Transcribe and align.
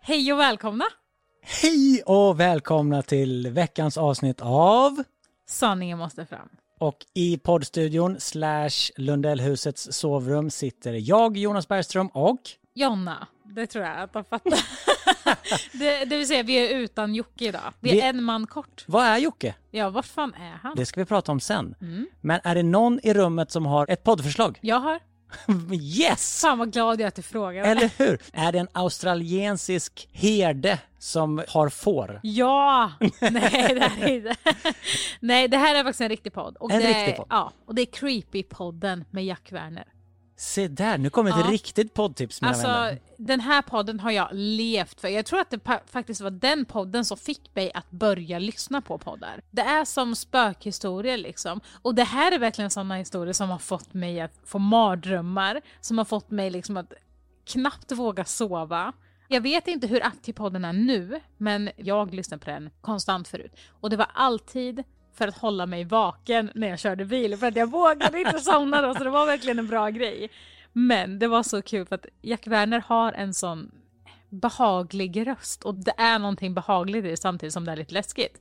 Hej 0.00 0.32
och 0.32 0.38
välkomna! 0.38 0.84
Hej 1.42 2.02
och 2.06 2.40
välkomna 2.40 3.02
till 3.02 3.48
veckans 3.50 3.98
avsnitt 3.98 4.40
av 4.40 5.02
Sanningen 5.48 5.98
måste 5.98 6.26
fram. 6.26 6.48
och 6.78 6.96
i 7.14 7.38
poddstudion 7.38 8.20
slash 8.20 8.70
Lundellhusets 8.96 9.88
sovrum 9.92 10.50
sitter 10.50 10.92
jag, 10.92 11.36
Jonas 11.36 11.68
Bergström 11.68 12.06
och 12.08 12.38
Jonna, 12.74 13.26
det 13.54 13.66
tror 13.66 13.84
jag 13.84 13.98
att 13.98 14.12
de 14.12 14.24
fattar. 14.24 14.58
det, 15.78 16.04
det 16.04 16.16
vill 16.16 16.26
säga, 16.28 16.42
vi 16.42 16.54
är 16.56 16.78
utan 16.78 17.14
Jocke 17.14 17.44
idag. 17.44 17.72
Vi 17.80 17.90
är 17.90 17.94
Vi- 17.94 18.00
en 18.00 18.22
man 18.24 18.46
kort. 18.46 18.84
vad 18.88 19.04
är 19.06 19.18
Jocke? 19.18 19.54
Ja, 19.70 19.90
vart 19.90 20.06
fan 20.06 20.34
är 20.34 20.50
han? 20.62 20.76
Det 20.76 20.86
ska 20.86 21.00
vi 21.00 21.04
prata 21.04 21.32
om 21.32 21.40
sen. 21.40 21.74
Mm. 21.80 22.06
Men 22.20 22.40
är 22.44 22.54
det 22.54 22.62
någon 22.62 23.00
i 23.02 23.14
rummet 23.14 23.50
som 23.50 23.66
har 23.66 23.90
ett 23.90 24.04
poddförslag? 24.04 24.58
Jag 24.62 24.80
har. 24.80 25.00
Yes! 25.72 26.40
Fan 26.40 26.58
vad 26.58 26.72
glad 26.72 27.00
jag 27.00 27.04
är 27.04 27.08
att 27.08 27.14
du 27.14 27.22
frågade. 27.22 27.68
Eller 27.68 27.90
hur? 27.98 28.18
Är 28.32 28.52
det 28.52 28.58
en 28.58 28.68
australiensisk 28.72 30.08
herde 30.12 30.78
som 30.98 31.44
har 31.48 31.68
får? 31.68 32.20
Ja! 32.22 32.92
Nej, 33.20 33.74
det 33.74 33.80
här 33.88 34.08
är 34.08 34.14
inte. 34.14 34.36
Nej, 35.20 35.48
det 35.48 35.56
här 35.56 35.74
är 35.74 35.84
faktiskt 35.84 36.00
en 36.00 36.08
riktig 36.08 36.32
podd. 36.32 36.56
Och 36.56 36.72
En 36.72 36.80
det 36.82 36.88
riktig 36.88 37.16
podd. 37.16 37.26
Ja, 37.30 37.52
och 37.66 37.74
det 37.74 37.82
är 37.82 37.86
Creepy-podden 37.86 39.04
med 39.10 39.24
Jack 39.24 39.52
Werner. 39.52 39.84
Se 40.40 40.68
där, 40.68 40.98
nu 40.98 41.10
kommer 41.10 41.30
ett 41.30 41.36
Ja. 41.46 41.50
riktigt 41.52 41.94
poddtips 41.94 42.40
mina 42.42 42.52
Alltså, 42.52 42.66
vänner. 42.66 43.00
den 43.16 43.40
här 43.40 43.62
podden 43.62 44.00
har 44.00 44.10
jag 44.10 44.28
levt 44.32 45.00
för. 45.00 45.08
Jag 45.08 45.26
tror 45.26 45.40
att 45.40 45.50
det 45.50 45.60
faktiskt 45.86 46.20
var 46.20 46.30
den 46.30 46.64
podden 46.64 47.04
som 47.04 47.16
fick 47.16 47.54
mig 47.54 47.70
att 47.74 47.90
börja 47.90 48.38
lyssna 48.38 48.80
på 48.80 48.98
poddar. 48.98 49.42
Det 49.50 49.62
är 49.62 49.84
som 49.84 50.14
spökhistorier 50.16 51.16
liksom. 51.16 51.60
Och 51.82 51.94
det 51.94 52.04
här 52.04 52.32
är 52.32 52.38
verkligen 52.38 52.70
sådana 52.70 52.96
historier 52.96 53.32
som 53.32 53.50
har 53.50 53.58
fått 53.58 53.94
mig 53.94 54.20
att 54.20 54.32
få 54.44 54.58
mardrömmar, 54.58 55.60
som 55.80 55.98
har 55.98 56.04
fått 56.04 56.30
mig 56.30 56.50
liksom 56.50 56.76
att 56.76 56.92
knappt 57.46 57.92
våga 57.92 58.24
sova. 58.24 58.92
Jag 59.28 59.40
vet 59.40 59.68
inte 59.68 59.86
hur 59.86 60.06
aktiv 60.06 60.32
podden 60.32 60.64
är 60.64 60.72
nu, 60.72 61.20
men 61.36 61.70
jag 61.76 62.14
lyssnade 62.14 62.44
på 62.44 62.50
den 62.50 62.70
konstant 62.80 63.28
förut. 63.28 63.56
Och 63.80 63.90
det 63.90 63.96
var 63.96 64.10
alltid 64.14 64.84
för 65.18 65.28
att 65.28 65.38
hålla 65.38 65.66
mig 65.66 65.84
vaken 65.84 66.50
när 66.54 66.68
jag 66.68 66.78
körde 66.78 67.04
bil, 67.04 67.36
för 67.36 67.46
att 67.46 67.56
jag 67.56 67.70
vågade 67.70 68.18
inte 68.18 68.38
somna 68.40 68.82
då, 68.82 68.94
så 68.94 69.04
det 69.04 69.10
var 69.10 69.26
verkligen 69.26 69.58
en 69.58 69.66
bra 69.66 69.88
grej. 69.88 70.30
Men 70.72 71.18
det 71.18 71.28
var 71.28 71.42
så 71.42 71.62
kul 71.62 71.86
för 71.86 71.94
att 71.94 72.06
Jack 72.22 72.46
Werner 72.46 72.82
har 72.86 73.12
en 73.12 73.34
sån 73.34 73.70
behaglig 74.28 75.26
röst 75.26 75.64
och 75.64 75.74
det 75.74 75.94
är 75.96 76.18
någonting 76.18 76.54
behagligt 76.54 77.04
i 77.04 77.08
det 77.08 77.16
samtidigt 77.16 77.52
som 77.52 77.64
det 77.64 77.72
är 77.72 77.76
lite 77.76 77.94
läskigt. 77.94 78.40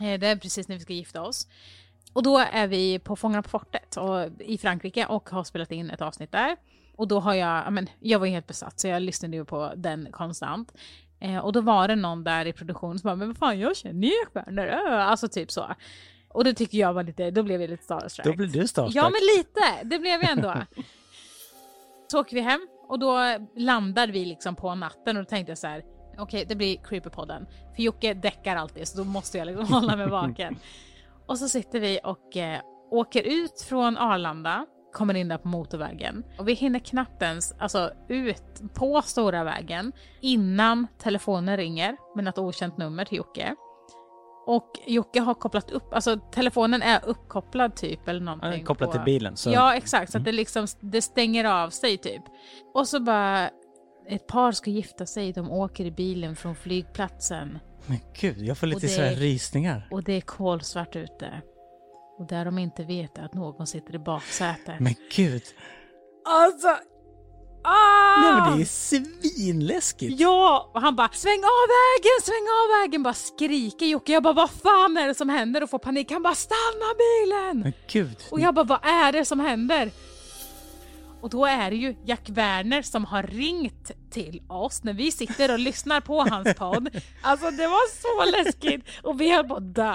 Eh, 0.00 0.20
det 0.20 0.26
är 0.26 0.36
precis 0.36 0.68
när 0.68 0.76
vi 0.76 0.82
ska 0.82 0.92
gifta 0.92 1.22
oss. 1.22 1.48
Och 2.12 2.22
då 2.22 2.38
är 2.38 2.66
vi 2.66 2.98
på 2.98 3.16
Fångarna 3.16 3.42
på 3.42 3.48
fortet 3.48 3.96
och, 3.96 4.40
i 4.40 4.58
Frankrike 4.58 5.06
och 5.06 5.30
har 5.30 5.44
spelat 5.44 5.72
in 5.72 5.90
ett 5.90 6.02
avsnitt 6.02 6.32
där. 6.32 6.56
Och 6.96 7.08
då 7.08 7.20
har 7.20 7.34
jag, 7.34 7.72
men, 7.72 7.88
jag 8.00 8.18
var 8.18 8.26
helt 8.26 8.46
besatt 8.46 8.80
så 8.80 8.88
jag 8.88 9.02
lyssnade 9.02 9.36
ju 9.36 9.44
på 9.44 9.72
den 9.76 10.08
konstant. 10.12 10.72
Eh, 11.20 11.38
och 11.38 11.52
då 11.52 11.60
var 11.60 11.88
det 11.88 11.96
någon 11.96 12.24
där 12.24 12.46
i 12.46 12.52
produktionen 12.52 12.98
som 12.98 13.08
bara, 13.08 13.16
men 13.16 13.28
vad 13.28 13.36
fan 13.36 13.58
jag 13.60 13.76
känner 13.76 14.08
ju 14.08 14.62
ö." 14.62 15.02
alltså 15.02 15.28
typ 15.28 15.50
så. 15.50 15.74
Och 16.28 16.44
det 16.44 16.54
tycker 16.54 16.78
jag 16.78 16.92
var 16.92 17.02
lite, 17.02 17.30
då 17.30 17.42
blev 17.42 17.60
jag 17.60 17.70
lite 17.70 17.84
starstruck. 17.84 18.26
Då 18.26 18.32
blir 18.32 18.46
du 18.46 18.68
starstruck. 18.68 18.96
Ja 18.96 19.02
men 19.02 19.20
lite, 19.36 19.60
det 19.84 19.98
blev 19.98 20.22
jag 20.22 20.30
ändå. 20.30 20.54
så 22.08 22.20
åker 22.20 22.34
vi 22.34 22.40
hem 22.40 22.68
och 22.88 22.98
då 22.98 23.18
landar 23.56 24.08
vi 24.08 24.24
liksom 24.24 24.56
på 24.56 24.74
natten 24.74 25.16
och 25.16 25.22
då 25.22 25.28
tänkte 25.28 25.50
jag 25.50 25.58
så 25.58 25.66
här. 25.66 25.82
okej 26.18 26.44
det 26.48 26.54
blir 26.54 26.76
Creepypodden. 26.76 27.46
För 27.76 27.82
Jocke 27.82 28.14
däckar 28.14 28.56
alltid 28.56 28.88
så 28.88 28.98
då 28.98 29.04
måste 29.04 29.38
jag 29.38 29.46
liksom 29.46 29.66
hålla 29.74 29.96
mig 29.96 30.08
vaken. 30.08 30.56
och 31.26 31.38
så 31.38 31.48
sitter 31.48 31.80
vi 31.80 32.00
och 32.04 32.36
eh, 32.36 32.60
åker 32.90 33.22
ut 33.22 33.60
från 33.60 33.96
Arlanda, 33.96 34.66
kommer 34.96 35.14
in 35.14 35.28
där 35.28 35.38
på 35.38 35.48
motorvägen 35.48 36.24
och 36.38 36.48
vi 36.48 36.52
hinner 36.54 36.78
knappt 36.78 37.22
ens 37.22 37.52
alltså, 37.58 37.90
ut 38.08 38.62
på 38.74 39.02
stora 39.02 39.44
vägen 39.44 39.92
innan 40.20 40.86
telefonen 40.98 41.56
ringer 41.56 41.96
med 42.14 42.24
något 42.24 42.38
okänt 42.38 42.78
nummer 42.78 43.04
till 43.04 43.16
Jocke. 43.18 43.54
Och 44.46 44.70
Jocke 44.86 45.20
har 45.20 45.34
kopplat 45.34 45.70
upp, 45.70 45.94
alltså 45.94 46.16
telefonen 46.16 46.82
är 46.82 47.00
uppkopplad 47.04 47.76
typ 47.76 48.08
eller 48.08 48.20
någonting. 48.20 48.60
Ja, 48.60 48.66
Kopplat 48.66 48.88
på- 48.90 48.92
till 48.92 49.04
bilen. 49.04 49.36
Så. 49.36 49.50
Ja 49.50 49.74
exakt, 49.74 50.12
så 50.12 50.18
att 50.18 50.24
det 50.24 50.32
liksom 50.32 50.66
det 50.80 51.02
stänger 51.02 51.44
av 51.44 51.70
sig 51.70 51.96
typ. 51.98 52.22
Och 52.74 52.88
så 52.88 53.00
bara, 53.00 53.50
ett 54.08 54.26
par 54.26 54.52
ska 54.52 54.70
gifta 54.70 55.06
sig, 55.06 55.32
de 55.32 55.50
åker 55.50 55.84
i 55.84 55.90
bilen 55.90 56.36
från 56.36 56.54
flygplatsen 56.54 57.58
Men 57.86 57.98
gud, 58.20 58.38
jag 58.38 58.58
får 58.58 58.66
lite 58.66 58.80
det- 58.80 58.88
sådär 58.88 59.14
rysningar. 59.14 59.88
och 59.90 60.02
det 60.02 60.12
är 60.12 60.20
kolsvart 60.20 60.96
ute. 60.96 61.42
Och 62.18 62.26
där 62.26 62.44
de 62.44 62.58
inte 62.58 62.84
vet 62.84 63.18
att 63.18 63.34
någon 63.34 63.66
sitter 63.66 63.94
i 63.94 63.98
baksätet. 63.98 64.80
Men 64.80 64.94
gud. 65.16 65.42
Alltså! 66.28 66.68
Ah! 67.64 68.20
Nej 68.20 68.32
men 68.32 68.56
det 68.56 68.62
är 68.62 68.66
svinläskigt. 68.66 70.20
Ja! 70.20 70.70
Och 70.74 70.80
han 70.80 70.96
bara 70.96 71.08
sväng 71.08 71.38
av 71.38 71.68
vägen, 71.68 72.22
sväng 72.22 72.46
av 72.62 72.80
vägen! 72.80 73.02
Bara 73.02 73.14
skriker 73.14 73.86
Jocke. 73.86 74.12
Jag 74.12 74.22
bara 74.22 74.34
vad 74.34 74.50
fan 74.50 74.96
är 74.96 75.06
det 75.06 75.14
som 75.14 75.28
händer? 75.28 75.62
Och 75.62 75.70
får 75.70 75.78
panik. 75.78 76.10
Han 76.10 76.22
bara 76.22 76.34
stanna 76.34 76.94
bilen! 76.98 77.60
Men 77.60 77.72
gud. 77.92 78.16
Och 78.30 78.40
jag 78.40 78.54
bara, 78.54 78.64
vad 78.64 78.84
är 78.84 79.12
det 79.12 79.24
som 79.24 79.40
händer? 79.40 79.90
Och 81.20 81.30
då 81.30 81.46
är 81.46 81.70
det 81.70 81.76
ju 81.76 81.96
Jack 82.04 82.28
Werner 82.28 82.82
som 82.82 83.04
har 83.04 83.22
ringt 83.22 83.90
till 84.10 84.42
oss 84.48 84.84
när 84.84 84.92
vi 84.92 85.12
sitter 85.12 85.52
och 85.52 85.58
lyssnar 85.58 86.00
på 86.00 86.20
hans 86.20 86.54
podd. 86.54 86.88
Alltså 87.22 87.50
det 87.50 87.66
var 87.66 87.90
så 88.00 88.36
läskigt 88.36 88.86
och 89.02 89.20
vi 89.20 89.34
höll 89.34 89.48
på 89.48 89.56
att 89.56 89.74
dö. 89.74 89.94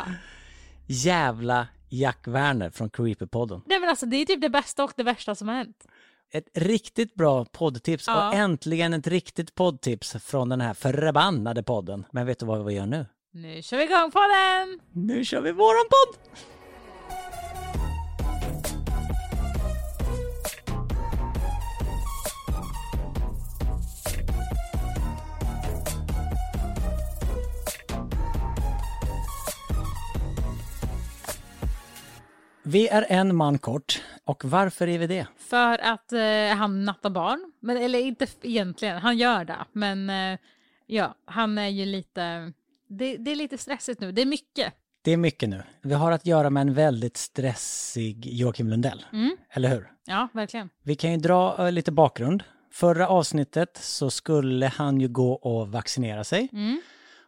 Jävla 0.88 1.68
Jack 1.94 2.28
Werner 2.28 2.69
från 2.69 2.90
Creepypodden. 2.90 3.62
Nej 3.66 3.79
men 3.79 3.90
alltså 3.90 4.06
det 4.06 4.16
är 4.18 4.25
typ 4.25 4.41
det 4.41 4.50
bästa 4.50 4.84
och 4.84 4.94
det 4.96 5.03
värsta 5.03 5.35
som 5.35 5.47
har 5.47 5.56
hänt. 5.56 5.85
Ett 6.34 6.47
riktigt 6.53 7.13
bra 7.16 7.46
poddtips 7.46 8.07
Ja. 8.07 8.28
och 8.28 8.34
äntligen 8.35 8.94
ett 8.94 9.07
riktigt 9.07 9.56
poddtips 9.56 10.16
från 10.24 10.50
den 10.50 10.62
här 10.62 10.74
förbannade 10.74 11.63
podden. 11.63 12.06
Men 12.12 12.25
vet 12.25 12.40
du 12.40 12.46
vad 12.46 12.66
vi 12.66 12.74
gör 12.74 12.85
nu? 12.85 13.06
Nu 13.34 13.62
kör 13.62 13.78
vi 13.78 13.84
igång 13.84 14.12
på 14.12 14.19
den! 14.19 14.79
Nu 15.07 15.25
kör 15.25 15.41
vi 15.41 15.52
våran 15.52 15.85
podd! 15.90 16.38
Vi 32.63 32.88
är 32.88 33.05
en 33.09 33.35
man 33.35 33.57
kort. 33.57 34.01
Och 34.25 34.45
varför 34.45 34.88
är 34.88 34.99
vi 34.99 35.07
det? 35.07 35.27
För 35.38 35.77
att 35.77 36.13
eh, 36.13 36.57
han 36.57 36.85
nattar 36.85 37.09
barn. 37.09 37.51
Men, 37.59 37.77
eller 37.77 37.99
inte 37.99 38.27
egentligen, 38.41 38.97
han 38.97 39.17
gör 39.17 39.45
det. 39.45 39.57
Men 39.72 40.09
eh, 40.09 40.39
ja, 40.88 41.16
han 41.25 41.57
är 41.57 41.67
ju 41.67 41.85
lite... 41.85 42.53
Det, 42.88 43.17
det 43.17 43.31
är 43.31 43.35
lite 43.35 43.57
stressigt 43.57 44.01
nu, 44.01 44.11
det 44.11 44.22
är 44.22 44.25
mycket. 44.25 44.73
Det 45.01 45.11
är 45.11 45.17
mycket 45.17 45.49
nu. 45.49 45.63
Vi 45.81 45.94
har 45.94 46.11
att 46.11 46.25
göra 46.25 46.49
med 46.49 46.61
en 46.61 46.73
väldigt 46.73 47.17
stressig 47.17 48.25
Joakim 48.33 48.67
Lundell. 48.69 49.05
Mm. 49.13 49.38
Eller 49.49 49.69
hur? 49.69 49.91
Ja, 50.05 50.28
verkligen. 50.33 50.69
Vi 50.83 50.95
kan 50.95 51.11
ju 51.11 51.17
dra 51.17 51.66
eh, 51.67 51.72
lite 51.72 51.91
bakgrund. 51.91 52.43
Förra 52.72 53.07
avsnittet 53.07 53.78
så 53.81 54.09
skulle 54.09 54.67
han 54.67 55.01
ju 55.01 55.07
gå 55.07 55.33
och 55.33 55.72
vaccinera 55.72 56.23
sig 56.23 56.49
Mm. 56.53 56.81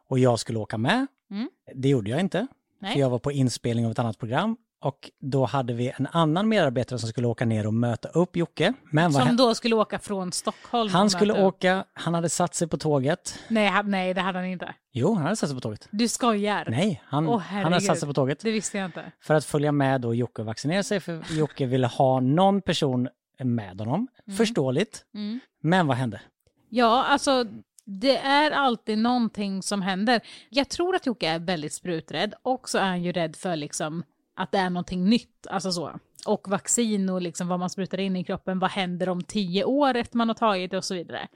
och 0.09 0.19
jag 0.19 0.39
skulle 0.39 0.59
åka 0.59 0.77
med. 0.77 1.07
Mm. 1.31 1.49
Det 1.75 1.89
gjorde 1.89 2.09
jag 2.09 2.19
inte, 2.19 2.47
Nej. 2.79 2.93
för 2.93 2.99
jag 2.99 3.09
var 3.09 3.19
på 3.19 3.31
inspelning 3.31 3.85
av 3.85 3.91
ett 3.91 3.99
annat 3.99 4.17
program 4.19 4.57
och 4.83 5.09
då 5.19 5.45
hade 5.45 5.73
vi 5.73 5.91
en 5.97 6.07
annan 6.11 6.49
medarbetare 6.49 6.99
som 6.99 7.09
skulle 7.09 7.27
åka 7.27 7.45
ner 7.45 7.67
och 7.67 7.73
möta 7.73 8.09
upp 8.09 8.35
Jocke. 8.35 8.73
Men 8.91 9.13
Som 9.13 9.35
då 9.37 9.55
skulle 9.55 9.75
åka 9.75 9.99
från 9.99 10.31
Stockholm. 10.31 10.89
Han 10.93 11.09
skulle 11.09 11.33
upp. 11.33 11.39
åka, 11.39 11.85
han 11.93 12.13
hade 12.13 12.29
satt 12.29 12.55
sig 12.55 12.67
på 12.67 12.77
tåget. 12.77 13.39
Nej, 13.47 13.67
han, 13.67 13.91
nej, 13.91 14.13
det 14.13 14.21
hade 14.21 14.37
han 14.39 14.47
inte. 14.47 14.75
Jo, 14.91 15.13
han 15.13 15.23
hade 15.23 15.35
satt 15.35 15.49
sig 15.49 15.55
på 15.57 15.61
tåget. 15.61 15.87
Du 15.91 16.07
skojar. 16.07 16.65
Nej, 16.69 17.01
han, 17.05 17.27
Åh, 17.27 17.39
han 17.39 17.63
hade 17.63 17.81
satt 17.81 17.99
sig 17.99 18.07
på 18.07 18.13
tåget 18.13 18.39
Det 18.39 18.51
visste 18.51 18.77
jag 18.77 18.85
inte. 18.85 19.11
för 19.21 19.33
att 19.33 19.45
följa 19.45 19.71
med 19.71 20.01
då 20.01 20.15
Jocke 20.15 20.41
och 20.41 20.45
vaccinera 20.45 20.83
sig, 20.83 20.99
för 20.99 21.23
Jocke 21.31 21.65
ville 21.65 21.87
ha 21.87 22.19
någon 22.19 22.61
person 22.61 23.09
med 23.43 23.79
honom. 23.79 24.07
Förståeligt. 24.37 25.05
Mm. 25.13 25.39
Men 25.61 25.87
vad 25.87 25.97
hände? 25.97 26.21
Ja, 26.69 27.03
alltså 27.03 27.45
det 27.85 28.17
är 28.17 28.51
alltid 28.51 28.97
någonting 28.97 29.63
som 29.63 29.81
händer. 29.81 30.21
Jag 30.49 30.69
tror 30.69 30.95
att 30.95 31.05
Jocke 31.05 31.27
är 31.27 31.39
väldigt 31.39 31.73
spruträdd 31.73 32.33
och 32.41 32.69
så 32.69 32.77
är 32.77 32.85
han 32.87 33.03
ju 33.03 33.11
rädd 33.11 33.35
för 33.35 33.55
liksom 33.55 34.03
att 34.35 34.51
det 34.51 34.57
är 34.57 34.69
någonting 34.69 35.05
nytt, 35.09 35.47
alltså 35.49 35.71
så. 35.71 35.99
Och 36.27 36.47
vaccin 36.49 37.09
och 37.09 37.21
liksom 37.21 37.47
vad 37.47 37.59
man 37.59 37.69
sprutar 37.69 37.97
in 37.99 38.15
i 38.15 38.23
kroppen, 38.23 38.59
vad 38.59 38.71
händer 38.71 39.09
om 39.09 39.21
tio 39.23 39.63
år 39.63 39.95
efter 39.95 40.17
man 40.17 40.27
har 40.27 40.35
tagit 40.35 40.71
det 40.71 40.77
och 40.77 40.85
så 40.85 40.95
vidare. 40.95 41.27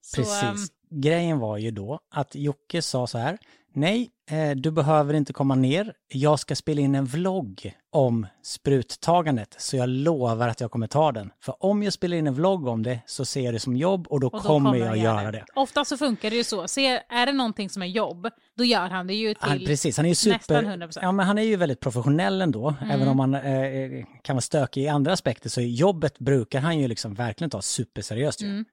Så, 0.00 0.16
Precis. 0.16 0.42
ehm, 0.42 0.56
Grejen 1.00 1.38
var 1.38 1.56
ju 1.58 1.70
då 1.70 2.00
att 2.10 2.34
Jocke 2.34 2.82
sa 2.82 3.06
så 3.06 3.18
här, 3.18 3.38
nej, 3.72 4.10
eh, 4.30 4.50
du 4.50 4.70
behöver 4.70 5.14
inte 5.14 5.32
komma 5.32 5.54
ner, 5.54 5.92
jag 6.08 6.38
ska 6.38 6.56
spela 6.56 6.80
in 6.80 6.94
en 6.94 7.04
vlogg 7.04 7.72
om 7.90 8.26
spruttagandet, 8.42 9.54
så 9.58 9.76
jag 9.76 9.88
lovar 9.88 10.48
att 10.48 10.60
jag 10.60 10.70
kommer 10.70 10.86
ta 10.86 11.12
den. 11.12 11.30
För 11.40 11.64
om 11.64 11.82
jag 11.82 11.92
spelar 11.92 12.16
in 12.16 12.26
en 12.26 12.34
vlogg 12.34 12.66
om 12.66 12.82
det 12.82 13.00
så 13.06 13.24
ser 13.24 13.40
jag 13.40 13.54
det 13.54 13.60
som 13.60 13.76
jobb 13.76 14.06
och 14.06 14.20
då, 14.20 14.26
och 14.26 14.32
då 14.32 14.40
kommer 14.40 14.74
jag 14.76 14.96
göra 14.96 15.32
det. 15.32 15.44
Ofta 15.54 15.84
så 15.84 15.96
funkar 15.96 16.30
det 16.30 16.36
ju 16.36 16.44
så. 16.44 16.68
Ser, 16.68 17.02
är 17.08 17.26
det 17.26 17.32
någonting 17.32 17.70
som 17.70 17.82
är 17.82 17.86
jobb, 17.86 18.28
då 18.56 18.64
gör 18.64 18.88
han 18.88 19.06
det 19.06 19.14
ju 19.14 19.34
till... 19.34 19.48
Han, 19.48 19.58
precis, 19.58 19.96
han 19.96 20.06
är 20.06 20.10
ju 20.10 20.14
super... 20.14 20.62
nästan 20.62 20.82
100%. 20.82 20.98
Ja, 21.02 21.12
men 21.12 21.26
han 21.26 21.38
är 21.38 21.42
ju 21.42 21.56
väldigt 21.56 21.80
professionell 21.80 22.42
ändå, 22.42 22.74
Mm. 22.80 22.90
även 22.90 23.08
om 23.08 23.18
han 23.18 23.34
eh, 23.34 24.04
kan 24.22 24.36
vara 24.36 24.40
stökig 24.40 24.82
i 24.82 24.88
andra 24.88 25.12
aspekter, 25.12 25.48
så 25.50 25.60
jobbet 25.60 26.18
brukar 26.18 26.60
han 26.60 26.78
ju 26.78 26.88
liksom 26.88 27.14
verkligen 27.14 27.50
ta 27.50 27.62
superseriöst 27.62 28.42
ju. 28.42 28.46
Mm. 28.46 28.64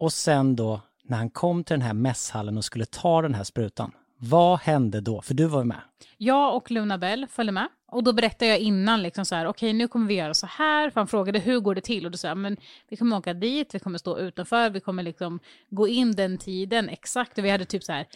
Och 0.00 0.12
sen 0.12 0.56
då 0.56 0.80
när 1.08 1.16
han 1.16 1.30
kom 1.30 1.64
till 1.64 1.74
den 1.74 1.82
här 1.82 1.94
mässhallen 1.94 2.56
och 2.56 2.64
skulle 2.64 2.84
ta 2.84 3.22
den 3.22 3.34
här 3.34 3.44
sprutan. 3.44 3.92
Vad 4.18 4.58
hände 4.58 5.00
då? 5.00 5.22
För 5.22 5.34
du 5.34 5.46
var 5.46 5.58
ju 5.60 5.64
med. 5.64 5.80
Jag 6.16 6.56
och 6.56 6.70
Luna 6.70 6.98
Bell 6.98 7.26
följde 7.30 7.52
med. 7.52 7.68
Och 7.94 8.04
då 8.04 8.12
berättade 8.12 8.50
jag 8.50 8.58
innan, 8.58 9.02
liksom 9.02 9.24
så 9.24 9.34
här, 9.34 9.46
okej 9.46 9.72
nu 9.72 9.88
kommer 9.88 10.06
vi 10.06 10.14
göra 10.14 10.34
så 10.34 10.46
här. 10.46 10.90
För 10.90 11.00
han 11.00 11.06
frågade 11.08 11.38
hur 11.38 11.60
går 11.60 11.74
det 11.74 11.80
till? 11.80 12.04
Och 12.04 12.10
då 12.10 12.18
sa 12.18 12.28
jag, 12.28 12.36
men 12.36 12.56
vi 12.88 12.96
kommer 12.96 13.16
åka 13.16 13.34
dit, 13.34 13.74
vi 13.74 13.78
kommer 13.78 13.98
stå 13.98 14.18
utanför, 14.18 14.70
vi 14.70 14.80
kommer 14.80 15.02
liksom 15.02 15.40
gå 15.70 15.88
in 15.88 16.12
den 16.12 16.38
tiden 16.38 16.88
exakt. 16.88 17.38
Och 17.38 17.44
vi 17.44 17.50
hade 17.50 17.64
typ 17.64 17.84
så 17.84 17.92
här 17.92 18.06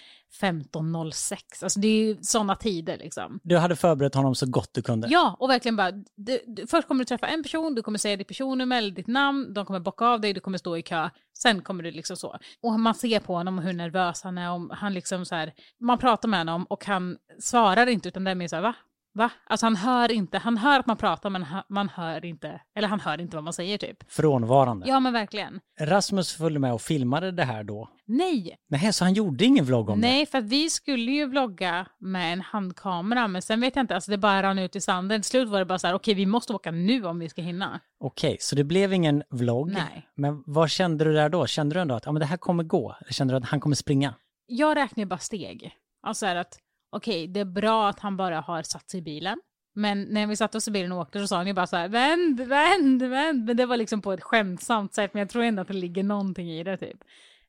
15.06, 0.40 1.36
alltså 1.62 1.80
det 1.80 1.88
är 1.88 2.06
ju 2.06 2.16
sådana 2.20 2.56
tider 2.56 2.98
liksom. 2.98 3.40
Du 3.42 3.56
hade 3.56 3.76
förberett 3.76 4.14
honom 4.14 4.34
så 4.34 4.46
gott 4.46 4.70
du 4.72 4.82
kunde. 4.82 5.08
Ja, 5.10 5.36
och 5.38 5.50
verkligen 5.50 5.76
bara, 5.76 5.92
du, 6.16 6.40
du, 6.46 6.66
först 6.66 6.88
kommer 6.88 7.04
du 7.04 7.04
träffa 7.04 7.26
en 7.26 7.42
person, 7.42 7.74
du 7.74 7.82
kommer 7.82 7.98
säga 7.98 8.16
ditt 8.16 8.28
personnummer 8.28 8.78
eller 8.78 8.90
ditt 8.90 9.06
namn, 9.06 9.54
de 9.54 9.66
kommer 9.66 9.80
bocka 9.80 10.04
av 10.04 10.20
dig, 10.20 10.32
du 10.32 10.40
kommer 10.40 10.58
stå 10.58 10.76
i 10.76 10.82
kö, 10.82 11.10
sen 11.38 11.62
kommer 11.62 11.82
du 11.82 11.90
liksom 11.90 12.16
så. 12.16 12.38
Och 12.62 12.80
man 12.80 12.94
ser 12.94 13.20
på 13.20 13.34
honom 13.34 13.58
hur 13.58 13.72
nervös 13.72 14.22
han 14.22 14.38
är, 14.38 14.50
om 14.50 14.70
han 14.72 14.94
liksom 14.94 15.26
så 15.26 15.34
här, 15.34 15.52
man 15.80 15.98
pratar 15.98 16.28
med 16.28 16.40
honom 16.40 16.64
och 16.64 16.84
han 16.84 17.16
svarar 17.40 17.86
inte 17.86 18.08
utan 18.08 18.24
det 18.24 18.30
är 18.30 18.34
mer 18.34 18.48
så 18.48 18.56
här, 18.56 18.62
va? 18.62 18.74
Va? 19.18 19.30
Alltså 19.46 19.66
han 19.66 19.76
hör 19.76 20.12
inte, 20.12 20.38
han 20.38 20.56
hör 20.56 20.80
att 20.80 20.86
man 20.86 20.96
pratar 20.96 21.30
men 21.30 21.46
man 21.68 21.88
hör 21.88 22.24
inte, 22.24 22.60
eller 22.76 22.88
han 22.88 23.00
hör 23.00 23.20
inte 23.20 23.36
vad 23.36 23.44
man 23.44 23.52
säger 23.52 23.78
typ. 23.78 23.96
Frånvarande. 24.12 24.88
Ja 24.88 25.00
men 25.00 25.12
verkligen. 25.12 25.60
Rasmus 25.80 26.32
följde 26.36 26.60
med 26.60 26.72
och 26.72 26.80
filmade 26.82 27.30
det 27.32 27.44
här 27.44 27.64
då. 27.64 27.88
Nej, 28.06 28.56
Nej, 28.68 28.92
så 28.92 29.04
han 29.04 29.14
gjorde 29.14 29.44
ingen 29.44 29.64
vlogg 29.64 29.90
om 29.90 30.00
det? 30.00 30.06
nej 30.06 30.26
för 30.26 30.38
att 30.38 30.44
vi 30.44 30.70
skulle 30.70 31.10
ju 31.12 31.26
vlogga 31.26 31.86
med 31.98 32.32
en 32.32 32.40
handkamera 32.40 33.28
men 33.28 33.42
sen 33.42 33.60
vet 33.60 33.76
jag 33.76 33.82
inte, 33.82 33.94
alltså 33.94 34.10
det 34.10 34.18
bara 34.18 34.42
rann 34.42 34.58
ut 34.58 34.76
i 34.76 34.80
sanden. 34.80 35.22
Till 35.22 35.30
slut 35.30 35.48
var 35.48 35.58
det 35.58 35.64
bara 35.64 35.78
så 35.78 35.86
här, 35.86 35.94
okej 35.94 36.14
vi 36.14 36.26
måste 36.26 36.52
åka 36.52 36.70
nu 36.70 37.04
om 37.06 37.18
vi 37.18 37.28
ska 37.28 37.42
hinna. 37.42 37.80
Okej, 38.00 38.36
så 38.40 38.56
det 38.56 38.64
blev 38.64 38.92
ingen 38.92 39.22
vlogg. 39.30 39.70
Nej. 39.72 40.08
Men 40.14 40.42
vad 40.46 40.70
kände 40.70 41.04
du 41.04 41.12
där 41.12 41.28
då? 41.28 41.46
Kände 41.46 41.74
du 41.74 41.80
ändå 41.80 41.94
att 41.94 42.06
ja, 42.06 42.12
men 42.12 42.20
det 42.20 42.26
här 42.26 42.36
kommer 42.36 42.64
gå? 42.64 42.96
Eller 43.00 43.12
kände 43.12 43.34
du 43.34 43.38
att 43.38 43.44
han 43.44 43.60
kommer 43.60 43.76
springa? 43.76 44.14
Jag 44.46 44.76
räknar 44.76 45.02
ju 45.02 45.06
bara 45.06 45.18
steg. 45.18 45.72
Alltså 46.02 46.26
är 46.26 46.36
att, 46.36 46.58
okej 46.90 47.26
det 47.26 47.40
är 47.40 47.44
bra 47.44 47.88
att 47.88 48.00
han 48.00 48.16
bara 48.16 48.40
har 48.40 48.62
satt 48.62 48.90
sig 48.90 48.98
i 48.98 49.02
bilen. 49.02 49.40
Men 49.74 50.02
när 50.02 50.26
vi 50.26 50.36
satte 50.36 50.58
oss 50.58 50.68
i 50.68 50.70
bilen 50.70 50.92
och 50.92 50.98
åkte 50.98 51.20
så 51.20 51.26
sa 51.26 51.36
han 51.36 51.46
ju 51.46 51.52
bara 51.52 51.66
så 51.66 51.76
här, 51.76 51.88
vänd, 51.88 52.40
vänd, 52.40 53.02
vänd. 53.02 53.44
Men 53.44 53.56
det 53.56 53.66
var 53.66 53.76
liksom 53.76 54.02
på 54.02 54.12
ett 54.12 54.22
skämtsamt 54.22 54.94
sätt, 54.94 55.14
men 55.14 55.20
jag 55.20 55.28
tror 55.28 55.42
ändå 55.42 55.62
att 55.62 55.68
det 55.68 55.74
ligger 55.74 56.02
någonting 56.02 56.50
i 56.50 56.64
det 56.64 56.76
typ. 56.76 57.04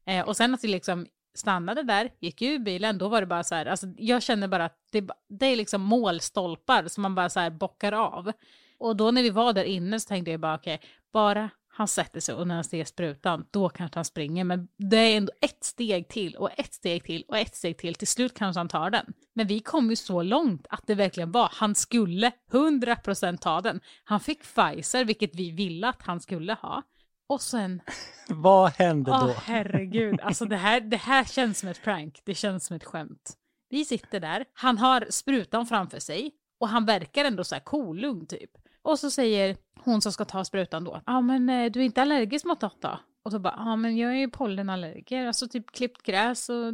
Eh, 0.06 0.27
och 0.27 0.38
sen 0.38 0.53
att 0.53 0.63
vi 0.63 0.68
liksom 0.68 1.07
stannade 1.33 1.83
där, 1.83 2.09
gick 2.19 2.41
ur 2.41 2.59
bilen, 2.59 2.97
då 2.97 3.07
var 3.07 3.21
det 3.21 3.27
bara 3.27 3.44
så 3.44 3.56
här, 3.56 3.65
alltså 3.65 3.88
jag 3.97 4.24
känner 4.24 4.47
bara 4.47 4.65
att 4.65 4.77
det, 4.91 5.09
det 5.30 5.45
är 5.45 5.56
liksom 5.56 5.81
målstolpar 5.81 6.88
som 6.88 7.01
man 7.01 7.15
bara 7.15 7.30
så 7.30 7.39
här 7.39 7.50
bockar 7.50 7.91
av. 7.91 8.31
Och 8.77 8.95
då 8.95 9.12
när 9.12 9.24
vi 9.24 9.30
var 9.30 9.53
där 9.53 9.63
inne 9.63 10.00
så 10.00 10.07
tänkte 10.07 10.31
jag 10.31 10.39
bara 10.39 10.56
okej, 10.56 10.81
bara 11.13 11.50
han 11.79 11.87
sätter 11.87 12.19
sig 12.19 12.35
och 12.35 12.47
när 12.47 12.55
han 12.55 12.63
ser 12.63 12.85
sprutan, 12.85 13.45
då 13.51 13.69
kanske 13.69 13.97
han 13.97 14.05
springer. 14.05 14.43
Men 14.43 14.67
det 14.77 14.97
är 14.97 15.17
ändå 15.17 15.31
ett 15.41 15.63
steg 15.63 16.07
till 16.07 16.35
och 16.35 16.59
ett 16.59 16.73
steg 16.73 17.03
till 17.03 17.25
och 17.27 17.37
ett 17.37 17.55
steg 17.55 17.77
till. 17.77 17.95
Till 17.95 18.07
slut 18.07 18.33
kanske 18.33 18.59
han 18.59 18.67
tar 18.67 18.89
den. 18.89 19.13
Men 19.35 19.47
vi 19.47 19.59
kom 19.59 19.89
ju 19.89 19.95
så 19.95 20.23
långt 20.23 20.67
att 20.69 20.87
det 20.87 20.95
verkligen 20.95 21.31
var, 21.31 21.49
han 21.53 21.75
skulle 21.75 22.31
100% 22.51 23.37
ta 23.37 23.61
den. 23.61 23.79
Han 24.03 24.19
fick 24.19 24.43
Pfizer, 24.43 25.05
vilket 25.05 25.35
vi 25.35 25.51
ville 25.51 25.87
att 25.87 26.01
han 26.01 26.19
skulle 26.19 26.53
ha. 26.53 26.83
Och 27.29 27.41
sen, 27.41 27.81
Vad 28.29 28.71
hände 28.71 29.11
då? 29.11 29.33
herregud, 29.43 30.21
alltså 30.21 30.45
det 30.45 30.57
här, 30.57 30.81
det 30.81 30.97
här 30.97 31.23
känns 31.23 31.59
som 31.59 31.69
ett 31.69 31.83
prank, 31.83 32.21
det 32.25 32.35
känns 32.35 32.65
som 32.65 32.75
ett 32.75 32.85
skämt. 32.85 33.33
Vi 33.69 33.85
sitter 33.85 34.19
där, 34.19 34.45
han 34.53 34.77
har 34.77 35.07
sprutan 35.09 35.65
framför 35.65 35.99
sig 35.99 36.31
och 36.59 36.69
han 36.69 36.85
verkar 36.85 37.25
ändå 37.25 37.43
så 37.43 37.55
här 37.55 37.61
kolugn 37.61 38.27
typ. 38.27 38.51
Och 38.89 39.00
så 39.00 39.12
säger 39.12 39.57
hon 39.83 40.01
som 40.01 40.12
ska 40.12 40.25
ta 40.25 40.45
sprutan 40.45 40.83
då, 40.83 41.01
ja 41.06 41.21
men 41.21 41.50
eh, 41.50 41.71
du 41.71 41.80
är 41.80 41.83
inte 41.86 42.01
allergisk 42.01 42.45
mot 42.45 42.62
något 42.62 42.81
då? 42.81 43.00
Och 43.24 43.31
så 43.31 43.39
bara, 43.39 43.53
ja 43.57 43.75
men 43.75 43.97
jag 43.97 44.12
är 44.12 44.15
ju 44.15 44.30
pollenallergiker, 44.30 45.25
alltså 45.27 45.47
typ 45.47 45.71
klippt 45.71 46.01
gräs 46.03 46.50
och 46.50 46.74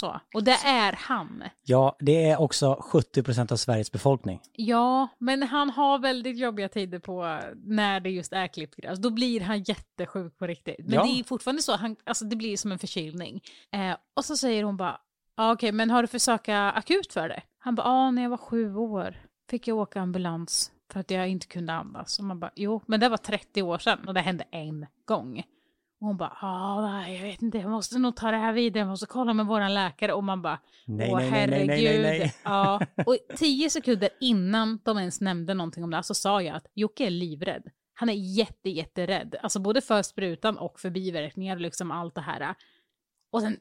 så. 0.00 0.20
Och 0.34 0.44
det 0.44 0.56
är 0.66 0.92
han. 0.98 1.42
Ja, 1.64 1.96
det 2.00 2.30
är 2.30 2.40
också 2.40 2.74
70% 2.92 3.52
av 3.52 3.56
Sveriges 3.56 3.92
befolkning. 3.92 4.40
Ja, 4.52 5.08
men 5.18 5.42
han 5.42 5.70
har 5.70 5.98
väldigt 5.98 6.38
jobbiga 6.38 6.68
tider 6.68 6.98
på 6.98 7.40
när 7.54 8.00
det 8.00 8.10
just 8.10 8.32
är 8.32 8.46
klippt 8.46 8.76
gräs. 8.76 8.98
Då 8.98 9.10
blir 9.10 9.40
han 9.40 9.62
jättesjuk 9.62 10.38
på 10.38 10.46
riktigt. 10.46 10.76
Men 10.78 10.92
Ja. 10.94 11.02
det 11.04 11.20
är 11.20 11.24
fortfarande 11.24 11.62
så, 11.62 11.76
han, 11.76 11.96
alltså 12.04 12.24
det 12.24 12.36
blir 12.36 12.56
som 12.56 12.72
en 12.72 12.78
förkylning. 12.78 13.40
Eh, 13.72 13.96
och 14.16 14.24
så 14.24 14.36
säger 14.36 14.64
hon 14.64 14.76
bara, 14.76 15.00
ja 15.36 15.52
okej, 15.52 15.72
men 15.72 15.90
har 15.90 16.02
du 16.02 16.08
försökt 16.08 16.48
akut 16.48 17.12
för 17.12 17.28
det? 17.28 17.42
Han 17.58 17.74
bara, 17.74 17.86
ja 17.86 18.10
när 18.10 18.22
jag 18.22 18.30
var 18.30 18.36
sju 18.36 18.76
år 18.76 19.16
fick 19.50 19.68
jag 19.68 19.78
åka 19.78 20.00
ambulans 20.00 20.70
för 20.92 21.00
att 21.00 21.10
jag 21.10 21.28
inte 21.28 21.46
kunde 21.46 21.72
andas. 21.72 22.18
Och 22.18 22.24
man 22.24 22.40
bara, 22.40 22.50
jo, 22.54 22.82
men 22.86 23.00
det 23.00 23.08
var 23.08 23.16
30 23.16 23.62
år 23.62 23.78
sedan 23.78 24.08
och 24.08 24.14
det 24.14 24.20
hände 24.20 24.44
en 24.50 24.86
gång. 25.04 25.42
Och 26.00 26.06
hon 26.06 26.16
bara, 26.16 26.36
ja, 26.42 26.80
nej, 26.80 27.16
jag 27.16 27.22
vet 27.22 27.42
inte, 27.42 27.58
jag 27.58 27.70
måste 27.70 27.98
nog 27.98 28.16
ta 28.16 28.30
det 28.30 28.36
här 28.36 28.52
vidare, 28.52 28.80
jag 28.80 28.88
måste 28.88 29.06
kolla 29.06 29.32
med 29.34 29.46
våran 29.46 29.74
läkare. 29.74 30.12
Och 30.12 30.24
man 30.24 30.42
bara, 30.42 30.58
Nej, 30.86 31.10
åh 31.12 31.18
nej, 31.18 31.30
nej, 31.30 31.66
nej, 31.66 31.68
herregud. 31.68 32.02
nej, 32.02 32.18
nej. 32.18 32.34
Ja, 32.44 32.80
och 33.06 33.16
tio 33.36 33.70
sekunder 33.70 34.08
innan 34.20 34.78
de 34.84 34.98
ens 34.98 35.20
nämnde 35.20 35.54
någonting 35.54 35.84
om 35.84 35.90
det 35.90 36.02
så 36.02 36.14
sa 36.14 36.42
jag 36.42 36.56
att 36.56 36.66
Jocke 36.74 37.06
är 37.06 37.10
livrädd. 37.10 37.62
Han 37.94 38.08
är 38.08 38.36
jätte, 38.38 38.70
jätterädd. 38.70 39.36
Alltså 39.42 39.60
både 39.60 39.80
för 39.80 40.02
sprutan 40.02 40.58
och 40.58 40.80
för 40.80 40.90
biverkningar 40.90 41.56
och 41.56 41.62
liksom 41.62 41.90
allt 41.90 42.14
det 42.14 42.20
här. 42.20 42.54
Och 43.30 43.40
sen 43.42 43.56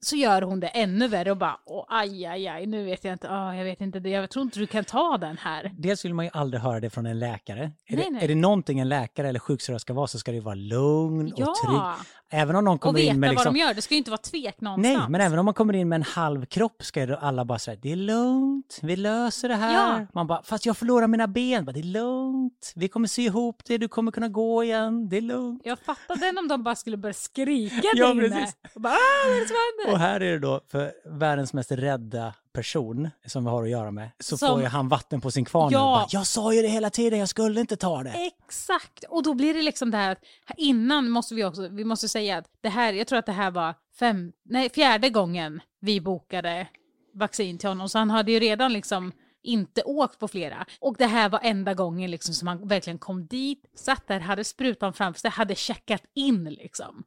så 0.00 0.16
gör 0.16 0.42
hon 0.42 0.60
det 0.60 0.66
ännu 0.68 1.08
värre 1.08 1.30
och 1.30 1.36
bara, 1.36 1.58
åh, 1.64 1.84
aj, 1.88 2.26
aj, 2.26 2.48
aj, 2.48 2.66
nu 2.66 2.84
vet 2.84 3.04
jag 3.04 3.12
inte, 3.12 3.28
åh, 3.28 3.56
jag 3.58 3.64
vet 3.64 3.80
inte, 3.80 3.98
jag 3.98 4.30
tror 4.30 4.42
inte 4.42 4.58
du 4.58 4.66
kan 4.66 4.84
ta 4.84 5.18
den 5.18 5.36
här. 5.38 5.70
Dels 5.78 6.04
vill 6.04 6.14
man 6.14 6.24
ju 6.24 6.30
aldrig 6.34 6.62
höra 6.62 6.80
det 6.80 6.90
från 6.90 7.06
en 7.06 7.18
läkare. 7.18 7.60
Är, 7.86 7.96
Nej, 7.96 8.04
det, 8.04 8.10
nej. 8.10 8.24
är 8.24 8.28
det 8.28 8.34
någonting 8.34 8.78
en 8.80 8.88
läkare 8.88 9.28
eller 9.28 9.38
sjuksköterska 9.40 9.78
ska 9.78 9.94
vara 9.94 10.06
så 10.06 10.18
ska 10.18 10.32
det 10.32 10.40
vara 10.40 10.54
lugn 10.54 11.26
och 11.32 11.36
trygg. 11.36 11.76
Ja, 11.76 11.96
Även 12.30 12.56
om 12.56 12.64
någon 12.64 12.74
och 12.74 12.80
kommer 12.80 12.98
veta 12.98 13.12
in 13.14 13.20
med 13.20 13.28
vad 13.28 13.34
liksom... 13.34 13.54
de 13.54 13.60
gör. 13.60 13.74
Det 13.74 13.82
ska 13.82 13.94
ju 13.94 13.98
inte 13.98 14.10
vara 14.10 14.20
tvek 14.20 14.60
någonstans. 14.60 14.96
Nej, 14.98 15.06
men 15.08 15.20
även 15.20 15.38
om 15.38 15.44
man 15.44 15.54
kommer 15.54 15.74
in 15.74 15.88
med 15.88 15.96
en 15.96 16.02
halv 16.02 16.44
kropp 16.46 16.82
ska 16.84 17.16
alla 17.16 17.44
bara 17.44 17.58
säga 17.58 17.78
det 17.82 17.92
är 17.92 17.96
lugnt, 17.96 18.78
vi 18.82 18.96
löser 18.96 19.48
det 19.48 19.54
här. 19.54 19.74
Ja. 20.00 20.06
Man 20.14 20.26
bara, 20.26 20.42
fast 20.42 20.66
jag 20.66 20.76
förlorar 20.76 21.06
mina 21.08 21.26
ben. 21.26 21.64
Bara, 21.64 21.72
det 21.72 21.80
är 21.80 21.82
lugnt, 21.82 22.72
vi 22.74 22.88
kommer 22.88 23.08
sy 23.08 23.22
ihop 23.22 23.62
det, 23.66 23.78
du 23.78 23.88
kommer 23.88 24.12
kunna 24.12 24.28
gå 24.28 24.64
igen, 24.64 25.08
det 25.08 25.16
är 25.16 25.20
lugnt. 25.20 25.62
Jag 25.64 25.78
fattar 25.78 26.16
den 26.16 26.38
om 26.38 26.48
de 26.48 26.62
bara 26.62 26.74
skulle 26.74 26.96
börja 26.96 27.14
skrika 27.14 27.76
Ja, 27.94 28.06
där 28.06 28.12
inne. 28.12 28.28
precis. 28.28 28.56
Och 28.74 28.80
bara, 28.80 28.92
ah, 28.92 29.26
vad 29.26 29.36
är 29.36 29.40
det 29.40 29.46
som 29.46 29.56
händer? 29.56 29.85
Och 29.92 29.98
här 29.98 30.20
är 30.20 30.32
det 30.32 30.38
då, 30.38 30.60
för 30.68 30.92
världens 31.04 31.52
mest 31.52 31.72
rädda 31.72 32.34
person 32.52 33.10
som 33.26 33.44
vi 33.44 33.50
har 33.50 33.62
att 33.62 33.70
göra 33.70 33.90
med, 33.90 34.10
så 34.20 34.36
Som- 34.36 34.48
får 34.48 34.60
ju 34.60 34.66
han 34.66 34.88
vatten 34.88 35.20
på 35.20 35.30
sin 35.30 35.44
kvarn 35.44 35.72
Ja. 35.72 35.78
Bara, 35.78 36.06
jag 36.10 36.26
sa 36.26 36.52
ju 36.54 36.62
det 36.62 36.68
hela 36.68 36.90
tiden, 36.90 37.18
jag 37.18 37.28
skulle 37.28 37.60
inte 37.60 37.76
ta 37.76 38.02
det. 38.02 38.32
Exakt, 38.44 39.04
och 39.08 39.22
då 39.22 39.34
blir 39.34 39.54
det 39.54 39.62
liksom 39.62 39.90
det 39.90 39.96
här 39.96 40.12
att 40.12 40.22
innan 40.56 41.10
måste 41.10 41.34
vi 41.34 41.44
också, 41.44 41.68
vi 41.68 41.84
måste 41.84 42.08
säga 42.08 42.38
att 42.38 42.46
det 42.60 42.68
här, 42.68 42.92
jag 42.92 43.06
tror 43.06 43.18
att 43.18 43.26
det 43.26 43.32
här 43.32 43.50
var 43.50 43.74
fem, 43.98 44.32
nej 44.44 44.70
fjärde 44.70 45.10
gången 45.10 45.60
vi 45.80 46.00
bokade 46.00 46.68
vaccin 47.14 47.58
till 47.58 47.68
honom, 47.68 47.88
så 47.88 47.98
han 47.98 48.10
hade 48.10 48.32
ju 48.32 48.40
redan 48.40 48.72
liksom 48.72 49.12
inte 49.42 49.82
åkt 49.82 50.18
på 50.18 50.28
flera. 50.28 50.66
Och 50.80 50.94
det 50.98 51.06
här 51.06 51.28
var 51.28 51.40
enda 51.42 51.74
gången 51.74 52.10
liksom 52.10 52.34
som 52.34 52.48
han 52.48 52.68
verkligen 52.68 52.98
kom 52.98 53.26
dit, 53.26 53.64
satt 53.74 54.06
där, 54.08 54.20
hade 54.20 54.44
sprutan 54.44 54.92
framför 54.92 55.20
sig, 55.20 55.30
hade 55.30 55.54
checkat 55.54 56.02
in 56.14 56.44
liksom. 56.44 57.04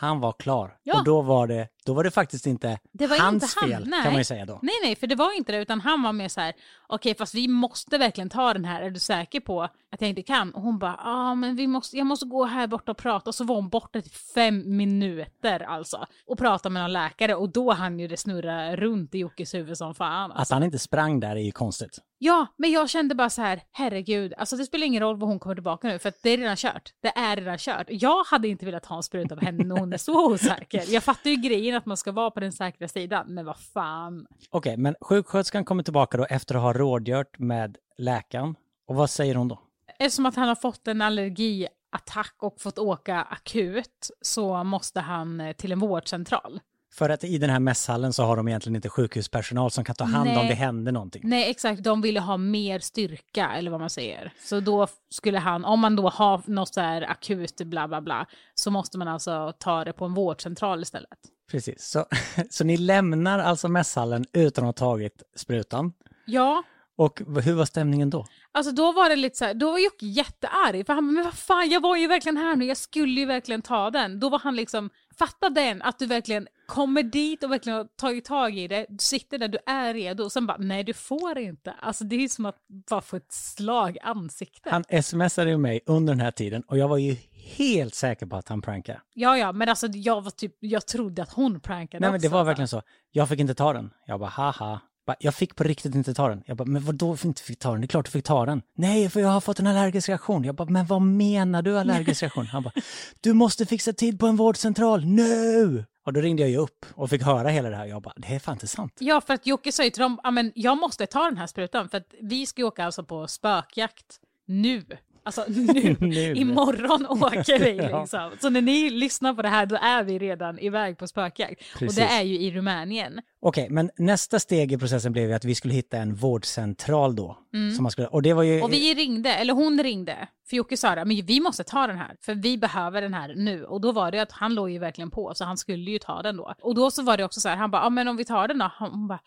Han 0.00 0.20
var 0.20 0.32
klar. 0.32 0.76
Ja. 0.82 0.98
Och 0.98 1.04
då 1.04 1.22
var 1.22 1.46
det, 1.46 1.68
då 1.86 1.94
var 1.94 2.04
det 2.04 2.10
faktiskt 2.10 2.46
inte 2.46 2.78
Det 2.92 3.06
var 3.06 3.18
hans 3.18 3.34
inte 3.44 3.46
han, 3.60 3.68
fel, 3.70 3.88
nej. 3.88 4.02
kan 4.02 4.12
man 4.12 4.20
ju 4.20 4.24
säga 4.24 4.46
då. 4.46 4.58
Nej, 4.62 4.74
nej, 4.82 4.96
för 4.96 5.06
det 5.06 5.14
var 5.14 5.36
inte 5.36 5.52
det, 5.52 5.58
utan 5.58 5.80
han 5.80 6.02
var 6.02 6.12
mer 6.12 6.28
så 6.28 6.40
här, 6.40 6.52
okej, 6.86 7.14
fast 7.14 7.34
vi 7.34 7.48
måste 7.48 7.98
verkligen 7.98 8.30
ta 8.30 8.52
den 8.52 8.64
här, 8.64 8.82
är 8.82 8.90
du 8.90 9.00
säker 9.00 9.40
på 9.40 9.62
att 9.62 10.00
jag 10.00 10.10
inte 10.10 10.22
kan? 10.22 10.54
Och 10.54 10.62
hon 10.62 10.78
bara, 10.78 11.00
ja, 11.04 11.34
men 11.34 11.56
vi 11.56 11.66
måste, 11.66 11.96
jag 11.96 12.06
måste 12.06 12.26
gå 12.26 12.44
här 12.44 12.66
borta 12.66 12.90
och 12.92 12.98
prata, 12.98 13.30
och 13.30 13.34
så 13.34 13.44
var 13.44 13.54
hon 13.56 13.68
borta 13.68 13.98
i 13.98 14.02
fem 14.34 14.76
minuter 14.76 15.60
alltså, 15.60 16.06
och 16.26 16.38
prata 16.38 16.70
med 16.70 16.82
någon 16.82 16.92
läkare, 16.92 17.34
och 17.34 17.48
då 17.52 17.72
hann 17.72 17.98
ju 18.00 18.08
det 18.08 18.16
snurra 18.16 18.76
runt 18.76 19.14
i 19.14 19.18
Jockes 19.18 19.54
huvud 19.54 19.78
som 19.78 19.94
fan. 19.94 20.30
Att 20.32 20.38
Alltså. 20.38 20.54
han 20.54 20.62
inte 20.62 20.78
sprang 20.78 21.20
där 21.20 21.36
är 21.36 21.40
ju 21.40 21.52
konstigt. 21.52 21.98
Ja, 22.20 22.46
men 22.56 22.70
jag 22.70 22.90
kände 22.90 23.14
bara 23.14 23.30
så 23.30 23.42
här, 23.42 23.62
herregud, 23.72 24.34
alltså 24.38 24.56
det 24.56 24.64
spelar 24.64 24.86
ingen 24.86 25.02
roll 25.02 25.16
vad 25.16 25.28
hon 25.28 25.38
kommer 25.38 25.54
tillbaka 25.54 25.88
nu, 25.88 25.98
för 25.98 26.12
det 26.22 26.30
är 26.30 26.36
redan 26.38 26.56
kört. 26.56 26.92
Det 27.00 27.08
är 27.08 27.36
redan 27.36 27.58
kört. 27.58 27.86
Jag 27.88 28.24
hade 28.24 28.48
inte 28.48 28.66
velat 28.66 28.86
ha 28.86 28.96
en 28.96 29.02
spruta 29.02 29.34
av 29.34 29.40
henne 29.42 29.64
när 29.64 29.78
hon 29.78 29.92
är 29.92 29.96
så 29.96 30.26
osäker. 30.32 30.84
Jag 30.88 31.04
fattar 31.04 31.30
ju 31.30 31.36
grejen 31.36 31.76
att 31.76 31.86
man 31.86 31.96
ska 31.96 32.12
vara 32.12 32.30
på 32.30 32.40
den 32.40 32.52
säkra 32.52 32.88
sidan, 32.88 33.34
men 33.34 33.44
vad 33.46 33.56
fan. 33.60 34.26
Okej, 34.50 34.76
men 34.76 34.94
sjuksköterskan 35.00 35.64
kommer 35.64 35.82
tillbaka 35.82 36.18
då 36.18 36.24
efter 36.24 36.54
att 36.54 36.62
ha 36.62 36.72
rådgjort 36.72 37.38
med 37.38 37.76
läkaren. 37.98 38.54
Och 38.86 38.94
vad 38.94 39.10
säger 39.10 39.34
hon 39.34 39.48
då? 39.48 39.60
Eftersom 39.98 40.26
att 40.26 40.36
han 40.36 40.48
har 40.48 40.54
fått 40.54 40.88
en 40.88 41.02
allergiattack 41.02 42.34
och 42.38 42.60
fått 42.60 42.78
åka 42.78 43.22
akut 43.22 44.10
så 44.22 44.64
måste 44.64 45.00
han 45.00 45.40
eh, 45.40 45.52
till 45.52 45.72
en 45.72 45.78
vårdcentral. 45.78 46.60
För 46.98 47.10
att 47.10 47.24
i 47.24 47.38
den 47.38 47.50
här 47.50 47.60
mässhallen 47.60 48.12
så 48.12 48.22
har 48.24 48.36
de 48.36 48.48
egentligen 48.48 48.76
inte 48.76 48.88
sjukhuspersonal 48.88 49.70
som 49.70 49.84
kan 49.84 49.94
ta 49.94 50.04
hand 50.04 50.28
om 50.28 50.34
Nej. 50.34 50.48
det 50.48 50.54
händer 50.54 50.92
någonting. 50.92 51.22
Nej 51.24 51.50
exakt, 51.50 51.82
de 51.82 52.00
ville 52.00 52.20
ha 52.20 52.36
mer 52.36 52.78
styrka 52.78 53.50
eller 53.50 53.70
vad 53.70 53.80
man 53.80 53.90
säger. 53.90 54.32
Så 54.40 54.60
då 54.60 54.86
skulle 55.10 55.38
han, 55.38 55.64
om 55.64 55.80
man 55.80 55.96
då 55.96 56.08
har 56.08 56.42
något 56.46 56.74
så 56.74 56.80
här 56.80 57.02
akut 57.10 57.56
bla 57.56 57.88
bla 57.88 58.00
bla, 58.00 58.26
så 58.54 58.70
måste 58.70 58.98
man 58.98 59.08
alltså 59.08 59.52
ta 59.58 59.84
det 59.84 59.92
på 59.92 60.04
en 60.04 60.14
vårdcentral 60.14 60.82
istället. 60.82 61.18
Precis, 61.50 61.84
så, 61.90 62.06
så 62.50 62.64
ni 62.64 62.76
lämnar 62.76 63.38
alltså 63.38 63.68
mässhallen 63.68 64.24
utan 64.32 64.64
att 64.64 64.78
ha 64.78 64.86
tagit 64.88 65.22
sprutan. 65.36 65.92
Ja, 66.26 66.62
Och 66.96 67.20
hur 67.44 67.54
var 67.54 67.64
stämningen 67.64 68.10
då? 68.10 68.26
Alltså 68.52 68.72
då 68.72 68.92
var 68.92 69.08
det 69.08 69.16
lite 69.16 69.36
så 69.36 69.44
här, 69.44 69.54
då 69.54 69.70
var 69.70 69.78
Jocke 69.78 70.06
jättearg 70.06 70.86
för 70.86 70.92
han 70.92 71.14
men 71.14 71.24
vad 71.24 71.34
fan 71.34 71.70
jag 71.70 71.80
var 71.80 71.96
ju 71.96 72.06
verkligen 72.06 72.36
här 72.36 72.56
nu, 72.56 72.64
jag 72.64 72.76
skulle 72.76 73.20
ju 73.20 73.26
verkligen 73.26 73.62
ta 73.62 73.90
den. 73.90 74.20
Då 74.20 74.28
var 74.28 74.38
han 74.38 74.56
liksom 74.56 74.90
fatta 75.18 75.50
den, 75.50 75.82
att 75.82 75.98
du 75.98 76.06
verkligen 76.06 76.46
kommer 76.68 77.02
dit 77.02 77.44
och 77.44 77.50
verkligen 77.50 77.78
har 77.78 77.84
tagit 77.84 78.24
tag 78.24 78.58
i 78.58 78.68
det, 78.68 78.86
du 78.88 78.96
sitter 78.98 79.38
där, 79.38 79.48
du 79.48 79.58
är 79.66 79.94
redo 79.94 80.24
och 80.24 80.32
sen 80.32 80.46
bara 80.46 80.56
nej 80.58 80.84
du 80.84 80.92
får 80.92 81.38
inte. 81.38 81.72
Alltså 81.80 82.04
det 82.04 82.24
är 82.24 82.28
som 82.28 82.46
att 82.46 82.56
bara 82.90 83.00
få 83.00 83.16
ett 83.16 83.32
slag 83.32 83.96
i 83.96 84.00
ansiktet. 84.00 84.72
Han 84.72 85.02
smsade 85.02 85.50
ju 85.50 85.56
mig 85.56 85.80
under 85.86 86.12
den 86.12 86.20
här 86.20 86.30
tiden 86.30 86.62
och 86.62 86.78
jag 86.78 86.88
var 86.88 86.96
ju 86.98 87.16
helt 87.56 87.94
säker 87.94 88.26
på 88.26 88.36
att 88.36 88.48
han 88.48 88.62
prankade. 88.62 89.00
Ja, 89.14 89.38
ja, 89.38 89.52
men 89.52 89.68
alltså 89.68 89.86
jag 89.86 90.20
var 90.20 90.30
typ, 90.30 90.56
jag 90.60 90.86
trodde 90.86 91.22
att 91.22 91.32
hon 91.32 91.60
prankade 91.60 92.00
Nej 92.00 92.10
men 92.10 92.20
det 92.20 92.26
också, 92.26 92.34
var 92.34 92.44
va? 92.44 92.44
verkligen 92.44 92.68
så. 92.68 92.82
Jag 93.10 93.28
fick 93.28 93.40
inte 93.40 93.54
ta 93.54 93.72
den. 93.72 93.90
Jag 94.06 94.20
bara 94.20 94.30
haha. 94.30 94.80
Jag 95.18 95.34
fick 95.34 95.56
på 95.56 95.64
riktigt 95.64 95.94
inte 95.94 96.14
ta 96.14 96.28
den. 96.28 96.42
Jag 96.46 96.56
bara, 96.56 96.64
men 96.64 96.84
vadå 96.84 97.16
för 97.16 97.28
inte 97.28 97.42
fick 97.42 97.58
ta 97.58 97.72
den? 97.72 97.80
Det 97.80 97.84
är 97.84 97.88
klart 97.88 98.04
du 98.04 98.10
fick 98.10 98.24
ta 98.24 98.46
den. 98.46 98.62
Nej, 98.76 99.10
för 99.10 99.20
jag 99.20 99.28
har 99.28 99.40
fått 99.40 99.58
en 99.60 99.66
allergisk 99.66 100.08
reaktion. 100.08 100.44
Jag 100.44 100.54
bara, 100.54 100.68
men 100.70 100.86
vad 100.86 101.02
menar 101.02 101.62
du 101.62 101.78
allergisk 101.78 102.22
reaktion? 102.22 102.46
Han 102.46 102.62
bara, 102.62 102.72
du 103.20 103.32
måste 103.32 103.66
fixa 103.66 103.92
tid 103.92 104.20
på 104.20 104.26
en 104.26 104.36
vårdcentral 104.36 105.04
nu! 105.04 105.84
Och 106.08 106.12
då 106.14 106.20
ringde 106.20 106.42
jag 106.42 106.50
ju 106.50 106.56
upp 106.56 106.86
och 106.94 107.10
fick 107.10 107.22
höra 107.22 107.48
hela 107.48 107.70
det 107.70 107.76
här. 107.76 107.86
Jag 107.86 108.02
bara, 108.02 108.14
det 108.16 108.34
är 108.34 108.38
fan 108.38 108.54
inte 108.54 108.66
sant. 108.66 108.92
Ja, 108.98 109.20
för 109.20 109.34
att 109.34 109.46
Jocke 109.46 109.72
sa 109.72 109.84
ju 109.84 109.90
till 109.90 110.02
dem, 110.02 110.20
ja 110.22 110.30
men 110.30 110.52
jag 110.54 110.78
måste 110.78 111.06
ta 111.06 111.24
den 111.24 111.36
här 111.36 111.46
sprutan 111.46 111.88
för 111.88 111.98
att 111.98 112.14
vi 112.20 112.46
ska 112.46 112.60
ju 112.60 112.66
åka 112.66 112.84
alltså 112.84 113.04
på 113.04 113.26
spökjakt 113.26 114.20
nu. 114.46 114.84
Alltså 115.22 115.44
nu, 115.48 115.96
Nu. 116.00 116.34
imorgon 116.34 117.06
åker 117.22 117.58
vi 117.58 117.76
Ja. 117.76 118.00
liksom. 118.00 118.30
Så 118.40 118.50
när 118.50 118.60
ni 118.62 118.90
lyssnar 118.90 119.34
på 119.34 119.42
det 119.42 119.48
här 119.48 119.66
då 119.66 119.76
är 119.76 120.02
vi 120.02 120.18
redan 120.18 120.58
iväg 120.58 120.98
på 120.98 121.06
spökjakt. 121.08 121.60
Och 121.74 121.78
Precis. 121.78 121.96
det 121.96 122.02
är 122.04 122.22
ju 122.22 122.38
i 122.40 122.50
Rumänien. 122.50 123.20
Okej, 123.40 123.66
men 123.70 123.90
nästa 123.98 124.38
steg 124.40 124.72
i 124.72 124.78
processen 124.78 125.12
blev 125.12 125.28
ju 125.28 125.34
att 125.34 125.44
vi 125.44 125.54
skulle 125.54 125.74
hitta 125.74 125.96
en 125.96 126.14
vårdcentral 126.14 127.16
då. 127.16 127.38
Som 127.76 127.82
man 127.82 127.90
skulle, 127.92 128.06
och 128.08 128.22
det 128.22 128.32
var 128.34 128.42
ju... 128.42 128.62
Och 128.62 128.72
vi 128.72 128.94
ringde, 128.94 129.34
eller 129.34 129.54
hon 129.54 129.82
ringde, 129.82 130.28
för 130.48 130.56
Jocke 130.56 130.76
sa 130.76 130.94
det, 130.94 131.04
men 131.04 131.16
vi 131.26 131.40
måste 131.40 131.64
ta 131.64 131.86
den 131.86 131.98
här, 131.98 132.16
för 132.20 132.34
vi 132.34 132.58
behöver 132.58 133.02
den 133.02 133.14
här 133.14 133.34
nu. 133.36 133.64
Och 133.64 133.80
då 133.80 133.92
var 133.92 134.10
det 134.10 134.18
att 134.18 134.32
han 134.32 134.54
låg 134.54 134.70
ju 134.70 134.78
verkligen 134.78 135.10
på, 135.10 135.34
så 135.34 135.44
han 135.44 135.56
skulle 135.56 135.90
ju 135.90 135.98
ta 135.98 136.22
den 136.22 136.36
då. 136.36 136.54
Och 136.62 136.74
då 136.74 136.90
så 136.90 137.02
var 137.02 137.16
det 137.16 137.24
också 137.24 137.40
så 137.40 137.48
här, 137.48 137.56
han 137.56 137.70
bara, 137.70 137.82
ja 137.82 137.90
men 137.90 138.08
om 138.08 138.16
vi 138.16 138.24
tar 138.24 138.48
den 138.48 138.58
då? 138.58 138.70
Hon 138.78 139.08
bara, 139.08 139.20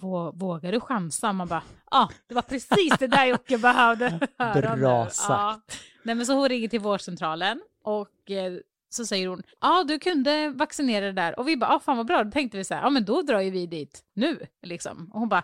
vå- 0.00 0.38
vågar 0.38 0.72
du 0.72 0.80
chansa? 0.80 1.32
Man 1.32 1.48
bara, 1.48 1.62
ja 1.90 2.08
det 2.28 2.34
var 2.34 2.42
precis 2.42 2.98
det 2.98 3.06
där 3.06 3.24
Jocke 3.26 3.58
behövde 3.58 4.18
höra 4.38 4.76
Bra 4.76 5.04
nu. 5.04 5.10
sagt. 5.10 5.28
Ja. 5.28 5.60
Nej 6.02 6.14
men 6.14 6.26
så 6.26 6.32
hon 6.34 6.48
ringer 6.48 6.68
till 6.68 6.80
vårdcentralen 6.80 7.60
och 7.84 8.30
eh, 8.30 8.52
så 8.90 9.04
säger 9.06 9.28
hon, 9.28 9.42
ja 9.60 9.84
du 9.88 9.98
kunde 9.98 10.48
vaccinera 10.50 11.04
det 11.06 11.12
där. 11.12 11.38
Och 11.38 11.48
vi 11.48 11.56
bara, 11.56 11.70
ja 11.72 11.80
fan 11.80 11.96
vad 11.96 12.06
bra, 12.06 12.24
då 12.24 12.30
tänkte 12.30 12.58
vi 12.58 12.64
så 12.64 12.74
här, 12.74 12.82
ja 12.82 12.90
men 12.90 13.04
då 13.04 13.22
drar 13.22 13.40
ju 13.40 13.50
vi 13.50 13.66
dit 13.66 14.02
nu 14.14 14.38
liksom. 14.62 15.10
Och 15.12 15.20
hon 15.20 15.28
bara, 15.28 15.42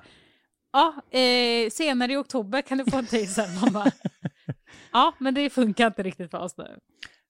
Ja, 0.73 1.19
eh, 1.19 1.71
senare 1.71 2.13
i 2.13 2.17
oktober 2.17 2.63
kan 2.63 2.79
du 2.79 2.85
få 2.91 2.97
en 2.99 3.07
tid 3.07 3.31
sen. 3.31 3.61
Man 3.61 3.73
bara, 3.73 3.91
ja, 4.93 5.15
men 5.19 5.35
det 5.35 5.51
funkar 5.51 5.87
inte 5.87 6.03
riktigt 6.03 6.31
för 6.31 6.39
oss 6.39 6.57
nu. 6.57 6.79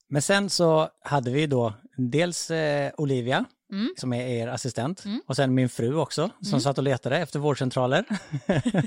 Men 0.09 0.23
sen 0.23 0.51
så 0.51 0.89
hade 1.05 1.31
vi 1.31 1.47
då 1.47 1.73
dels 1.97 2.51
eh, 2.51 2.91
Olivia, 2.97 3.45
Mm. 3.73 3.95
som 3.97 4.13
är 4.13 4.27
er 4.27 4.49
assistent, 4.49 5.05
och 5.27 5.37
sen 5.37 5.55
min 5.55 5.69
fru 5.69 5.95
också, 5.97 6.31
som 6.43 6.61
satt 6.61 6.79
och 6.79 6.85
letade 6.85 7.19
efter 7.19 7.39
vårdcentraler. 7.39 8.05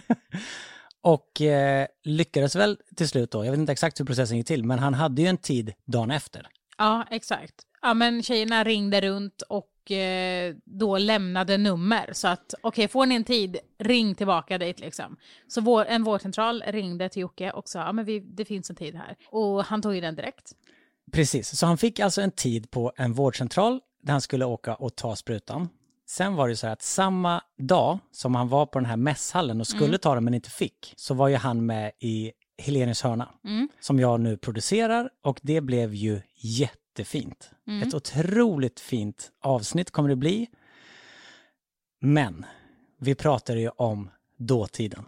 och 1.02 1.42
eh, 1.42 1.88
lyckades 2.04 2.56
väl 2.56 2.78
till 2.96 3.10
slut 3.10 3.32
då, 3.32 3.46
jag 3.46 3.52
vet 3.52 3.60
inte 3.60 3.72
exakt 3.72 4.00
hur 4.00 4.06
processen 4.06 4.38
gick 4.38 4.48
till, 4.48 4.64
men 4.66 4.80
han 4.80 4.94
hade 4.94 5.22
ju 5.22 5.28
en 5.28 5.38
tid 5.38 5.74
dagen 5.86 6.12
efter. 6.12 6.48
Ja, 6.78 7.06
exakt. 7.12 7.56
Ja, 7.82 7.94
men 7.94 8.24
tjejerna 8.24 8.64
ringde 8.64 9.02
runt 9.02 9.42
och 9.42 9.68
eh, 9.90 10.56
då 10.66 10.98
lämnade 10.98 11.58
nummer. 11.58 12.10
Så 12.14 12.28
att, 12.28 12.54
okej, 12.62 12.88
får 12.88 13.06
ni 13.06 13.16
en 13.16 13.24
tid, 13.24 13.58
ring 13.80 14.16
tillbaka 14.16 14.58
dit 14.58 14.80
liksom. 14.80 15.18
Så 15.48 15.62
vår, 15.62 15.86
en 15.86 16.04
vårdcentral 16.04 16.64
ringde 16.68 17.10
till 17.10 17.22
Jocke 17.22 17.52
och 17.52 17.70
sa, 17.70 17.80
ja 17.80 17.92
men 17.92 18.06
vi, 18.06 18.20
det 18.20 18.46
finns 18.46 18.70
en 18.70 18.76
tid 18.76 18.96
här. 18.96 19.16
Och 19.30 19.66
han 19.66 19.82
tog 19.82 19.96
ju 19.96 20.02
den 20.02 20.16
direkt. 20.16 20.52
Precis, 21.12 21.58
så 21.58 21.66
han 21.66 21.78
fick 21.78 22.00
alltså 22.00 22.22
en 22.22 22.32
tid 22.32 22.72
på 22.72 22.94
en 22.96 23.14
vårdcentral 23.14 23.80
där 24.04 24.12
han 24.12 24.22
skulle 24.22 24.46
åka 24.46 24.76
och 24.76 24.96
ta 24.96 25.16
sprutan. 25.16 25.70
Sen 26.08 26.36
var 26.36 26.48
det 26.50 26.56
så 26.56 26.68
här 26.68 26.74
att 26.74 26.82
samma 26.82 27.42
dag 27.58 28.00
som 28.12 28.36
han 28.36 28.50
var 28.50 28.66
på 28.66 28.80
den 28.80 28.86
här 28.86 28.98
mässhallen 28.98 29.60
och 29.60 29.68
skulle 29.68 29.98
ta 29.98 30.14
den 30.16 30.24
men 30.24 30.34
inte 30.34 30.50
fick, 30.50 30.94
så 30.96 31.14
var 31.14 31.28
ju 31.28 31.36
han 31.36 31.66
med 31.66 31.92
i 32.00 32.32
Helenius 32.58 33.02
hörna, 33.02 33.30
som 33.80 34.00
jag 34.00 34.20
nu 34.20 34.38
producerar 34.38 35.10
och 35.24 35.40
det 35.42 35.62
blev 35.62 35.94
ju 35.94 36.22
jättefint. 36.92 37.52
Ett 37.84 37.94
otroligt 37.94 38.80
fint 38.80 39.32
avsnitt 39.42 39.92
kommer 39.92 40.10
det 40.10 40.16
bli. 40.16 40.48
Men 42.02 42.46
vi 43.00 43.16
pratar 43.16 43.56
ju 43.56 43.70
om 43.70 44.10
dåtiden. 44.38 45.06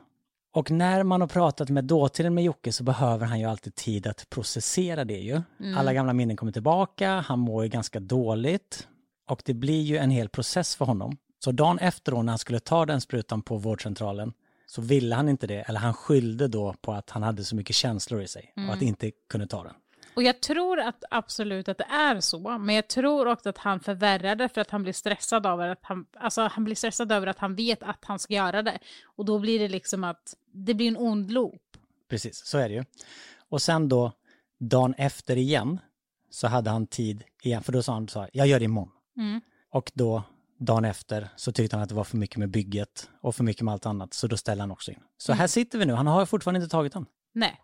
Och 0.53 0.71
när 0.71 1.03
man 1.03 1.21
har 1.21 1.27
pratat 1.27 1.69
med 1.69 1.83
dåtiden 1.83 2.33
med 2.33 2.43
Jocke 2.43 2.71
så 2.71 2.83
behöver 2.83 3.25
han 3.25 3.39
ju 3.39 3.45
alltid 3.45 3.75
tid 3.75 4.07
att 4.07 4.29
processera 4.29 5.05
det 5.05 5.19
ju. 5.19 5.41
Alla 5.77 5.93
gamla 5.93 6.13
minnen 6.13 6.37
kommer 6.37 6.51
tillbaka, 6.51 7.19
han 7.27 7.39
mår 7.39 7.63
ju 7.63 7.69
ganska 7.69 7.99
dåligt 7.99 8.87
och 9.29 9.41
det 9.45 9.53
blir 9.53 9.81
ju 9.81 9.97
en 9.97 10.11
hel 10.11 10.29
process 10.29 10.75
för 10.75 10.85
honom. 10.85 11.17
Så 11.43 11.51
dagen 11.51 11.79
efter 11.79 12.11
då 12.11 12.21
när 12.21 12.31
han 12.31 12.39
skulle 12.39 12.59
ta 12.59 12.85
den 12.85 13.01
sprutan 13.01 13.41
på 13.41 13.57
vårdcentralen 13.57 14.33
så 14.65 14.81
ville 14.81 15.15
han 15.15 15.29
inte 15.29 15.47
det, 15.47 15.61
eller 15.61 15.79
han 15.79 15.93
skyllde 15.93 16.47
då 16.47 16.73
på 16.81 16.93
att 16.93 17.09
han 17.09 17.23
hade 17.23 17.43
så 17.43 17.55
mycket 17.55 17.75
känslor 17.75 18.21
i 18.21 18.27
sig 18.27 18.53
och 18.67 18.73
att 18.73 18.81
inte 18.81 19.11
kunde 19.29 19.47
ta 19.47 19.63
den. 19.63 19.73
Och 20.15 20.23
jag 20.23 20.41
tror 20.41 20.79
att 20.79 21.03
absolut 21.11 21.67
att 21.67 21.77
det 21.77 21.87
är 21.89 22.19
så, 22.19 22.57
men 22.57 22.75
jag 22.75 22.87
tror 22.87 23.27
också 23.27 23.49
att 23.49 23.57
han 23.57 23.79
förvärrade 23.79 24.49
för 24.49 24.61
att 24.61 24.69
han 24.69 24.83
blir 24.83 24.93
stressad 24.93 25.45
över 25.45 25.67
att 25.67 25.79
han, 25.81 26.05
alltså 26.17 26.41
han 26.41 26.63
blir 26.63 26.75
stressad 26.75 27.11
över 27.11 27.27
att 27.27 27.39
han 27.39 27.55
vet 27.55 27.83
att 27.83 28.05
han 28.05 28.19
ska 28.19 28.33
göra 28.33 28.61
det. 28.61 28.79
Och 29.03 29.25
då 29.25 29.39
blir 29.39 29.59
det 29.59 29.67
liksom 29.67 30.03
att 30.03 30.35
det 30.51 30.73
blir 30.73 30.87
en 30.87 30.97
ond 30.97 31.31
loop. 31.31 31.61
Precis, 32.09 32.45
så 32.45 32.57
är 32.57 32.69
det 32.69 32.75
ju. 32.75 32.83
Och 33.49 33.61
sen 33.61 33.89
då, 33.89 34.11
dagen 34.59 34.93
efter 34.97 35.37
igen, 35.37 35.79
så 36.29 36.47
hade 36.47 36.69
han 36.69 36.87
tid 36.87 37.23
igen, 37.41 37.63
för 37.63 37.71
då 37.71 37.83
sa 37.83 37.93
han 37.93 38.07
så 38.07 38.19
här, 38.19 38.29
jag 38.33 38.47
gör 38.47 38.59
det 38.59 38.65
imorgon. 38.65 38.91
Och 39.69 39.91
då, 39.93 40.23
dagen 40.59 40.85
efter, 40.85 41.29
så 41.35 41.51
tyckte 41.51 41.75
han 41.75 41.83
att 41.83 41.89
det 41.89 41.95
var 41.95 42.03
för 42.03 42.17
mycket 42.17 42.37
med 42.37 42.49
bygget 42.49 43.09
och 43.21 43.35
för 43.35 43.43
mycket 43.43 43.61
med 43.61 43.71
allt 43.71 43.85
annat, 43.85 44.13
så 44.13 44.27
då 44.27 44.37
ställde 44.37 44.63
han 44.63 44.71
också 44.71 44.91
in. 44.91 44.99
Så 45.17 45.33
här 45.33 45.47
sitter 45.47 45.77
vi 45.79 45.85
nu, 45.85 45.93
han 45.93 46.07
har 46.07 46.25
fortfarande 46.25 46.57
inte 46.57 46.71
tagit 46.71 46.93
den. 46.93 47.05
Nej. 47.33 47.61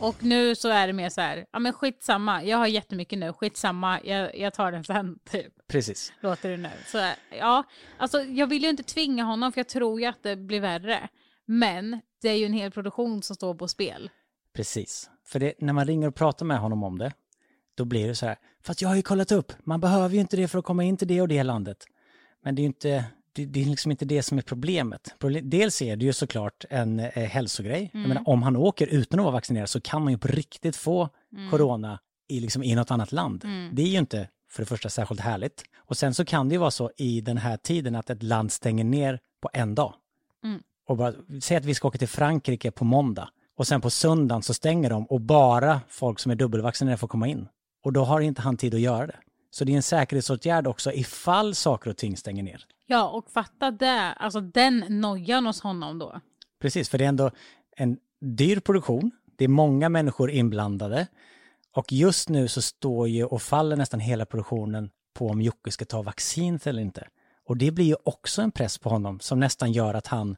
Och 0.00 0.24
nu 0.24 0.54
så 0.54 0.68
är 0.68 0.86
det 0.86 0.92
mer 0.92 1.08
så 1.08 1.20
här, 1.20 1.46
ja 1.52 1.58
men 1.58 1.72
skitsamma, 1.72 2.44
jag 2.44 2.58
har 2.58 2.66
jättemycket 2.66 3.18
nu, 3.18 3.32
skitsamma, 3.32 4.00
jag, 4.04 4.38
jag 4.38 4.54
tar 4.54 4.72
den 4.72 4.84
sen, 4.84 5.18
typ. 5.30 5.52
Precis. 5.68 6.12
Låter 6.20 6.50
det 6.50 6.56
nu. 6.56 6.70
Så 6.86 7.10
ja, 7.38 7.64
alltså 7.98 8.22
jag 8.22 8.46
vill 8.46 8.62
ju 8.62 8.68
inte 8.68 8.82
tvinga 8.82 9.24
honom 9.24 9.52
för 9.52 9.58
jag 9.58 9.68
tror 9.68 10.00
ju 10.00 10.06
att 10.06 10.22
det 10.22 10.36
blir 10.36 10.60
värre. 10.60 11.08
Men 11.46 12.00
det 12.22 12.28
är 12.28 12.34
ju 12.34 12.44
en 12.44 12.52
hel 12.52 12.70
produktion 12.70 13.22
som 13.22 13.36
står 13.36 13.54
på 13.54 13.68
spel. 13.68 14.10
Precis. 14.54 15.10
För 15.26 15.38
det, 15.38 15.54
när 15.58 15.72
man 15.72 15.86
ringer 15.86 16.08
och 16.08 16.14
pratar 16.14 16.46
med 16.46 16.58
honom 16.58 16.82
om 16.82 16.98
det, 16.98 17.12
då 17.74 17.84
blir 17.84 18.08
det 18.08 18.14
så 18.14 18.26
här, 18.26 18.36
fast 18.62 18.82
jag 18.82 18.88
har 18.88 18.96
ju 18.96 19.02
kollat 19.02 19.32
upp, 19.32 19.52
man 19.64 19.80
behöver 19.80 20.14
ju 20.14 20.20
inte 20.20 20.36
det 20.36 20.48
för 20.48 20.58
att 20.58 20.64
komma 20.64 20.84
in 20.84 20.96
till 20.96 21.08
det 21.08 21.20
och 21.20 21.28
det 21.28 21.42
landet. 21.42 21.84
Men 22.44 22.54
det 22.54 22.60
är 22.60 22.62
ju 22.62 22.66
inte, 22.66 23.04
det, 23.32 23.46
det 23.46 23.60
är 23.60 23.64
liksom 23.64 23.90
inte 23.90 24.04
det 24.04 24.22
som 24.22 24.38
är 24.38 24.42
problemet. 24.42 25.14
Problem, 25.18 25.50
dels 25.50 25.82
är 25.82 25.96
det 25.96 26.04
ju 26.04 26.12
såklart 26.12 26.64
en 26.70 27.00
eh, 27.00 27.08
hälsogrej. 27.08 27.90
Jag 27.92 28.08
menar, 28.08 28.22
om 28.28 28.42
han 28.42 28.56
åker 28.56 28.86
utan 28.86 29.20
att 29.20 29.24
vara 29.24 29.32
vaccinerad 29.32 29.68
så 29.68 29.80
kan 29.80 30.02
man 30.02 30.12
ju 30.12 30.18
på 30.18 30.28
riktigt 30.28 30.76
få 30.76 31.08
corona 31.50 31.98
i, 32.28 32.40
liksom, 32.40 32.62
i 32.62 32.74
något 32.74 32.90
annat 32.90 33.12
land. 33.12 33.44
Det 33.72 33.82
är 33.82 33.86
ju 33.86 33.98
inte 33.98 34.28
för 34.50 34.62
det 34.62 34.66
första 34.66 34.88
särskilt 34.88 35.20
härligt. 35.20 35.64
Och 35.76 35.96
sen 35.96 36.14
så 36.14 36.24
kan 36.24 36.48
det 36.48 36.52
ju 36.52 36.58
vara 36.58 36.70
så 36.70 36.90
i 36.96 37.20
den 37.20 37.38
här 37.38 37.56
tiden 37.56 37.96
att 37.96 38.10
ett 38.10 38.22
land 38.22 38.52
stänger 38.52 38.84
ner 38.84 39.20
på 39.42 39.50
en 39.52 39.74
dag. 39.74 39.94
Och 40.88 40.96
bara, 40.96 41.12
säg 41.42 41.56
att 41.56 41.64
vi 41.64 41.74
ska 41.74 41.88
åka 41.88 41.98
till 41.98 42.08
Frankrike 42.08 42.70
på 42.70 42.84
måndag 42.84 43.28
och 43.56 43.66
sen 43.66 43.80
på 43.80 43.90
söndagen 43.90 44.42
så 44.42 44.54
stänger 44.54 44.90
de 44.90 45.06
och 45.06 45.20
bara 45.20 45.80
folk 45.88 46.18
som 46.18 46.32
är 46.32 46.36
dubbelvaccinerade 46.36 46.98
får 46.98 47.08
komma 47.08 47.28
in. 47.28 47.48
Och 47.84 47.92
då 47.92 48.04
har 48.04 48.20
inte 48.20 48.42
han 48.42 48.56
tid 48.56 48.74
att 48.74 48.80
göra 48.80 49.06
det. 49.06 49.16
Så 49.50 49.64
det 49.64 49.72
är 49.72 49.76
en 49.76 49.82
säkerhetsåtgärd 49.82 50.66
också 50.66 50.92
ifall 50.92 51.54
saker 51.54 51.90
och 51.90 51.96
ting 51.96 52.16
stänger 52.16 52.42
ner. 52.42 52.66
Ja, 52.86 53.08
och 53.08 53.30
fatta 53.30 53.70
det, 53.70 54.12
alltså 54.12 54.40
den 54.40 54.84
nojan 54.88 55.46
hos 55.46 55.60
honom 55.60 55.98
då. 55.98 56.20
Precis, 56.60 56.88
för 56.88 56.98
det 56.98 57.04
är 57.04 57.08
ändå 57.08 57.30
en 57.76 57.98
dyr 58.20 58.60
produktion. 58.60 59.10
Det 59.38 59.44
är 59.44 59.48
många 59.48 59.88
människor 59.88 60.30
inblandade. 60.30 61.06
Och 61.76 61.92
just 61.92 62.28
nu 62.28 62.48
så 62.48 62.62
står 62.62 63.08
ju 63.08 63.24
och 63.24 63.42
faller 63.42 63.76
nästan 63.76 64.00
hela 64.00 64.26
produktionen 64.26 64.90
på 65.14 65.28
om 65.28 65.42
Jocke 65.42 65.70
ska 65.70 65.84
ta 65.84 66.02
vaccinet 66.02 66.66
eller 66.66 66.82
inte. 66.82 67.08
Och 67.46 67.56
det 67.56 67.70
blir 67.70 67.84
ju 67.84 67.96
också 68.04 68.42
en 68.42 68.52
press 68.52 68.78
på 68.78 68.88
honom 68.88 69.20
som 69.20 69.40
nästan 69.40 69.72
gör 69.72 69.94
att 69.94 70.06
han 70.06 70.36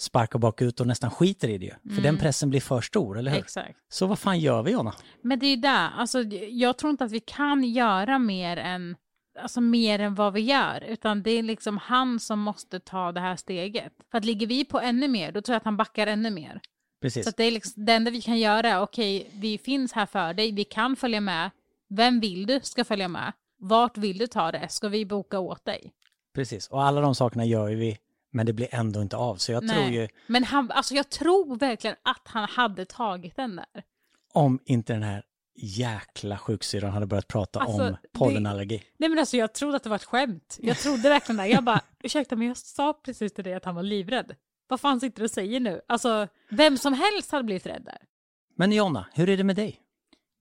sparkar 0.00 0.38
bakut 0.38 0.80
och 0.80 0.86
nästan 0.86 1.10
skiter 1.10 1.48
i 1.48 1.58
det 1.58 1.64
ju. 1.64 1.94
För 1.94 2.02
den 2.02 2.18
pressen 2.18 2.50
blir 2.50 2.60
för 2.60 2.80
stor, 2.80 3.18
eller 3.18 3.30
hur? 3.30 3.38
Exakt. 3.38 3.78
Så 3.88 4.06
vad 4.06 4.18
fan 4.18 4.38
gör 4.38 4.62
vi 4.62 4.70
Jonna? 4.70 4.94
Men 5.22 5.38
det 5.38 5.46
är 5.46 5.50
ju 5.50 5.56
där, 5.56 5.90
alltså 5.96 6.22
jag 6.50 6.78
tror 6.78 6.90
inte 6.90 7.04
att 7.04 7.12
vi 7.12 7.20
kan 7.20 7.64
göra 7.64 8.18
mer 8.18 8.56
än, 8.56 8.96
alltså 9.38 9.60
mer 9.60 9.98
än 9.98 10.14
vad 10.14 10.32
vi 10.32 10.40
gör, 10.40 10.84
utan 10.88 11.22
det 11.22 11.30
är 11.30 11.42
liksom 11.42 11.78
han 11.78 12.20
som 12.20 12.38
måste 12.38 12.80
ta 12.80 13.12
det 13.12 13.20
här 13.20 13.36
steget. 13.36 13.92
För 14.10 14.18
att 14.18 14.24
ligger 14.24 14.46
vi 14.46 14.64
på 14.64 14.80
ännu 14.80 15.08
mer, 15.08 15.32
då 15.32 15.42
tror 15.42 15.54
jag 15.54 15.58
att 15.58 15.64
han 15.64 15.76
backar 15.76 16.06
ännu 16.06 16.30
mer. 16.30 16.60
Precis. 17.02 17.24
Så 17.24 17.32
det 17.36 17.44
är 17.44 17.50
liksom, 17.50 17.84
det 17.84 17.92
enda 17.92 18.10
vi 18.10 18.22
kan 18.22 18.38
göra 18.38 18.68
är, 18.68 18.80
okej, 18.80 19.30
vi 19.32 19.58
finns 19.58 19.92
här 19.92 20.06
för 20.06 20.34
dig, 20.34 20.52
vi 20.52 20.64
kan 20.64 20.96
följa 20.96 21.20
med. 21.20 21.50
Vem 21.88 22.20
vill 22.20 22.46
du 22.46 22.60
ska 22.62 22.84
följa 22.84 23.08
med? 23.08 23.32
Vart 23.58 23.98
vill 23.98 24.18
du 24.18 24.26
ta 24.26 24.52
det? 24.52 24.68
Ska 24.68 24.88
vi 24.88 25.06
boka 25.06 25.38
åt 25.38 25.64
dig? 25.64 25.92
Precis. 26.34 26.68
Och 26.68 26.82
alla 26.82 27.00
de 27.00 27.14
sakerna 27.14 27.44
gör 27.44 27.70
vi, 27.70 27.98
men 28.34 28.46
det 28.46 28.52
blir 28.52 28.68
ändå 28.70 29.02
inte 29.02 29.16
av. 29.16 29.36
Så 29.36 29.52
jag 29.52 29.68
tror 29.68 29.84
ju, 29.84 30.08
Men 30.26 30.44
han, 30.44 30.70
alltså 30.70 30.94
jag 30.94 31.10
tror 31.10 31.56
verkligen 31.56 31.96
att 32.02 32.22
han 32.24 32.48
hade 32.48 32.84
tagit 32.84 33.36
den 33.36 33.56
där. 33.56 33.82
om 34.32 34.58
inte 34.64 34.92
den 34.92 35.02
här 35.02 35.22
jäkla 35.56 36.38
sjuksyrran 36.38 36.92
hade 36.92 37.06
börjat 37.06 37.28
prata 37.28 37.60
Alltså, 37.60 37.82
om 37.82 37.96
pollenallergi. 38.12 38.82
Nej 38.96 39.08
men 39.08 39.18
alltså 39.18 39.36
jag 39.36 39.52
trodde 39.52 39.76
att 39.76 39.82
det 39.82 39.88
var 39.88 39.96
ett 39.96 40.04
skämt. 40.04 40.58
Jag 40.62 40.78
trodde 40.78 41.08
verkligen 41.08 41.36
det. 41.36 41.46
Jag 41.46 41.64
bara, 41.64 41.80
ursäkta 42.02 42.36
men 42.36 42.48
jag 42.48 42.56
sa 42.56 42.92
precis 42.92 43.32
till 43.34 43.44
dig 43.44 43.54
att 43.54 43.64
han 43.64 43.74
var 43.74 43.82
livrädd. 43.82 44.34
Vad 44.68 44.80
fan 44.80 45.00
sitter 45.00 45.18
du 45.18 45.24
och 45.24 45.30
säger 45.30 45.60
nu? 45.60 45.80
Alltså, 45.88 46.28
vem 46.50 46.78
som 46.78 46.92
helst 46.92 47.32
hade 47.32 47.44
blivit 47.44 47.66
rädd 47.66 47.82
där. 47.84 47.98
Men 48.56 48.72
Jonna, 48.72 49.06
hur 49.12 49.28
är 49.28 49.36
det 49.36 49.44
med 49.44 49.56
dig? 49.56 49.80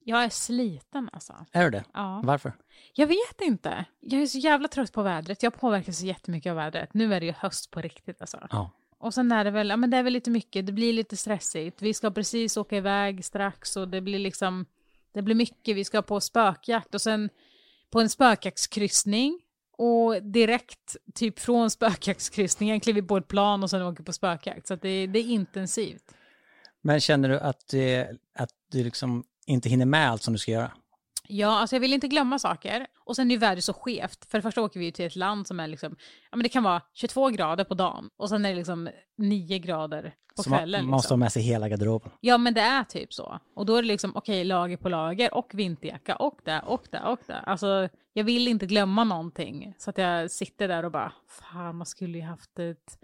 Jag 0.04 0.24
är 0.24 0.30
sliten 0.30 1.10
alltså. 1.14 1.46
Är 1.52 1.64
du 1.64 1.70
det? 1.70 1.84
Ja. 1.94 2.22
Varför? 2.24 2.54
Jag 2.94 3.08
vet 3.08 3.42
inte. 3.42 3.86
Jag 4.00 4.22
är 4.22 4.26
så 4.26 4.38
jävla 4.38 4.68
trött 4.68 4.92
på 4.92 5.02
vädret. 5.02 5.44
Jag 5.44 5.54
påverkas 5.60 5.98
så 6.00 6.06
jättemycket 6.06 6.50
av 6.50 6.56
vädret. 6.56 6.94
Nu 6.94 7.14
är 7.14 7.20
det 7.20 7.26
ju 7.26 7.32
höst 7.32 7.72
på 7.72 7.82
riktigt 7.82 8.22
alltså. 8.22 8.48
Ja. 8.52 8.72
Och 8.98 9.14
sen 9.14 9.32
är 9.32 9.44
det 9.44 9.52
väl, 9.52 9.70
ja 9.70 9.78
men 9.78 9.90
det 9.90 9.98
är 9.98 10.04
väl 10.04 10.14
lite 10.14 10.30
mycket, 10.30 10.66
det 10.66 10.72
blir 10.72 10.94
lite 10.94 11.18
stressigt. 11.18 11.82
Vi 11.82 11.94
ska 11.94 12.12
precis 12.12 12.58
åka 12.58 12.78
iväg 12.78 13.26
strax 13.26 13.78
och 13.78 13.88
det 13.88 14.02
blir 14.02 14.20
liksom, 14.20 14.66
det 15.14 15.22
blir 15.22 15.36
mycket. 15.36 15.76
Vi 15.76 15.84
ska 15.84 16.02
på 16.02 16.20
spökjakt 16.20 16.96
och 16.96 17.02
sen 17.02 17.30
på 17.90 18.02
en 18.02 18.10
spökjaktskryssning. 18.10 19.40
Och 19.78 20.24
direkt, 20.24 20.98
typ 21.14 21.40
från 21.40 21.70
spökjaktskryssningen, 21.70 22.80
kliver 22.80 23.02
vi 23.02 23.08
på 23.08 23.18
ett 23.18 23.28
plan 23.28 23.64
och 23.64 23.70
sen 23.70 23.82
åker 23.82 24.04
på 24.04 24.14
spökjakt. 24.14 24.68
Så 24.68 24.76
det, 24.76 25.08
det 25.08 25.20
är 25.20 25.24
intensivt. 25.24 26.16
Men 26.82 27.00
känner 27.00 27.30
du 27.30 27.40
att, 27.40 27.74
eh, 27.74 28.04
att 28.36 28.52
du 28.72 28.84
liksom 28.84 29.24
inte 29.46 29.70
hinner 29.70 29.86
med 29.86 30.10
allt 30.10 30.24
som 30.24 30.34
du 30.34 30.40
ska 30.40 30.52
göra? 30.52 30.72
Ja, 31.28 31.60
alltså 31.60 31.76
jag 31.76 31.82
vill 31.82 31.94
inte 31.94 32.08
glömma 32.08 32.40
saker. 32.40 32.88
Och 33.06 33.16
sen 33.16 33.32
är 33.32 33.36
ju 33.36 33.40
vädret 33.40 33.64
så 33.64 33.74
skevt. 33.74 34.26
För 34.32 34.38
det 34.38 34.42
första 34.42 34.62
åker 34.62 34.80
vi 34.80 34.86
ju 34.86 34.92
till 34.92 35.06
ett 35.06 35.16
land 35.16 35.48
som 35.48 35.60
är 35.60 35.68
liksom, 35.68 35.96
ja 36.32 36.38
men 36.38 36.44
det 36.44 36.50
kan 36.50 36.64
vara 36.64 36.82
22 36.94 37.30
grader 37.30 37.64
på 37.64 37.74
dagen 37.74 38.10
och 38.18 38.30
sen 38.30 38.46
är 38.46 38.50
det 38.50 38.56
liksom 38.56 38.90
9 39.18 39.60
grader 39.60 40.14
på 40.36 40.44
Så 40.44 40.50
kvällen. 40.50 40.86
man 40.86 40.92
måste 40.92 41.06
ha 41.06 41.10
liksom. 41.10 41.20
med 41.20 41.32
sig 41.32 41.42
hela 41.42 41.70
garderoben. 41.70 42.12
Ja 42.20 42.38
men 42.38 42.54
det 42.54 42.62
är 42.62 42.84
typ 42.84 43.14
så. 43.14 43.40
Och 43.56 43.66
då 43.66 43.76
är 43.76 43.82
det 43.82 43.88
liksom, 43.88 44.12
okej, 44.16 44.44
lager 44.44 44.78
på 44.78 44.90
lager 44.90 45.34
och 45.34 45.52
vinterjacka 45.54 46.16
och 46.16 46.40
det 46.44 46.60
och 46.60 46.84
det 46.92 47.00
och 47.02 47.20
det. 47.28 47.40
Alltså, 47.40 47.90
jag 48.14 48.24
vill 48.24 48.48
inte 48.48 48.66
glömma 48.66 49.04
någonting. 49.04 49.74
Så 49.78 49.90
att 49.90 49.98
jag 49.98 50.32
sitter 50.32 50.68
där 50.68 50.86
och 50.86 50.92
bara, 50.92 51.12
fan 51.28 51.76
man 51.76 51.86
skulle 51.86 52.18
ju 52.18 52.24
haft 52.24 52.60
ett... 52.60 52.98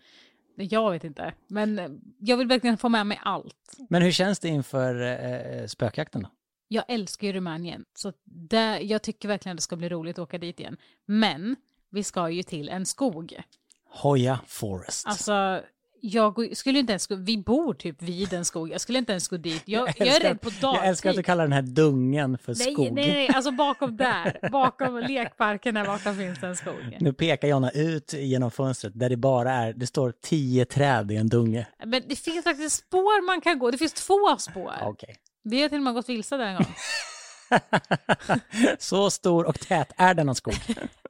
Jag 0.63 0.91
vet 0.91 1.03
inte. 1.03 1.33
Men 1.47 2.01
jag 2.19 2.37
vill 2.37 2.47
verkligen 2.47 2.77
få 2.77 2.89
med 2.89 3.07
mig 3.07 3.19
allt. 3.23 3.77
Men 3.89 4.01
hur 4.01 4.11
känns 4.11 4.39
det 4.39 4.47
inför 4.47 5.01
eh, 5.01 5.65
spökjakten 5.67 6.21
då? 6.21 6.29
Jag 6.67 6.83
älskar 6.87 7.27
ju 7.27 7.33
Rumänien, 7.33 7.85
så 7.93 8.13
det, 8.23 8.79
jag 8.79 9.01
tycker 9.01 9.27
verkligen 9.27 9.53
att 9.53 9.57
det 9.57 9.61
ska 9.61 9.75
bli 9.75 9.89
roligt 9.89 10.19
att 10.19 10.23
åka 10.23 10.37
dit 10.37 10.59
igen. 10.59 10.77
Men 11.05 11.55
vi 11.89 12.03
ska 12.03 12.29
ju 12.29 12.43
till 12.43 12.69
en 12.69 12.85
skog. 12.85 13.41
Hoya 13.85 14.39
Forest. 14.47 15.07
Alltså, 15.07 15.61
jag 16.01 16.57
skulle 16.57 16.79
inte 16.79 16.91
ens 16.91 17.07
gå, 17.07 17.15
vi 17.15 17.37
bor 17.37 17.73
typ 17.73 18.01
vid 18.01 18.33
en 18.33 18.45
skog, 18.45 18.69
jag 18.69 18.81
skulle 18.81 18.99
inte 18.99 19.11
ens 19.11 19.27
gå 19.27 19.37
dit. 19.37 19.63
Jag, 19.65 19.89
jag, 19.97 20.07
är 20.07 20.11
älskar- 20.11 20.29
rädd 20.29 20.41
på 20.41 20.49
dagtid. 20.49 20.63
Jag 20.63 20.87
älskar 20.87 21.09
att 21.09 21.15
du 21.15 21.23
kallar 21.23 21.43
den 21.43 21.53
här 21.53 21.61
dungen 21.61 22.37
för 22.37 22.55
nej, 22.57 22.73
skog. 22.73 22.91
nej, 22.91 23.07
nej, 23.07 23.29
alltså 23.29 23.51
bakom 23.51 23.97
där, 23.97 24.49
bakom 24.51 24.97
lekparken 24.97 25.75
där 25.75 25.85
borta 25.85 26.13
finns 26.13 26.43
en 26.43 26.55
skog. 26.55 26.97
Nu 26.99 27.13
pekar 27.13 27.47
Jonna 27.47 27.71
ut 27.71 28.13
genom 28.13 28.51
fönstret 28.51 28.99
där 28.99 29.09
det 29.09 29.17
bara 29.17 29.51
är, 29.51 29.73
det 29.73 29.87
står 29.87 30.13
tio 30.21 30.65
träd 30.65 31.11
i 31.11 31.15
en 31.15 31.27
dunge. 31.27 31.67
Men 31.85 32.03
det 32.07 32.15
finns 32.15 32.43
faktiskt 32.43 32.75
spår 32.75 33.25
man 33.25 33.41
kan 33.41 33.59
gå, 33.59 33.71
det 33.71 33.77
finns 33.77 33.93
två 33.93 34.37
spår. 34.37 34.73
Okej. 34.81 35.15
Vi 35.43 35.61
har 35.61 35.69
till 35.69 35.77
och 35.77 35.83
med 35.83 35.93
gått 35.93 36.09
vilse 36.09 36.37
där 36.37 36.45
en 36.45 36.55
gång. 36.55 36.75
Så 38.79 39.09
stor 39.09 39.45
och 39.45 39.59
tät 39.59 39.91
är 39.97 40.13
denna 40.13 40.35
skog. 40.35 40.53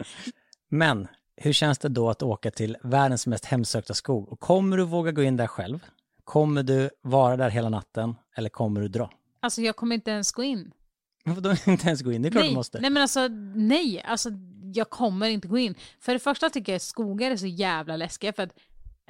Men 0.69 1.07
hur 1.41 1.53
känns 1.53 1.77
det 1.77 1.89
då 1.89 2.09
att 2.09 2.23
åka 2.23 2.51
till 2.51 2.77
världens 2.83 3.27
mest 3.27 3.45
hemsökta 3.45 3.93
skog? 3.93 4.29
Och 4.29 4.39
kommer 4.39 4.77
du 4.77 4.83
våga 4.83 5.11
gå 5.11 5.23
in 5.23 5.37
där 5.37 5.47
själv? 5.47 5.85
Kommer 6.23 6.63
du 6.63 6.89
vara 7.01 7.37
där 7.37 7.49
hela 7.49 7.69
natten 7.69 8.15
eller 8.35 8.49
kommer 8.49 8.81
du 8.81 8.87
dra? 8.87 9.11
Alltså 9.39 9.61
jag 9.61 9.75
kommer 9.75 9.95
inte 9.95 10.11
ens 10.11 10.31
gå 10.31 10.43
in. 10.43 10.71
Varför 11.25 11.41
då 11.41 11.71
inte 11.71 11.87
ens 11.87 12.01
gå 12.01 12.11
in? 12.11 12.21
Det 12.21 12.27
är 12.27 12.31
klart 12.31 12.43
nej, 12.43 12.49
du 12.49 12.55
måste. 12.55 12.79
nej 12.79 12.89
men 12.89 13.01
alltså 13.01 13.27
nej, 13.55 14.01
alltså 14.01 14.29
jag 14.73 14.89
kommer 14.89 15.29
inte 15.29 15.47
gå 15.47 15.57
in. 15.57 15.75
För 15.99 16.13
det 16.13 16.19
första 16.19 16.49
tycker 16.49 16.71
jag 16.71 16.75
att 16.75 16.81
skogar 16.81 17.31
är 17.31 17.37
så 17.37 17.47
jävla 17.47 17.97
läskiga 17.97 18.33
för 18.33 18.43
att 18.43 18.53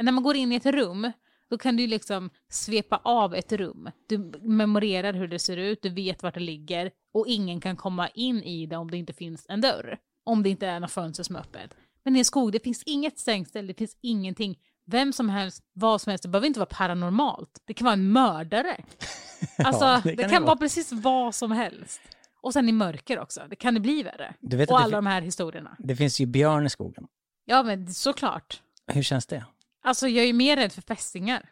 när 0.01 0.11
man 0.11 0.23
går 0.23 0.35
in 0.35 0.51
i 0.51 0.55
ett 0.55 0.65
rum 0.65 1.11
då 1.49 1.57
kan 1.57 1.77
du 1.77 1.87
liksom 1.87 2.29
svepa 2.49 3.01
av 3.03 3.35
ett 3.35 3.51
rum. 3.51 3.89
Du 4.07 4.17
memorerar 4.41 5.13
hur 5.13 5.27
det 5.27 5.39
ser 5.39 5.57
ut, 5.57 5.81
du 5.81 5.89
vet 5.89 6.23
vart 6.23 6.33
det 6.33 6.39
ligger 6.39 6.91
och 7.13 7.27
ingen 7.27 7.61
kan 7.61 7.75
komma 7.75 8.07
in 8.07 8.43
i 8.43 8.65
det 8.65 8.77
om 8.77 8.91
det 8.91 8.97
inte 8.97 9.13
finns 9.13 9.45
en 9.49 9.61
dörr. 9.61 9.97
Om 10.23 10.43
det 10.43 10.49
inte 10.49 10.67
är 10.67 10.79
något 10.79 10.91
fönster 10.91 11.23
som 11.23 11.35
är 11.35 11.39
öppet. 11.39 11.75
Men 12.09 12.15
i 12.15 12.19
en 12.19 12.25
skog, 12.25 12.51
det 12.51 12.63
finns 12.63 12.83
inget 12.85 13.19
stängsel, 13.19 13.67
det 13.67 13.73
finns 13.73 13.97
ingenting. 14.01 14.57
Vem 14.85 15.13
som 15.13 15.29
helst, 15.29 15.63
vad 15.73 16.01
som 16.01 16.09
helst, 16.09 16.23
det 16.23 16.29
behöver 16.29 16.47
inte 16.47 16.59
vara 16.59 16.69
paranormalt. 16.71 17.49
Det 17.65 17.73
kan 17.73 17.85
vara 17.85 17.93
en 17.93 18.11
mördare. 18.11 18.77
Alltså, 19.57 19.85
Ja, 19.85 20.01
det, 20.03 20.09
det 20.09 20.15
kan 20.23 20.29
kan, 20.29 20.29
det 20.29 20.39
vara 20.39 20.45
vara. 20.47 20.57
precis 20.57 20.91
vad 20.91 21.35
som 21.35 21.51
helst. 21.51 22.01
Och 22.41 22.53
sen 22.53 22.69
i 22.69 22.71
mörker 22.71 23.19
också, 23.19 23.41
det 23.49 23.55
kan 23.55 23.73
det 23.73 23.79
bli 23.79 24.03
värre. 24.03 24.33
Och 24.69 24.79
alla 24.79 24.97
de 24.97 25.05
här 25.05 25.21
historierna. 25.21 25.75
det 25.79 25.95
finns 25.95 26.19
ju 26.21 26.25
björn 26.25 26.65
i 26.65 26.69
skogen. 26.69 27.07
Ja 27.45 27.63
men 27.63 27.93
såklart. 27.93 28.61
Hur 28.87 29.03
känns 29.03 29.25
det? 29.25 29.45
Alltså 29.83 30.07
jag 30.07 30.23
är 30.23 30.27
ju 30.27 30.33
mer 30.33 30.55
rädd 30.57 30.73
för 30.73 30.81
fästingar. 30.81 31.49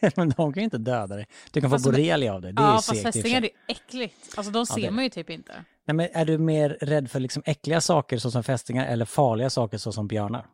Men 0.16 0.28
de 0.30 0.52
kan 0.52 0.60
ju 0.60 0.64
inte 0.64 0.78
döda 0.78 1.16
dig. 1.16 1.26
Du 1.50 1.60
kan 1.60 1.70
Fast 1.70 1.84
få 1.84 1.90
borrelia 1.90 2.34
av 2.34 2.40
det. 2.40 2.52
Det 2.52 2.62
är 2.62 2.66
ja 2.66 2.72
ju 2.76 2.82
fast 2.82 3.02
fästingar 3.02 3.44
är 3.44 3.50
äckligt. 3.68 4.38
Alltså 4.38 4.52
de 4.52 4.58
Ja, 4.58 4.66
ser 4.66 4.86
är 4.86 4.90
man 4.90 5.04
ju 5.04 5.10
typ 5.10 5.30
inte. 5.30 5.64
Nej, 5.86 5.94
men 5.94 6.08
är 6.12 6.24
du 6.24 6.38
mer 6.38 6.68
rädd 6.80 7.10
för 7.10 7.20
liksom 7.20 7.42
äckliga 7.46 7.80
saker 7.80 8.18
såsom 8.18 8.42
fästingar 8.42 8.86
eller 8.86 9.04
farliga 9.04 9.50
saker 9.50 9.78
såsom 9.78 10.08
björnar? 10.08 10.46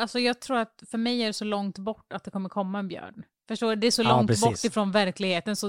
Alltså 0.00 0.18
jag 0.18 0.40
tror 0.40 0.56
att 0.56 0.82
för 0.90 0.98
mig 0.98 1.22
är 1.22 1.26
det 1.26 1.32
så 1.32 1.44
långt 1.44 1.78
bort 1.78 2.12
att 2.12 2.24
det 2.24 2.30
kommer 2.30 2.48
komma 2.48 2.78
en 2.78 2.88
björn. 2.88 3.22
Förstår 3.48 3.70
du? 3.70 3.76
Det 3.76 3.86
är 3.86 3.90
så 3.90 4.02
Ja, 4.02 4.08
långt 4.08 4.28
precis. 4.28 4.44
bort 4.44 4.64
ifrån 4.64 4.92
verkligheten 4.92 5.56
så 5.56 5.66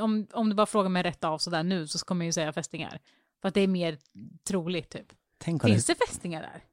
om, 0.00 0.26
om 0.32 0.48
du 0.48 0.54
bara 0.54 0.66
frågar 0.66 0.88
mig 0.88 1.02
rätt 1.02 1.24
av 1.24 1.38
sådär 1.38 1.62
nu 1.62 1.86
så 1.86 1.98
kommer 1.98 2.24
jag 2.24 2.26
ju 2.28 2.32
säga 2.32 2.52
fästingar. 2.52 2.98
För 3.42 3.48
att 3.48 3.54
det 3.54 3.60
är 3.60 3.68
mer 3.68 3.98
troligt 4.44 4.90
typ. 4.90 5.06
Tänk 5.38 5.62
Finns 5.64 5.86
det 5.86 5.94
fästingar 5.94 6.42
där? 6.42 6.64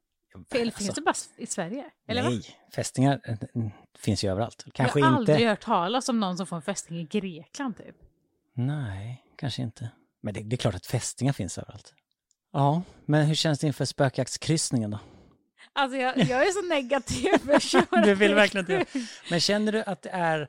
Eller 0.51 0.65
Alltså, 0.65 0.77
finns 0.83 0.95
det 0.95 1.01
bara 1.01 1.13
i 1.37 1.45
Sverige? 1.45 1.85
Eller 2.07 2.23
va? 2.23 2.29
Nej, 2.29 2.41
fästingar 2.75 3.21
eh, 3.23 3.37
finns 3.97 4.23
ju 4.23 4.31
överallt. 4.31 4.65
Kanske 4.73 4.99
jag 4.99 5.05
har 5.07 5.19
inte. 5.19 5.31
aldrig 5.33 5.47
hört 5.49 5.61
talas 5.61 6.09
om 6.09 6.19
någon 6.19 6.37
som 6.37 6.47
får 6.47 6.55
en 6.55 6.61
fästing 6.61 6.97
i 6.97 7.03
Grekland 7.03 7.77
typ. 7.77 7.95
Nej, 8.53 9.23
kanske 9.35 9.61
inte. 9.61 9.89
Men 10.23 10.33
det, 10.33 10.43
det 10.43 10.55
är 10.55 10.57
klart 10.57 10.75
att 10.75 10.85
fästingar 10.85 11.33
finns 11.33 11.57
överallt. 11.57 11.93
Ja, 12.53 12.81
men 13.05 13.25
hur 13.25 13.35
känns 13.35 13.59
det 13.59 13.67
inför 13.67 13.85
spökjaktskryssningen 13.85 14.91
då? 14.91 14.99
Alltså 15.73 15.97
jag, 15.97 16.17
jag 16.17 16.47
är 16.47 16.51
så 16.51 16.67
negativ 16.67 17.37
person. 17.51 18.01
Du 18.03 18.15
vill 18.15 18.33
verkligen 18.33 18.71
inte 18.71 18.99
Men 19.29 19.39
känner 19.39 19.71
du 19.71 19.83
att 19.83 20.01
det 20.01 20.09
är 20.09 20.47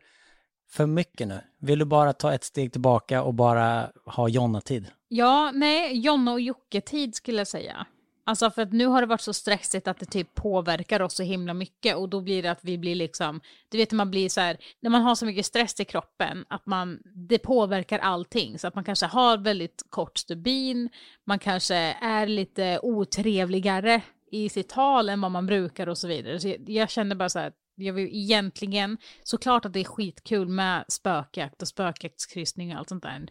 för 0.70 0.86
mycket 0.86 1.28
nu? 1.28 1.40
Vill 1.60 1.78
du 1.78 1.84
bara 1.84 2.12
ta 2.12 2.34
ett 2.34 2.44
steg 2.44 2.72
tillbaka 2.72 3.22
och 3.22 3.34
bara 3.34 3.90
ha 4.06 4.28
Jonna-tid? 4.28 4.86
Ja, 5.08 5.50
nej, 5.54 5.98
Jonna 5.98 6.32
och 6.32 6.40
Jocke-tid 6.40 7.14
skulle 7.14 7.38
jag 7.38 7.48
säga. 7.48 7.86
Alltså 8.28 8.50
för 8.50 8.62
att 8.62 8.72
nu 8.72 8.86
har 8.86 9.00
det 9.00 9.06
varit 9.06 9.20
så 9.20 9.32
stressigt 9.32 9.88
att 9.88 9.98
det 9.98 10.06
typ 10.06 10.34
påverkar 10.34 11.02
oss 11.02 11.14
så 11.14 11.22
himla 11.22 11.54
mycket 11.54 11.96
och 11.96 12.08
då 12.08 12.20
blir 12.20 12.42
det 12.42 12.50
att 12.50 12.64
vi 12.64 12.78
blir 12.78 12.94
liksom, 12.94 13.40
du 13.68 13.78
vet 13.78 13.90
när 13.90 13.96
man 13.96 14.10
blir 14.10 14.28
så 14.28 14.40
här, 14.40 14.56
när 14.80 14.90
man 14.90 15.02
har 15.02 15.14
så 15.14 15.26
mycket 15.26 15.46
stress 15.46 15.80
i 15.80 15.84
kroppen 15.84 16.44
att 16.48 16.66
man, 16.66 16.98
det 17.28 17.38
påverkar 17.38 17.98
allting 17.98 18.58
så 18.58 18.66
att 18.66 18.74
man 18.74 18.84
kanske 18.84 19.06
har 19.06 19.38
väldigt 19.38 19.82
kort 19.90 20.18
stubin, 20.18 20.88
man 21.26 21.38
kanske 21.38 21.76
är 22.00 22.26
lite 22.26 22.80
otrevligare 22.82 24.02
i 24.30 24.48
sitt 24.48 24.68
tal 24.68 25.08
än 25.08 25.20
vad 25.20 25.30
man 25.30 25.46
brukar 25.46 25.86
och 25.86 25.98
så 25.98 26.08
vidare. 26.08 26.40
Så 26.40 26.48
jag, 26.48 26.70
jag 26.70 26.90
känner 26.90 27.16
bara 27.16 27.28
så 27.28 27.38
här, 27.38 27.52
jag 27.74 27.92
vill 27.92 28.08
egentligen, 28.08 28.98
såklart 29.22 29.64
att 29.64 29.72
det 29.72 29.80
är 29.80 29.84
skitkul 29.84 30.48
med 30.48 30.84
spökjakt 30.88 31.62
och 31.62 31.68
spökjaktskryssning 31.68 32.72
och 32.72 32.78
allt 32.78 32.88
sånt 32.88 33.02
där. 33.02 33.28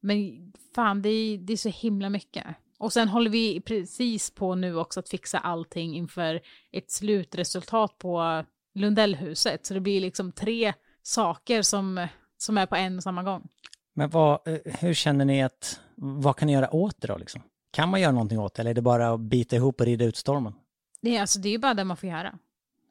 Men 0.00 0.52
fan, 0.74 1.02
det 1.02 1.08
är, 1.08 1.38
det 1.38 1.52
är 1.52 1.56
så 1.56 1.68
himla 1.68 2.10
mycket. 2.10 2.46
Och 2.78 2.92
sen 2.92 3.08
håller 3.08 3.30
vi 3.30 3.60
precis 3.60 4.30
på 4.30 4.54
nu 4.54 4.76
också 4.76 5.00
att 5.00 5.08
fixa 5.08 5.38
allting 5.38 5.96
inför 5.96 6.40
ett 6.72 6.90
slutresultat 6.90 7.98
på 7.98 8.44
Lundellhuset. 8.74 9.66
Så 9.66 9.74
det 9.74 9.80
blir 9.80 10.00
liksom 10.00 10.32
tre 10.32 10.74
saker 11.02 11.62
som, 11.62 12.06
som 12.38 12.58
är 12.58 12.66
på 12.66 12.76
en 12.76 12.96
och 12.96 13.02
samma 13.02 13.22
gång. 13.22 13.48
Men 13.94 14.10
vad, 14.10 14.48
eh, 14.48 14.58
hur 14.64 14.94
känner 14.94 15.24
ni 15.24 15.42
att, 15.42 15.80
vad 15.96 16.36
kan 16.36 16.46
ni 16.46 16.52
göra 16.52 16.74
åt 16.74 17.00
det 17.00 17.08
då 17.08 17.18
liksom? 17.18 17.42
Kan 17.70 17.88
man 17.88 18.00
göra 18.00 18.12
någonting 18.12 18.38
åt 18.38 18.54
det 18.54 18.60
eller 18.60 18.70
är 18.70 18.74
det 18.74 18.82
bara 18.82 19.12
att 19.12 19.20
bita 19.20 19.56
ihop 19.56 19.80
och 19.80 19.86
rida 19.86 20.04
ut 20.04 20.16
stormen? 20.16 20.54
Det 21.00 21.16
är, 21.16 21.20
alltså, 21.20 21.38
det 21.38 21.48
är 21.48 21.52
ju 21.52 21.58
bara 21.58 21.74
det 21.74 21.84
man 21.84 21.96
får 21.96 22.08
göra. 22.08 22.38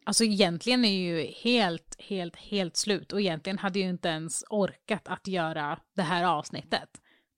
Alltså 0.06 0.24
egentligen 0.24 0.86
är 0.86 0.98
ju 0.98 1.32
helt, 1.44 1.96
helt, 2.02 2.36
helt 2.36 2.78
slut 2.78 3.14
och 3.14 3.22
egentligen 3.22 3.58
hade 3.58 3.80
jag 3.80 3.84
ju 3.84 3.90
inte 3.90 4.10
ens 4.10 4.44
orkat 4.50 5.08
att 5.08 5.28
göra 5.28 5.80
det 5.96 6.02
här 6.02 6.24
avsnittet. 6.24 6.90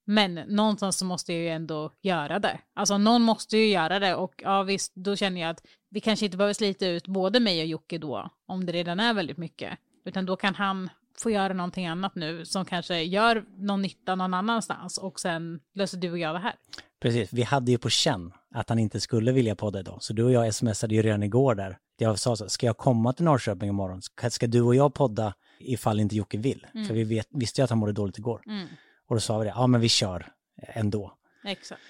Men 0.09 0.35
någonstans 0.35 0.97
så 0.97 1.05
måste 1.05 1.33
jag 1.33 1.41
ju 1.41 1.49
ändå 1.49 1.91
göra 2.01 2.39
det. 2.39 2.59
Alltså 2.73 2.97
någon 2.97 3.21
måste 3.21 3.57
ju 3.57 3.65
göra 3.65 3.99
det 3.99 4.15
och 4.15 4.33
ja 4.37 4.63
visst, 4.63 4.95
då 4.95 5.15
känner 5.15 5.41
jag 5.41 5.49
att 5.49 5.65
vi 5.89 5.99
kanske 5.99 6.25
inte 6.25 6.37
behöver 6.37 6.53
slita 6.53 6.87
ut 6.87 7.07
både 7.07 7.39
mig 7.39 7.61
och 7.61 7.67
Jocke 7.67 7.97
då, 7.97 8.29
om 8.47 8.65
det 8.65 8.73
redan 8.73 8.99
är 8.99 9.13
väldigt 9.13 9.37
mycket. 9.37 9.79
Utan 10.05 10.25
då 10.25 10.35
kan 10.35 10.55
han 10.55 10.89
få 11.17 11.31
göra 11.31 11.53
någonting 11.53 11.87
annat 11.87 12.15
nu 12.15 12.45
som 12.45 12.65
kanske 12.65 13.01
gör 13.03 13.45
någon 13.57 13.81
nytta 13.81 14.15
någon 14.15 14.33
annanstans 14.33 14.97
och 14.97 15.19
sen 15.19 15.59
löser 15.73 15.97
du 15.97 16.11
och 16.11 16.19
jag 16.19 16.35
det 16.35 16.39
här. 16.39 16.55
Precis, 17.01 17.33
vi 17.33 17.43
hade 17.43 17.71
ju 17.71 17.77
på 17.77 17.89
känn 17.89 18.33
att 18.55 18.69
han 18.69 18.79
inte 18.79 18.99
skulle 18.99 19.31
vilja 19.31 19.55
podda 19.55 19.79
idag. 19.79 19.97
Så 20.01 20.13
du 20.13 20.23
och 20.23 20.31
jag 20.31 20.53
smsade 20.53 20.95
ju 20.95 21.01
redan 21.01 21.23
igår 21.23 21.55
där. 21.55 21.77
Jag 21.97 22.19
sa 22.19 22.35
så, 22.35 22.49
ska 22.49 22.65
jag 22.65 22.77
komma 22.77 23.13
till 23.13 23.25
Norrköping 23.25 23.69
imorgon? 23.69 24.01
Ska, 24.29 24.47
du 24.47 24.61
och 24.61 24.75
jag 24.75 24.93
podda 24.93 25.33
ifall 25.59 25.99
inte 25.99 26.15
Jocke 26.15 26.37
vill? 26.37 26.65
För 26.87 26.93
vi 26.93 27.03
vet, 27.03 27.27
visste 27.29 27.61
ju 27.61 27.63
att 27.63 27.69
han 27.69 27.79
mådde 27.79 27.93
dåligt 27.93 28.17
igår. 28.17 28.41
Mm. 28.45 28.67
Och 29.09 29.15
då 29.15 29.19
sa 29.19 29.37
vi 29.37 29.45
det, 29.45 29.53
ja 29.55 29.67
men 29.67 29.81
vi 29.81 29.89
kör 29.89 30.27
ändå. 30.61 31.13
Exakt. 31.43 31.81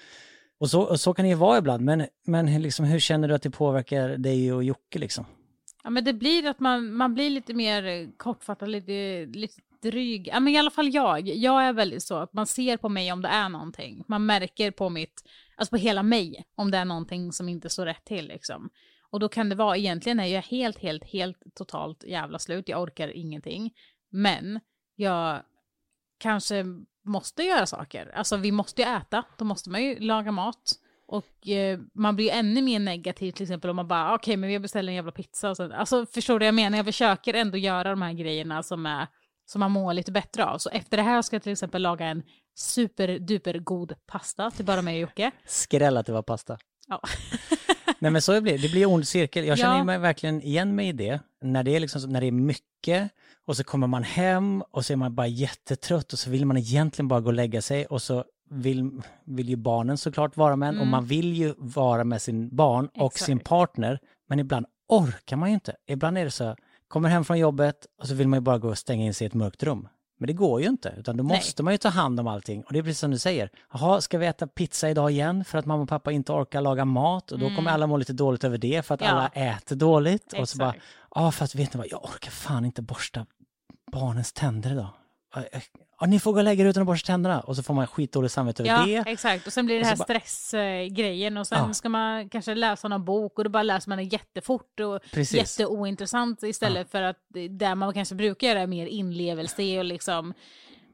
Och 0.60 0.70
så, 0.70 0.82
och 0.82 1.00
så 1.00 1.14
kan 1.14 1.24
det 1.24 1.28
ju 1.28 1.34
vara 1.34 1.58
ibland, 1.58 1.84
men, 1.84 2.06
men 2.26 2.62
liksom, 2.62 2.84
hur 2.84 2.98
känner 2.98 3.28
du 3.28 3.34
att 3.34 3.42
det 3.42 3.50
påverkar 3.50 4.08
dig 4.08 4.52
och 4.52 4.64
Jocke 4.64 4.98
liksom? 4.98 5.26
Ja 5.84 5.90
men 5.90 6.04
det 6.04 6.12
blir 6.12 6.46
att 6.46 6.60
man, 6.60 6.94
man 6.94 7.14
blir 7.14 7.30
lite 7.30 7.54
mer 7.54 8.10
kortfattad, 8.16 8.68
lite, 8.68 9.26
lite 9.38 9.60
dryg. 9.82 10.28
Ja 10.28 10.40
men 10.40 10.52
i 10.52 10.58
alla 10.58 10.70
fall 10.70 10.94
jag. 10.94 11.28
Jag 11.28 11.64
är 11.64 11.72
väldigt 11.72 12.02
så 12.02 12.16
att 12.16 12.32
man 12.32 12.46
ser 12.46 12.76
på 12.76 12.88
mig 12.88 13.12
om 13.12 13.22
det 13.22 13.28
är 13.28 13.48
någonting. 13.48 14.04
Man 14.08 14.26
märker 14.26 14.70
på 14.70 14.88
mitt, 14.88 15.24
alltså 15.56 15.70
på 15.70 15.76
hela 15.76 16.02
mig, 16.02 16.44
om 16.54 16.70
det 16.70 16.78
är 16.78 16.84
någonting 16.84 17.32
som 17.32 17.48
inte 17.48 17.68
står 17.68 17.86
rätt 17.86 18.04
till 18.04 18.28
liksom. 18.28 18.70
Och 19.10 19.20
då 19.20 19.28
kan 19.28 19.48
det 19.48 19.54
vara, 19.54 19.76
egentligen 19.76 20.20
är 20.20 20.26
jag 20.26 20.42
helt, 20.42 20.78
helt, 20.78 21.04
helt 21.04 21.38
totalt 21.54 22.04
jävla 22.04 22.38
slut. 22.38 22.68
Jag 22.68 22.82
orkar 22.82 23.08
ingenting. 23.08 23.74
Men 24.10 24.60
jag 24.96 25.42
kanske 26.18 26.64
måste 27.04 27.42
göra 27.42 27.66
saker. 27.66 28.10
Alltså 28.14 28.36
vi 28.36 28.52
måste 28.52 28.82
ju 28.82 28.88
äta, 28.88 29.24
då 29.36 29.44
måste 29.44 29.70
man 29.70 29.82
ju 29.82 29.98
laga 29.98 30.32
mat. 30.32 30.74
Och 31.06 31.48
eh, 31.48 31.78
man 31.94 32.16
blir 32.16 32.24
ju 32.24 32.30
ännu 32.30 32.62
mer 32.62 32.78
negativ 32.78 33.32
till 33.32 33.42
exempel 33.42 33.70
om 33.70 33.76
man 33.76 33.88
bara, 33.88 34.14
okej 34.14 34.14
okay, 34.14 34.36
men 34.36 34.48
vi 34.48 34.58
beställer 34.58 34.88
en 34.88 34.96
jävla 34.96 35.12
pizza. 35.12 35.50
Och 35.50 35.56
så, 35.56 35.72
alltså 35.72 36.06
förstår 36.06 36.34
du 36.34 36.38
vad 36.38 36.46
jag 36.46 36.54
menar? 36.54 36.76
Jag 36.76 36.86
försöker 36.86 37.34
ändå 37.34 37.58
göra 37.58 37.90
de 37.90 38.02
här 38.02 38.12
grejerna 38.12 38.62
som, 38.62 38.86
är, 38.86 39.06
som 39.46 39.60
man 39.60 39.70
mår 39.70 39.94
lite 39.94 40.12
bättre 40.12 40.44
av. 40.44 40.58
Så 40.58 40.70
efter 40.70 40.96
det 40.96 41.02
här 41.02 41.22
ska 41.22 41.36
jag 41.36 41.42
till 41.42 41.52
exempel 41.52 41.82
laga 41.82 42.06
en 42.06 42.22
superduper 42.56 43.58
god 43.58 43.94
pasta 44.06 44.50
till 44.50 44.64
bara 44.64 44.82
mig 44.82 44.94
och 44.94 45.00
Jocke. 45.00 45.30
Skräll 45.46 45.96
att 45.96 46.06
det 46.06 46.12
var 46.12 46.22
pasta. 46.22 46.58
Ja. 46.88 47.02
Nej 47.98 48.10
men 48.10 48.22
så 48.22 48.40
blir 48.40 48.52
det, 48.52 48.58
det 48.58 48.68
blir 48.68 48.86
ond 48.86 49.08
cirkel. 49.08 49.44
Jag 49.44 49.58
känner 49.58 49.76
ja. 49.78 49.84
mig 49.84 49.98
verkligen 49.98 50.42
igen 50.42 50.74
mig 50.74 50.88
i 50.88 50.92
det. 50.92 51.20
När 51.42 51.62
det 51.62 51.76
är 51.76 51.80
liksom, 51.80 52.10
när 52.10 52.20
det 52.20 52.26
är 52.26 52.32
mycket 52.32 53.10
och 53.50 53.56
så 53.56 53.64
kommer 53.64 53.86
man 53.86 54.02
hem 54.02 54.62
och 54.70 54.84
så 54.84 54.92
är 54.92 54.96
man 54.96 55.14
bara 55.14 55.26
jättetrött 55.26 56.12
och 56.12 56.18
så 56.18 56.30
vill 56.30 56.46
man 56.46 56.56
egentligen 56.56 57.08
bara 57.08 57.20
gå 57.20 57.26
och 57.26 57.34
lägga 57.34 57.62
sig 57.62 57.86
och 57.86 58.02
så 58.02 58.24
vill, 58.50 58.90
vill 59.24 59.48
ju 59.48 59.56
barnen 59.56 59.98
såklart 59.98 60.36
vara 60.36 60.56
med 60.56 60.68
mm. 60.68 60.80
och 60.80 60.86
man 60.86 61.04
vill 61.04 61.32
ju 61.32 61.54
vara 61.58 62.04
med 62.04 62.22
sin 62.22 62.56
barn 62.56 62.88
och 62.94 63.12
Exakt. 63.12 63.26
sin 63.26 63.38
partner. 63.38 63.98
Men 64.28 64.38
ibland 64.38 64.66
orkar 64.88 65.36
man 65.36 65.48
ju 65.48 65.54
inte. 65.54 65.76
Ibland 65.86 66.18
är 66.18 66.24
det 66.24 66.30
så, 66.30 66.56
kommer 66.88 67.08
hem 67.08 67.24
från 67.24 67.38
jobbet 67.38 67.76
och 68.00 68.08
så 68.08 68.14
vill 68.14 68.28
man 68.28 68.36
ju 68.36 68.40
bara 68.40 68.58
gå 68.58 68.68
och 68.68 68.78
stänga 68.78 69.04
in 69.04 69.14
sig 69.14 69.24
i 69.24 69.26
ett 69.26 69.34
mörkt 69.34 69.62
rum. 69.62 69.88
Men 70.20 70.26
det 70.26 70.32
går 70.32 70.60
ju 70.60 70.68
inte, 70.68 70.94
utan 70.98 71.16
då 71.16 71.24
måste 71.24 71.62
Nej. 71.62 71.64
man 71.64 71.74
ju 71.74 71.78
ta 71.78 71.88
hand 71.88 72.20
om 72.20 72.26
allting. 72.26 72.62
Och 72.62 72.72
det 72.72 72.78
är 72.78 72.82
precis 72.82 72.98
som 72.98 73.10
du 73.10 73.18
säger, 73.18 73.50
jaha, 73.72 74.00
ska 74.00 74.18
vi 74.18 74.26
äta 74.26 74.46
pizza 74.46 74.90
idag 74.90 75.10
igen 75.10 75.44
för 75.44 75.58
att 75.58 75.66
mamma 75.66 75.82
och 75.82 75.88
pappa 75.88 76.12
inte 76.12 76.32
orkar 76.32 76.60
laga 76.60 76.84
mat? 76.84 77.32
Och 77.32 77.38
då 77.38 77.46
mm. 77.46 77.56
kommer 77.56 77.70
alla 77.70 77.86
må 77.86 77.96
lite 77.96 78.12
dåligt 78.12 78.44
över 78.44 78.58
det 78.58 78.86
för 78.86 78.94
att 78.94 79.00
ja. 79.00 79.06
alla 79.06 79.28
äter 79.28 79.76
dåligt. 79.76 80.22
Exakt. 80.22 80.40
Och 80.40 80.48
så 80.48 80.58
bara, 80.58 80.74
ja 81.14 81.30
fast 81.30 81.54
vet 81.54 81.74
ni 81.74 81.78
vad, 81.78 81.86
jag 81.90 82.04
orkar 82.04 82.30
fan 82.30 82.64
inte 82.64 82.82
borsta 82.82 83.26
barnens 83.90 84.32
tänder 84.32 84.72
idag 84.72 84.88
ja, 86.00 86.06
ni 86.06 86.20
får 86.20 86.32
gå 86.32 86.38
och 86.38 86.44
lägga 86.44 86.64
er 86.64 86.68
utan 86.68 86.80
att 86.80 86.86
borsta 86.86 87.06
tänderna. 87.06 87.40
Och 87.40 87.56
så 87.56 87.62
får 87.62 87.74
man 87.74 87.86
skitdåligt 87.86 88.34
samvete 88.34 88.62
över 88.62 88.86
ja, 88.86 89.02
det. 89.04 89.10
exakt. 89.10 89.46
Och 89.46 89.52
sen 89.52 89.66
blir 89.66 89.78
det 89.78 89.86
här 89.86 89.96
stressgrejen 89.96 91.36
och 91.36 91.46
sen 91.46 91.66
ja. 91.66 91.74
ska 91.74 91.88
man 91.88 92.28
kanske 92.28 92.54
läsa 92.54 92.88
någon 92.88 93.04
bok 93.04 93.38
och 93.38 93.44
då 93.44 93.50
bara 93.50 93.62
läser 93.62 93.88
man 93.88 93.98
det 93.98 94.04
jättefort 94.04 94.80
och 94.80 95.00
Precis. 95.12 95.34
jätteointressant 95.58 96.42
istället 96.42 96.86
ja. 96.86 96.98
för 96.98 97.02
att 97.02 97.16
det 97.50 97.74
man 97.74 97.94
kanske 97.94 98.14
brukar 98.14 98.46
göra 98.46 98.66
mer 98.66 98.86
inlevelse 98.86 99.78
och 99.78 99.84
liksom 99.84 100.34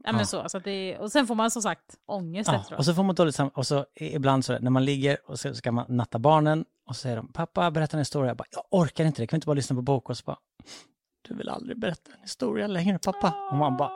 Ja, 0.08 0.12
men 0.12 0.26
så, 0.26 0.48
så 0.48 0.58
det, 0.58 0.98
och 0.98 1.12
sen 1.12 1.26
får 1.26 1.34
man 1.34 1.50
som 1.50 1.62
sagt 1.62 1.94
ångest 2.06 2.50
ja, 2.52 2.60
efteråt. 2.60 2.78
Och 2.78 2.84
så 2.84 2.94
får 2.94 3.02
man 3.02 3.14
dåligt 3.14 3.34
samvete. 3.34 3.58
Och 3.58 3.66
så 3.66 3.86
ibland 3.94 4.44
så 4.44 4.58
när 4.58 4.70
man 4.70 4.84
ligger 4.84 5.18
och 5.30 5.38
så 5.38 5.54
ska 5.54 5.72
man 5.72 5.84
natta 5.88 6.18
barnen 6.18 6.64
och 6.88 6.96
så 6.96 7.00
säger 7.00 7.16
de 7.16 7.28
pappa 7.28 7.70
berätta 7.70 7.96
en 7.96 7.98
historia. 7.98 8.30
Jag 8.30 8.36
bara, 8.36 8.48
jag 8.50 8.64
orkar 8.70 9.04
inte 9.04 9.22
det, 9.22 9.26
kan 9.26 9.36
vi 9.36 9.38
inte 9.38 9.46
bara 9.46 9.54
lyssna 9.54 9.76
på 9.76 9.82
bok? 9.82 10.10
Och 10.10 10.16
så 10.16 10.22
bara, 10.26 10.38
du 11.28 11.34
vill 11.34 11.48
aldrig 11.48 11.78
berätta 11.78 12.12
en 12.12 12.22
historia 12.22 12.66
längre 12.66 12.98
pappa. 12.98 13.34
Och 13.50 13.56
man 13.56 13.76
bara, 13.76 13.90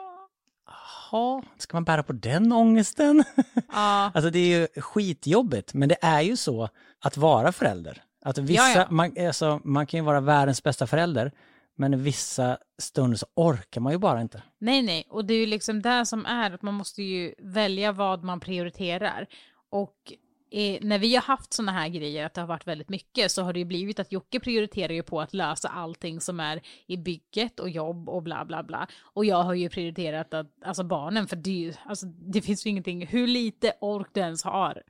jaha, 1.11 1.43
ska 1.57 1.77
man 1.77 1.83
bära 1.83 2.03
på 2.03 2.13
den 2.13 2.51
ångesten? 2.51 3.23
Ja. 3.73 4.11
alltså 4.13 4.29
det 4.29 4.39
är 4.39 4.59
ju 4.59 4.81
skitjobbigt, 4.81 5.73
men 5.73 5.89
det 5.89 5.97
är 6.01 6.21
ju 6.21 6.37
så 6.37 6.69
att 6.99 7.17
vara 7.17 7.51
förälder. 7.51 8.03
Att 8.25 8.37
vissa, 8.37 8.63
ja, 8.63 8.75
ja. 8.75 8.87
Man, 8.89 9.27
alltså, 9.27 9.61
man 9.63 9.87
kan 9.87 9.97
ju 9.97 10.03
vara 10.03 10.21
världens 10.21 10.63
bästa 10.63 10.87
förälder, 10.87 11.31
men 11.77 12.03
vissa 12.03 12.57
stunder 12.81 13.17
så 13.17 13.25
orkar 13.35 13.81
man 13.81 13.91
ju 13.91 13.97
bara 13.97 14.21
inte. 14.21 14.41
Nej, 14.59 14.81
nej, 14.81 15.07
och 15.09 15.25
det 15.25 15.33
är 15.33 15.39
ju 15.39 15.45
liksom 15.45 15.81
det 15.81 16.05
som 16.05 16.25
är 16.25 16.51
att 16.51 16.61
man 16.61 16.73
måste 16.73 17.03
ju 17.03 17.33
välja 17.39 17.91
vad 17.91 18.23
man 18.23 18.39
prioriterar. 18.39 19.27
Och 19.69 20.13
eh, 20.51 20.79
när 20.81 20.99
vi 20.99 21.15
har 21.15 21.21
haft 21.21 21.53
sådana 21.53 21.71
här 21.71 21.89
grejer, 21.89 22.25
att 22.25 22.33
det 22.33 22.41
har 22.41 22.47
varit 22.47 22.67
väldigt 22.67 22.89
mycket, 22.89 23.31
så 23.31 23.43
har 23.43 23.53
det 23.53 23.59
ju 23.59 23.65
blivit 23.65 23.99
att 23.99 24.11
Jocke 24.11 24.39
prioriterar 24.39 24.93
ju 24.93 25.03
på 25.03 25.21
att 25.21 25.33
lösa 25.33 25.69
allting 25.69 26.21
som 26.21 26.39
är 26.39 26.61
i 26.87 26.97
bygget 26.97 27.59
och 27.59 27.69
jobb 27.69 28.09
och 28.09 28.23
bla 28.23 28.45
bla 28.45 28.63
bla. 28.63 28.87
Och 29.01 29.25
jag 29.25 29.43
har 29.43 29.53
ju 29.53 29.69
prioriterat 29.69 30.33
att, 30.33 30.47
alltså 30.65 30.83
barnen, 30.83 31.27
för 31.27 31.35
det, 31.35 31.73
alltså, 31.85 32.05
det 32.05 32.41
finns 32.41 32.65
ju 32.65 32.69
ingenting, 32.69 33.07
hur 33.07 33.27
lite 33.27 33.73
ork 33.81 34.07
du 34.13 34.19
ens 34.19 34.43
har, 34.43 34.83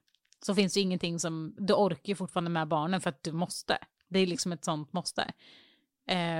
så 0.46 0.56
finns 0.56 0.74
det 0.74 0.80
ju 0.80 0.84
ingenting 0.84 1.20
som, 1.20 1.56
du 1.58 1.74
orkar 1.74 2.10
ju 2.10 2.16
fortfarande 2.16 2.50
med 2.50 2.68
barnen 2.68 3.02
för 3.02 3.10
att 3.10 3.24
du 3.24 3.32
måste. 3.32 3.78
Det 4.10 4.20
är 4.20 4.28
liksom 4.28 4.52
ett 4.52 4.66
sånt 4.66 4.94
måste. 4.94 5.34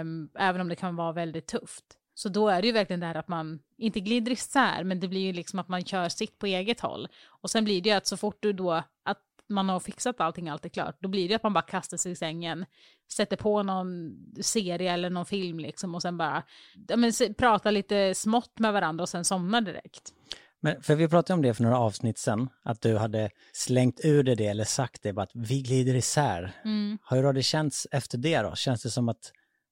Um, 0.02 0.30
även 0.36 0.62
om 0.62 0.70
det 0.70 0.76
kan 0.76 0.96
vara 0.96 1.12
väldigt 1.12 1.48
tufft. 1.48 1.86
Så 2.22 2.30
då 2.30 2.50
är 2.50 2.62
det 2.62 2.68
ju 2.68 2.74
verkligen 2.74 3.00
det 3.00 3.06
här 3.06 3.16
att 3.16 3.28
man 3.28 3.60
inte 3.78 4.00
glider 4.00 4.32
isär, 4.32 4.84
men 4.84 5.00
det 5.00 5.08
blir 5.08 5.22
ju 5.22 5.34
liksom 5.34 5.60
att 5.60 5.68
man 5.68 5.84
kör 5.84 6.10
sitt 6.10 6.40
på 6.40 6.46
eget 6.46 6.80
håll. 6.80 7.08
Och 7.28 7.50
sen 7.50 7.64
blir 7.64 7.82
det 7.82 7.90
ju 7.90 7.96
att 7.96 8.08
så 8.08 8.18
fort 8.18 8.38
du 8.40 8.54
då, 8.54 8.84
att 9.04 9.22
man 9.50 9.70
har 9.70 9.80
fixat 9.80 10.22
allting, 10.22 10.50
allt 10.50 10.66
är 10.66 10.70
klart, 10.70 10.98
då 11.00 11.10
blir 11.10 11.30
det 11.30 11.36
att 11.36 11.44
man 11.44 11.54
bara 11.54 11.62
kastar 11.62 11.98
sig 11.98 12.12
i 12.12 12.16
sängen, 12.16 12.66
sätter 13.12 13.38
på 13.38 13.64
någon 13.64 14.18
serie 14.42 14.94
eller 14.94 15.10
någon 15.10 15.26
film 15.26 15.60
liksom 15.60 15.96
och 15.96 16.02
sen 16.02 16.18
bara 16.18 16.44
ja, 16.88 16.98
men, 16.98 17.12
prata 17.38 17.72
lite 17.72 18.16
smått 18.16 18.60
med 18.60 18.74
varandra 18.74 19.02
och 19.02 19.10
sen 19.10 19.26
somnar 19.26 19.62
direkt. 19.62 20.14
Men 20.60 20.82
för 20.82 20.96
vi 20.96 21.08
pratade 21.08 21.34
om 21.34 21.42
det 21.42 21.54
för 21.54 21.64
några 21.64 21.80
avsnitt 21.80 22.18
sen, 22.18 22.50
att 22.64 22.82
du 22.82 22.98
hade 22.98 23.30
slängt 23.54 24.00
ur 24.04 24.24
dig 24.24 24.36
det 24.36 24.48
eller 24.48 24.64
sagt 24.64 25.04
det, 25.04 25.14
bara 25.14 25.24
att 25.24 25.32
vi 25.34 25.62
glider 25.62 25.96
isär. 25.96 26.52
Mm. 26.64 26.98
Hur 27.10 27.34
det 27.34 27.44
känts 27.44 27.88
efter 27.92 28.18
det 28.18 28.42
då? 28.42 28.56
Känns 28.56 28.84
det 28.84 28.90
som 28.90 29.10
att 29.10 29.32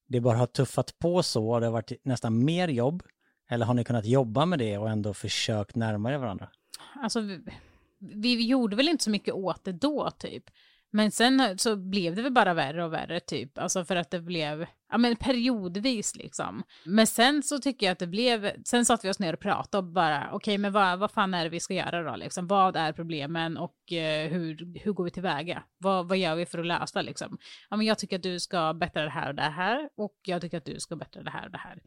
det 0.09 0.21
bara 0.21 0.37
har 0.37 0.45
tuffat 0.45 0.99
på 0.99 1.23
så 1.23 1.49
och 1.49 1.59
det 1.59 1.65
har 1.65 1.73
varit 1.73 2.05
nästan 2.05 2.45
mer 2.45 2.67
jobb? 2.67 3.03
Eller 3.49 3.65
har 3.65 3.73
ni 3.73 3.83
kunnat 3.83 4.05
jobba 4.05 4.45
med 4.45 4.59
det 4.59 4.77
och 4.77 4.89
ändå 4.89 5.13
försökt 5.13 5.75
närma 5.75 6.13
er 6.13 6.17
varandra? 6.17 6.49
Alltså, 6.95 7.21
vi, 7.99 8.35
vi 8.35 8.47
gjorde 8.47 8.75
väl 8.75 8.89
inte 8.89 9.03
så 9.03 9.09
mycket 9.09 9.33
åt 9.33 9.63
det 9.63 9.71
då 9.71 10.11
typ. 10.11 10.43
Men 10.91 11.12
sen 11.12 11.58
så 11.58 11.75
blev 11.75 12.15
det 12.15 12.21
väl 12.21 12.32
bara 12.32 12.54
värre 12.54 12.86
och 12.86 12.93
värre 12.93 13.19
typ, 13.19 13.58
alltså 13.58 13.86
för 13.86 13.95
att 13.95 14.12
det 14.12 14.19
blev, 14.19 14.65
ja 14.91 14.97
men 14.97 15.15
periodvis 15.15 16.15
liksom. 16.15 16.63
Men 16.84 17.08
sen 17.08 17.43
så 17.43 17.60
tycker 17.60 17.86
jag 17.86 17.93
att 17.93 17.99
det 17.99 18.08
blev, 18.08 18.63
sen 18.63 18.86
satt 18.86 19.06
vi 19.06 19.10
oss 19.10 19.19
ner 19.19 19.34
och 19.34 19.39
pratade 19.39 19.78
och 19.78 19.93
bara, 19.93 20.28
okej 20.28 20.36
okay, 20.36 20.58
men 20.58 20.71
vad, 20.71 20.99
vad 20.99 21.12
fan 21.12 21.34
är 21.34 21.43
det 21.43 21.49
vi 21.49 21.60
ska 21.60 21.73
göra 21.73 22.04
då 22.04 22.15
liksom? 22.15 22.47
Vad 22.47 22.75
är 22.75 22.91
problemen 22.91 23.58
och 23.58 23.91
eh, 23.91 24.30
hur, 24.30 24.80
hur 24.80 24.93
går 24.93 25.04
vi 25.04 25.12
tillväga? 25.12 25.63
Vad, 25.78 26.08
vad 26.08 26.17
gör 26.17 26.36
vi 26.36 26.45
för 26.45 26.60
att 26.60 26.65
lösa 26.65 27.02
liksom? 27.02 27.38
Ja 27.69 27.78
men 27.78 27.86
jag 27.86 27.99
tycker 27.99 28.15
att 28.15 28.23
du 28.23 28.39
ska 28.39 28.73
bättra 28.73 29.04
det 29.04 29.10
här 29.10 29.30
och 29.30 29.36
det 29.36 29.41
här 29.41 29.89
och 29.95 30.15
jag 30.23 30.41
tycker 30.41 30.58
att 30.58 30.65
du 30.65 30.80
ska 30.80 30.95
bättra 30.95 31.23
det 31.23 31.32
här 31.32 31.45
och 31.45 31.52
det 31.52 31.58
här. 31.58 31.82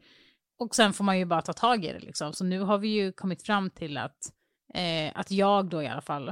Och 0.59 0.75
sen 0.75 0.93
får 0.93 1.03
man 1.03 1.19
ju 1.19 1.25
bara 1.25 1.41
ta 1.41 1.53
tag 1.53 1.85
i 1.85 1.93
det 1.93 1.99
liksom. 1.99 2.33
Så 2.33 2.43
nu 2.43 2.59
har 2.59 2.77
vi 2.77 2.87
ju 2.87 3.11
kommit 3.11 3.43
fram 3.43 3.69
till 3.69 3.97
att, 3.97 4.33
eh, 4.73 5.11
att 5.19 5.31
jag 5.31 5.65
då 5.65 5.83
i 5.83 5.87
alla 5.87 6.01
fall 6.01 6.29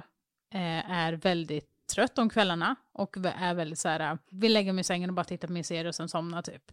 eh, 0.54 0.92
är 0.92 1.14
väldigt 1.14 1.71
trött 1.92 2.18
om 2.18 2.30
kvällarna 2.30 2.76
och 2.94 3.18
är 3.18 3.54
väldigt 3.54 3.80
så 3.80 3.90
här, 3.90 4.18
vill 4.32 4.54
lägga 4.54 4.74
mig 4.74 4.82
i 4.82 4.84
sängen 4.84 5.10
och 5.10 5.16
bara 5.16 5.24
titta 5.24 5.48
på 5.48 5.54
min 5.54 5.64
serie 5.64 5.88
och 5.88 5.96
sen 5.96 6.10
somna 6.10 6.42
typ. 6.42 6.72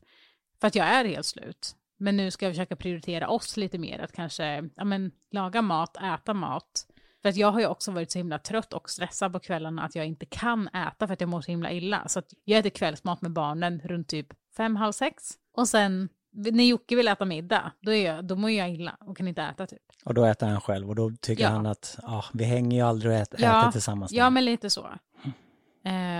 För 0.61 0.67
att 0.67 0.75
jag 0.75 0.87
är 0.87 1.05
helt 1.05 1.27
slut. 1.27 1.75
Men 1.99 2.17
nu 2.17 2.31
ska 2.31 2.47
jag 2.47 2.55
försöka 2.55 2.77
prioritera 2.77 3.29
oss 3.29 3.57
lite 3.57 3.79
mer, 3.79 3.99
att 3.99 4.13
kanske 4.13 4.69
ja, 4.77 4.85
men, 4.85 5.11
laga 5.31 5.63
mat, 5.63 5.97
äta 5.97 6.35
mat. 6.35 6.87
För 7.23 7.29
att 7.29 7.37
jag 7.37 7.53
har 7.53 7.61
ju 7.61 7.67
också 7.67 7.93
varit 7.93 8.11
så 8.11 8.19
himla 8.19 8.39
trött 8.39 8.73
och 8.73 8.91
stressad 8.91 9.33
på 9.33 9.39
kvällarna 9.39 9.83
att 9.83 9.95
jag 9.95 10.07
inte 10.07 10.27
kan 10.27 10.69
äta 10.69 11.07
för 11.07 11.15
att 11.15 11.21
jag 11.21 11.31
mår 11.31 11.41
så 11.41 11.51
himla 11.51 11.73
illa. 11.73 12.09
Så 12.09 12.19
att 12.19 12.35
jag 12.45 12.59
äter 12.59 12.71
kvällsmat 12.71 13.23
med 13.23 13.33
barnen 13.33 13.81
runt 13.85 14.09
typ 14.09 14.27
fem, 14.57 14.77
halv 14.77 14.93
sex. 14.93 15.33
Och 15.53 15.69
sen 15.69 16.09
när 16.33 16.65
Jocke 16.65 16.97
vill 16.97 17.09
äta 17.09 17.25
middag, 17.25 17.73
då, 17.81 17.93
är 17.93 18.07
jag, 18.07 18.25
då 18.25 18.37
mår 18.37 18.51
jag 18.51 18.71
illa 18.71 18.97
och 19.01 19.17
kan 19.17 19.29
inte 19.29 19.43
äta 19.43 19.67
typ. 19.67 19.83
Och 20.05 20.15
då 20.15 20.25
äter 20.25 20.47
han 20.47 20.61
själv 20.61 20.89
och 20.89 20.95
då 20.95 21.13
tycker 21.21 21.43
ja. 21.43 21.49
han 21.51 21.67
att 21.67 21.99
ah, 22.03 22.25
vi 22.35 22.45
hänger 22.45 22.77
ju 22.77 22.83
aldrig 22.83 23.13
och 23.13 23.19
äter, 23.19 23.41
ja. 23.43 23.61
äter 23.61 23.73
tillsammans. 23.73 24.13
Ja, 24.13 24.31
men 24.31 24.45
lite 24.45 24.71
så. 24.71 24.89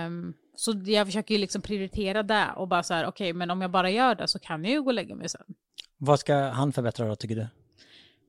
Um, 0.05 0.33
så 0.55 0.81
jag 0.85 1.07
försöker 1.07 1.35
ju 1.35 1.41
liksom 1.41 1.61
prioritera 1.61 2.23
det 2.23 2.45
och 2.55 2.67
bara 2.67 2.83
så 2.83 2.93
här, 2.93 3.07
okej, 3.07 3.25
okay, 3.25 3.33
men 3.33 3.49
om 3.49 3.61
jag 3.61 3.71
bara 3.71 3.89
gör 3.89 4.15
det 4.15 4.27
så 4.27 4.39
kan 4.39 4.63
jag 4.63 4.73
ju 4.73 4.81
gå 4.81 4.87
och 4.87 4.93
lägga 4.93 5.15
mig 5.15 5.29
sen. 5.29 5.55
Vad 5.97 6.19
ska 6.19 6.35
han 6.35 6.73
förbättra 6.73 7.07
då, 7.07 7.15
tycker 7.15 7.35
du? 7.35 7.47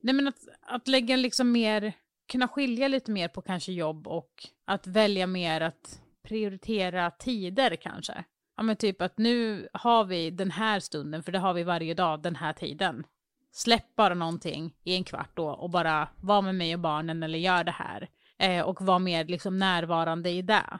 Nej, 0.00 0.14
men 0.14 0.28
att, 0.28 0.48
att 0.60 0.88
lägga 0.88 1.16
liksom 1.16 1.52
mer, 1.52 1.92
kunna 2.28 2.48
skilja 2.48 2.88
lite 2.88 3.10
mer 3.10 3.28
på 3.28 3.42
kanske 3.42 3.72
jobb 3.72 4.06
och 4.06 4.30
att 4.64 4.86
välja 4.86 5.26
mer 5.26 5.60
att 5.60 6.00
prioritera 6.22 7.10
tider 7.10 7.76
kanske. 7.76 8.24
Ja, 8.56 8.62
men 8.62 8.76
typ 8.76 9.02
att 9.02 9.18
nu 9.18 9.68
har 9.72 10.04
vi 10.04 10.30
den 10.30 10.50
här 10.50 10.80
stunden, 10.80 11.22
för 11.22 11.32
det 11.32 11.38
har 11.38 11.54
vi 11.54 11.62
varje 11.62 11.94
dag 11.94 12.22
den 12.22 12.36
här 12.36 12.52
tiden. 12.52 13.06
Släpp 13.52 13.96
bara 13.96 14.14
någonting 14.14 14.74
i 14.84 14.94
en 14.94 15.04
kvart 15.04 15.30
då 15.34 15.48
och 15.48 15.70
bara 15.70 16.08
var 16.20 16.42
med 16.42 16.54
mig 16.54 16.74
och 16.74 16.80
barnen 16.80 17.22
eller 17.22 17.38
gör 17.38 17.64
det 17.64 17.70
här. 17.70 18.08
Eh, 18.38 18.64
och 18.64 18.82
var 18.82 18.98
mer 18.98 19.24
liksom 19.24 19.58
närvarande 19.58 20.30
i 20.30 20.42
det. 20.42 20.78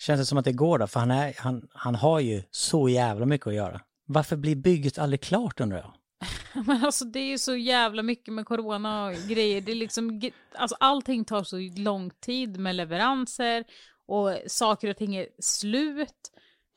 Känns 0.00 0.20
det 0.20 0.26
som 0.26 0.38
att 0.38 0.44
det 0.44 0.52
går 0.52 0.78
då? 0.78 0.86
För 0.86 1.00
han, 1.00 1.10
är, 1.10 1.34
han, 1.38 1.68
han 1.72 1.94
har 1.94 2.20
ju 2.20 2.42
så 2.50 2.88
jävla 2.88 3.26
mycket 3.26 3.46
att 3.46 3.54
göra. 3.54 3.80
Varför 4.06 4.36
blir 4.36 4.56
bygget 4.56 4.98
aldrig 4.98 5.20
klart 5.20 5.60
undrar 5.60 5.78
jag? 5.78 5.92
Men 6.66 6.84
alltså 6.84 7.04
det 7.04 7.18
är 7.18 7.28
ju 7.28 7.38
så 7.38 7.56
jävla 7.56 8.02
mycket 8.02 8.34
med 8.34 8.46
corona 8.46 9.06
och 9.06 9.14
grejer. 9.28 9.60
Det 9.60 9.72
är 9.72 9.76
liksom, 9.76 10.30
alltså 10.54 10.76
allting 10.80 11.24
tar 11.24 11.42
så 11.42 11.56
lång 11.76 12.10
tid 12.10 12.58
med 12.58 12.76
leveranser 12.76 13.64
och 14.06 14.36
saker 14.46 14.90
och 14.90 14.96
ting 14.96 15.16
är 15.16 15.26
slut. 15.38 16.32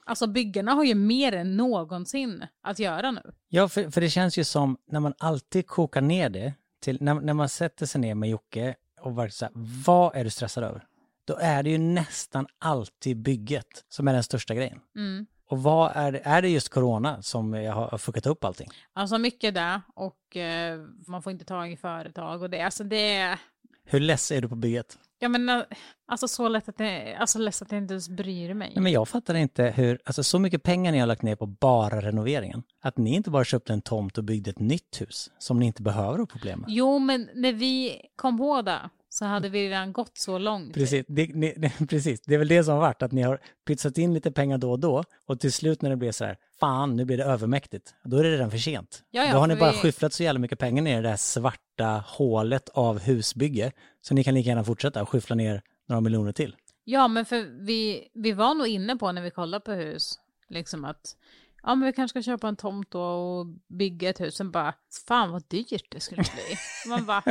Alltså 0.06 0.28
byggarna 0.28 0.74
har 0.74 0.84
ju 0.84 0.96
mer 0.96 1.34
än 1.34 1.58
någonsin 1.58 2.46
att 2.62 2.80
göra 2.80 3.12
nu. 3.12 3.34
Ja, 3.50 3.70
för, 3.70 3.92
för 3.92 4.02
det 4.02 4.10
känns 4.10 4.38
ju 4.38 4.44
som 4.44 4.78
när 4.92 5.00
man 5.00 5.14
alltid 5.18 5.68
kokar 5.68 6.02
ner 6.02 6.30
det 6.30 6.54
till, 6.82 6.98
när, 7.02 7.14
när 7.14 7.34
man 7.34 7.50
sätter 7.50 7.86
sig 7.86 8.02
ner 8.02 8.16
med 8.16 8.30
Jocke 8.30 8.76
och 9.02 9.18
verkligen 9.18 9.32
så 9.32 9.46
här, 9.46 9.54
vad 9.86 10.16
är 10.16 10.24
du 10.24 10.30
stressad 10.30 10.64
över? 10.64 10.88
Då 11.26 11.38
är 11.42 11.64
det 11.64 11.70
ju 11.70 11.78
nästan 11.78 12.48
alltid 12.60 13.18
bygget 13.18 13.86
som 13.90 14.08
är 14.08 14.14
den 14.14 14.24
största 14.24 14.56
grejen. 14.56 14.80
Mm. 14.96 15.26
Och 15.50 15.64
vad 15.64 15.92
är 15.96 16.12
det, 16.12 16.22
är 16.24 16.42
det 16.42 16.50
just 16.50 16.70
corona 16.70 17.22
som 17.22 17.54
jag 17.54 17.74
har 17.74 17.98
fuckat 17.98 18.26
upp 18.26 18.44
allting? 18.44 18.70
Alltså 18.94 19.18
mycket 19.18 19.54
där 19.54 19.82
och 19.96 20.38
eh, 20.38 20.80
man 21.08 21.24
får 21.24 21.32
inte 21.32 21.46
tag 21.46 21.72
i 21.72 21.78
företag 21.78 22.42
och 22.42 22.50
det, 22.50 22.62
alltså 22.62 22.84
det 22.84 23.16
är, 23.16 23.40
Hur 23.86 24.00
less 24.00 24.32
är 24.32 24.42
du 24.42 24.50
på 24.50 24.56
bygget? 24.56 24.98
jag 25.24 25.32
menar, 25.32 25.66
alltså 26.08 26.28
så 26.28 26.48
lätt 26.48 26.70
att 26.70 26.78
det, 26.78 27.16
alltså 27.16 27.40
less 27.40 27.62
att 27.62 27.72
jag 27.72 27.82
inte 27.82 27.94
ens 27.94 28.10
bryr 28.10 28.54
mig. 28.54 28.72
Nej, 28.76 28.84
men 28.84 28.92
jag 28.92 29.08
fattar 29.08 29.36
inte 29.36 29.64
hur, 29.64 30.00
alltså 30.06 30.24
så 30.24 30.40
mycket 30.40 30.64
pengar 30.64 30.92
ni 30.92 31.00
har 31.00 31.08
lagt 31.08 31.22
ner 31.22 31.36
på 31.36 31.46
bara 31.46 32.02
renoveringen. 32.02 32.64
Att 32.82 32.98
ni 32.98 33.16
inte 33.16 33.30
bara 33.30 33.44
köpte 33.44 33.74
en 33.74 33.82
tomt 33.82 34.18
och 34.18 34.24
byggde 34.24 34.50
ett 34.50 34.60
nytt 34.60 35.02
hus 35.02 35.32
som 35.38 35.60
ni 35.60 35.66
inte 35.66 35.82
behöver 35.82 36.18
ha 36.18 36.26
problem 36.26 36.60
med. 36.60 36.70
Jo, 36.70 37.00
men 37.00 37.30
när 37.36 37.54
vi 37.54 38.02
kom 38.16 38.38
på 38.38 38.62
det 38.62 38.90
så 39.13 39.26
hade 39.26 39.49
vi 39.49 39.69
redan 39.69 39.93
gått 39.93 40.17
så 40.17 40.38
långt. 40.38 40.73
Precis 40.73 41.06
det, 41.08 41.28
ni, 41.36 41.54
ni, 41.80 41.88
precis, 41.88 42.21
det 42.21 42.34
är 42.34 42.38
väl 42.38 42.47
det 42.47 42.63
som 42.63 42.73
har 42.73 42.82
varit, 42.82 43.02
att 43.02 43.12
ni 43.12 43.21
har 43.21 43.39
pytsat 43.67 43.97
in 43.97 44.13
lite 44.13 44.32
pengar 44.32 44.58
då 44.58 44.71
och 44.71 44.80
då 44.80 45.04
och 45.26 45.39
till 45.39 45.54
slut 45.54 45.82
när 45.82 45.89
det 45.89 45.95
blir 45.95 46.12
så 46.12 46.26
här, 46.26 46.38
fan 46.60 46.95
nu 46.95 47.06
blir 47.06 47.17
det 47.17 47.23
övermäktigt, 47.23 47.93
då 48.04 48.17
är 48.17 48.23
det 48.23 48.32
redan 48.32 48.52
för 48.52 48.58
sent. 48.58 49.04
Ja, 49.12 49.26
ja, 49.26 49.34
då 49.34 49.39
har 49.39 49.47
ni 49.47 49.56
bara 49.56 49.71
vi- 49.71 49.78
skyfflat 49.78 50.13
så 50.13 50.23
jävla 50.23 50.39
mycket 50.39 50.60
pengar 50.60 50.84
ner 50.84 50.99
i 50.99 51.02
det 51.02 51.10
här 51.10 51.17
svarta 51.17 52.04
hålet 52.08 52.69
av 52.69 52.99
husbygge, 52.99 53.71
så 54.02 54.13
ni 54.13 54.23
kan 54.23 54.34
lika 54.34 54.49
gärna 54.49 54.63
fortsätta 54.63 55.02
och 55.02 55.10
skyffla 55.10 55.36
ner 55.36 55.62
några 55.88 56.02
miljoner 56.02 56.32
till. 56.32 56.56
Ja, 56.84 57.08
men 57.08 57.26
för 57.26 57.65
vi, 57.65 58.08
vi 58.13 58.32
var 58.32 58.54
nog 58.56 58.67
inne 58.67 58.95
på 58.95 59.12
när 59.12 59.21
vi 59.21 59.32
kollade 59.32 59.65
på 59.65 59.71
hus, 59.71 60.19
liksom 60.49 60.86
att 60.86 61.15
ja, 61.63 61.76
men 61.76 61.86
vi 61.86 61.93
kanske 61.93 62.21
ska 62.21 62.32
köpa 62.32 62.47
en 62.47 62.56
tomt 62.56 62.91
då 62.91 63.02
och 63.02 63.45
bygga 63.78 64.10
ett 64.10 64.21
hus. 64.21 64.36
Sen 64.36 64.52
bara, 64.52 64.73
fan 65.08 65.32
vad 65.32 65.43
dyrt 65.47 65.91
det 65.91 65.99
skulle 65.99 66.21
bli. 66.21 66.58
Man 66.89 67.06
bara, 67.06 67.23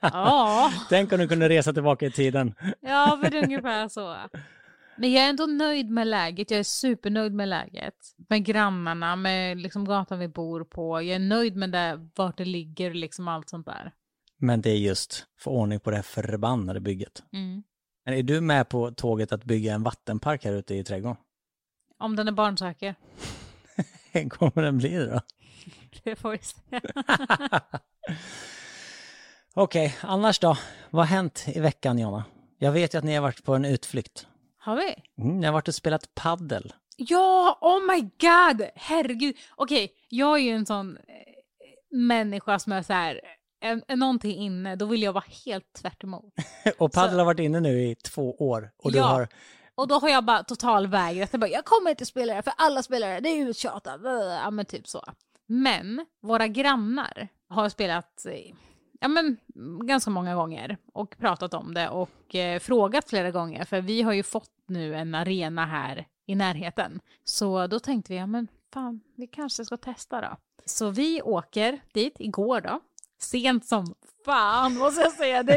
ja, 0.00 0.72
Tänk 0.88 1.12
om 1.12 1.18
du 1.18 1.28
kunde 1.28 1.48
resa 1.48 1.72
tillbaka 1.72 2.06
i 2.06 2.10
tiden. 2.10 2.54
ja, 2.80 3.18
men 3.22 3.34
ungefär 3.44 3.88
så. 3.88 4.16
Men 4.96 5.12
jag 5.12 5.24
är 5.24 5.28
ändå 5.28 5.46
nöjd 5.46 5.90
med 5.90 6.06
läget. 6.06 6.50
Jag 6.50 6.60
är 6.60 6.64
supernöjd 6.64 7.32
med 7.32 7.48
läget. 7.48 7.94
Med 8.28 8.44
grannarna, 8.44 9.16
med 9.16 9.58
liksom 9.58 9.84
gatan 9.84 10.18
vi 10.18 10.28
bor 10.28 10.64
på. 10.64 11.02
Jag 11.02 11.14
är 11.14 11.18
nöjd 11.18 11.56
med 11.56 11.70
det, 11.72 12.08
vart 12.16 12.38
det 12.38 12.44
ligger, 12.44 12.94
liksom 12.94 13.28
allt 13.28 13.48
sånt 13.48 13.66
där. 13.66 13.92
Men 14.38 14.60
det 14.60 14.70
är 14.70 14.76
just 14.76 15.26
få 15.38 15.50
ordning 15.50 15.80
på 15.80 15.90
det 15.90 15.96
här 15.96 16.02
förbannade 16.02 16.80
bygget. 16.80 17.22
Mm. 17.32 17.62
Men 18.04 18.14
är 18.14 18.22
du 18.22 18.40
med 18.40 18.68
på 18.68 18.90
tåget 18.90 19.32
att 19.32 19.44
bygga 19.44 19.74
en 19.74 19.82
vattenpark 19.82 20.44
här 20.44 20.52
ute 20.52 20.74
i 20.74 20.84
trädgården? 20.84 21.16
Om 21.98 22.16
den 22.16 22.28
är 22.28 22.32
barnsäker. 22.32 22.94
Kommer 24.30 24.62
den 24.62 24.78
bli 24.78 25.06
då? 25.06 25.20
Det 26.04 26.16
får 26.16 26.30
vi 26.30 26.38
se. 26.38 26.80
Okej, 29.54 29.96
annars 30.00 30.38
då? 30.38 30.56
Vad 30.90 31.06
har 31.06 31.16
hänt 31.16 31.44
i 31.54 31.60
veckan, 31.60 31.98
Jonna? 31.98 32.24
Jag 32.58 32.72
vet 32.72 32.94
ju 32.94 32.98
att 32.98 33.04
ni 33.04 33.14
har 33.14 33.22
varit 33.22 33.44
på 33.44 33.54
en 33.54 33.64
utflykt. 33.64 34.26
Har 34.58 34.76
vi? 34.76 34.94
Mm, 35.22 35.40
ni 35.40 35.46
har 35.46 35.52
varit 35.52 35.68
och 35.68 35.74
spelat 35.74 36.14
paddel. 36.14 36.72
Ja, 36.96 37.58
oh 37.60 37.80
my 37.94 38.00
god! 38.00 38.68
Herregud. 38.74 39.36
Okej, 39.56 39.92
jag 40.08 40.38
är 40.38 40.42
ju 40.42 40.50
en 40.50 40.66
sån 40.66 40.96
eh, 40.96 41.02
människa 41.98 42.58
som 42.58 42.72
är 42.72 42.82
så 42.82 42.92
här, 42.92 43.20
är, 43.60 43.82
är 43.88 43.96
någonting 43.96 44.36
inne, 44.36 44.76
då 44.76 44.86
vill 44.86 45.02
jag 45.02 45.12
vara 45.12 45.24
helt 45.46 45.72
tvärt 45.72 46.04
emot. 46.04 46.34
Och 46.78 46.92
paddel 46.92 47.18
har 47.18 47.26
varit 47.26 47.40
inne 47.40 47.60
nu 47.60 47.82
i 47.82 47.94
två 47.94 48.34
år. 48.36 48.70
Och 48.78 48.92
du 48.92 48.98
Ja. 48.98 49.04
har... 49.04 49.28
Och 49.80 49.88
då 49.88 49.94
har 49.94 50.08
jag 50.08 50.24
bara 50.24 50.42
totalvägrat. 50.42 51.28
Jag, 51.32 51.40
bara, 51.40 51.50
jag 51.50 51.64
kommer 51.64 51.90
inte 51.90 52.06
spela 52.06 52.34
det 52.34 52.42
för 52.42 52.52
alla 52.56 52.82
spelare, 52.82 53.20
det 53.20 53.28
är 53.28 53.48
uttjatat. 53.48 54.00
Ja 54.42 54.50
men 54.50 54.66
typ 54.66 54.88
så. 54.88 55.04
Men 55.46 56.06
våra 56.22 56.48
grannar 56.48 57.28
har 57.48 57.68
spelat 57.68 58.26
eh, 58.26 58.54
ja, 59.00 59.08
men, 59.08 59.36
ganska 59.84 60.10
många 60.10 60.34
gånger 60.34 60.76
och 60.92 61.16
pratat 61.18 61.54
om 61.54 61.74
det 61.74 61.88
och 61.88 62.34
eh, 62.34 62.60
frågat 62.60 63.08
flera 63.08 63.30
gånger 63.30 63.64
för 63.64 63.80
vi 63.80 64.02
har 64.02 64.12
ju 64.12 64.22
fått 64.22 64.50
nu 64.66 64.94
en 64.94 65.14
arena 65.14 65.66
här 65.66 66.06
i 66.26 66.34
närheten. 66.34 67.00
Så 67.24 67.66
då 67.66 67.78
tänkte 67.78 68.12
vi, 68.12 68.18
ja 68.18 68.26
men 68.26 68.48
fan, 68.72 69.00
vi 69.16 69.26
kanske 69.26 69.64
ska 69.64 69.76
testa 69.76 70.20
då. 70.20 70.36
Så 70.64 70.90
vi 70.90 71.22
åker 71.22 71.80
dit 71.92 72.16
igår 72.18 72.60
då. 72.60 72.80
Sent 73.18 73.66
som 73.66 73.94
fan 74.24 74.78
måste 74.78 75.00
jag 75.00 75.12
säga. 75.12 75.42
Det 75.42 75.56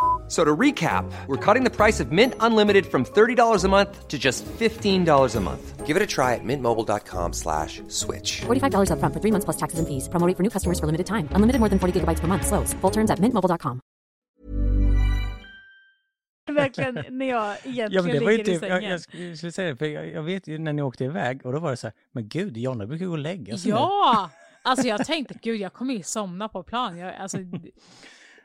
So 0.31 0.45
to 0.45 0.55
recap, 0.55 1.03
we're 1.27 1.35
cutting 1.45 1.65
the 1.65 1.69
price 1.69 1.99
of 1.99 2.13
Mint 2.13 2.35
Unlimited 2.39 2.85
from 2.85 3.03
$30 3.03 3.65
a 3.65 3.67
month 3.67 4.07
to 4.07 4.17
just 4.17 4.45
$15 4.45 5.35
a 5.35 5.39
month. 5.41 5.85
Give 5.85 5.97
it 5.97 6.01
a 6.01 6.07
try 6.07 6.35
at 6.35 6.43
mintmobile.com 6.45 7.33
slash 7.33 7.81
switch. 7.89 8.41
$45 8.47 8.91
upfront 8.91 9.13
for 9.13 9.19
three 9.19 9.31
months 9.31 9.43
plus 9.43 9.57
taxes 9.57 9.79
and 9.79 9.87
fees. 9.89 10.07
Promo 10.07 10.25
rate 10.27 10.37
for 10.37 10.43
new 10.43 10.49
customers 10.49 10.79
for 10.79 10.85
limited 10.85 11.05
time. 11.05 11.27
Unlimited 11.35 11.59
more 11.59 11.67
than 11.69 11.79
40 11.79 11.99
gigabytes 11.99 12.21
per 12.21 12.27
month. 12.27 12.47
Slows. 12.47 12.73
Full 12.81 12.91
terms 12.91 13.11
at 13.11 13.19
mintmobile.com. 13.19 13.79
verkligen 16.55 17.03
när 17.17 17.25
jag 17.25 17.55
egentligen 17.63 17.91
Ja, 17.91 18.01
men 18.01 18.11
det 18.11 18.19
var 18.25 18.31
ju 18.31 18.37
ligger 18.37 18.53
i 18.53 18.59
typ, 18.59 18.69
jag, 18.69 18.77
sängen. 18.79 18.91
jag 18.91 19.01
skulle- 19.37 19.51
säga 19.51 19.69
det, 19.69 19.75
för 19.75 19.85
jag, 19.85 20.07
jag 20.11 20.23
vet 20.23 20.47
ju 20.47 20.57
när 20.57 20.73
ni 20.73 20.81
åkte 20.81 21.03
iväg 21.03 21.45
och 21.45 21.53
då 21.53 21.59
var 21.59 21.71
det 21.71 21.77
så 21.77 21.87
här, 21.87 21.93
men 22.11 22.27
gud, 22.27 22.57
Jonna 22.57 22.87
brukar 22.87 23.05
gå 23.05 23.11
och 23.11 23.17
lägga 23.17 23.57
sig 23.57 23.71
nu. 23.71 23.77
Ja! 23.77 24.29
Alltså 24.63 24.87
jag 24.87 25.05
tänkte, 25.05 25.35
gud 25.41 25.59
jag 25.59 25.73
kommer 25.73 25.93
ju 25.93 26.03
somna 26.03 26.49
på 26.49 26.63
plan. 26.63 26.97
Jag, 26.97 27.15
alltså, 27.15 27.37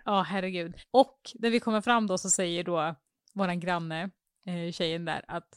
ja 0.07 0.23
herregud. 0.23 0.75
Och 0.91 1.21
när 1.35 1.51
vi 1.51 1.61
kommer 1.61 1.81
fram 1.81 2.07
då 2.07 2.19
så 2.19 2.31
säger 2.31 2.65
då 2.65 2.95
våran 3.35 3.61
granne, 3.61 4.11
eh, 4.47 4.73
tjejen 4.73 5.05
där, 5.05 5.25
att 5.29 5.49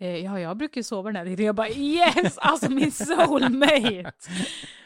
eh, 0.00 0.16
ja, 0.16 0.40
jag 0.40 0.56
brukar 0.56 0.78
ju 0.78 0.82
sova 0.82 1.08
den 1.08 1.16
här 1.16 1.24
tiden. 1.24 1.46
Jag 1.46 1.54
bara 1.54 1.68
yes! 1.68 2.38
Alltså 2.38 2.70
min 2.70 2.92
soulmate! 3.38 4.12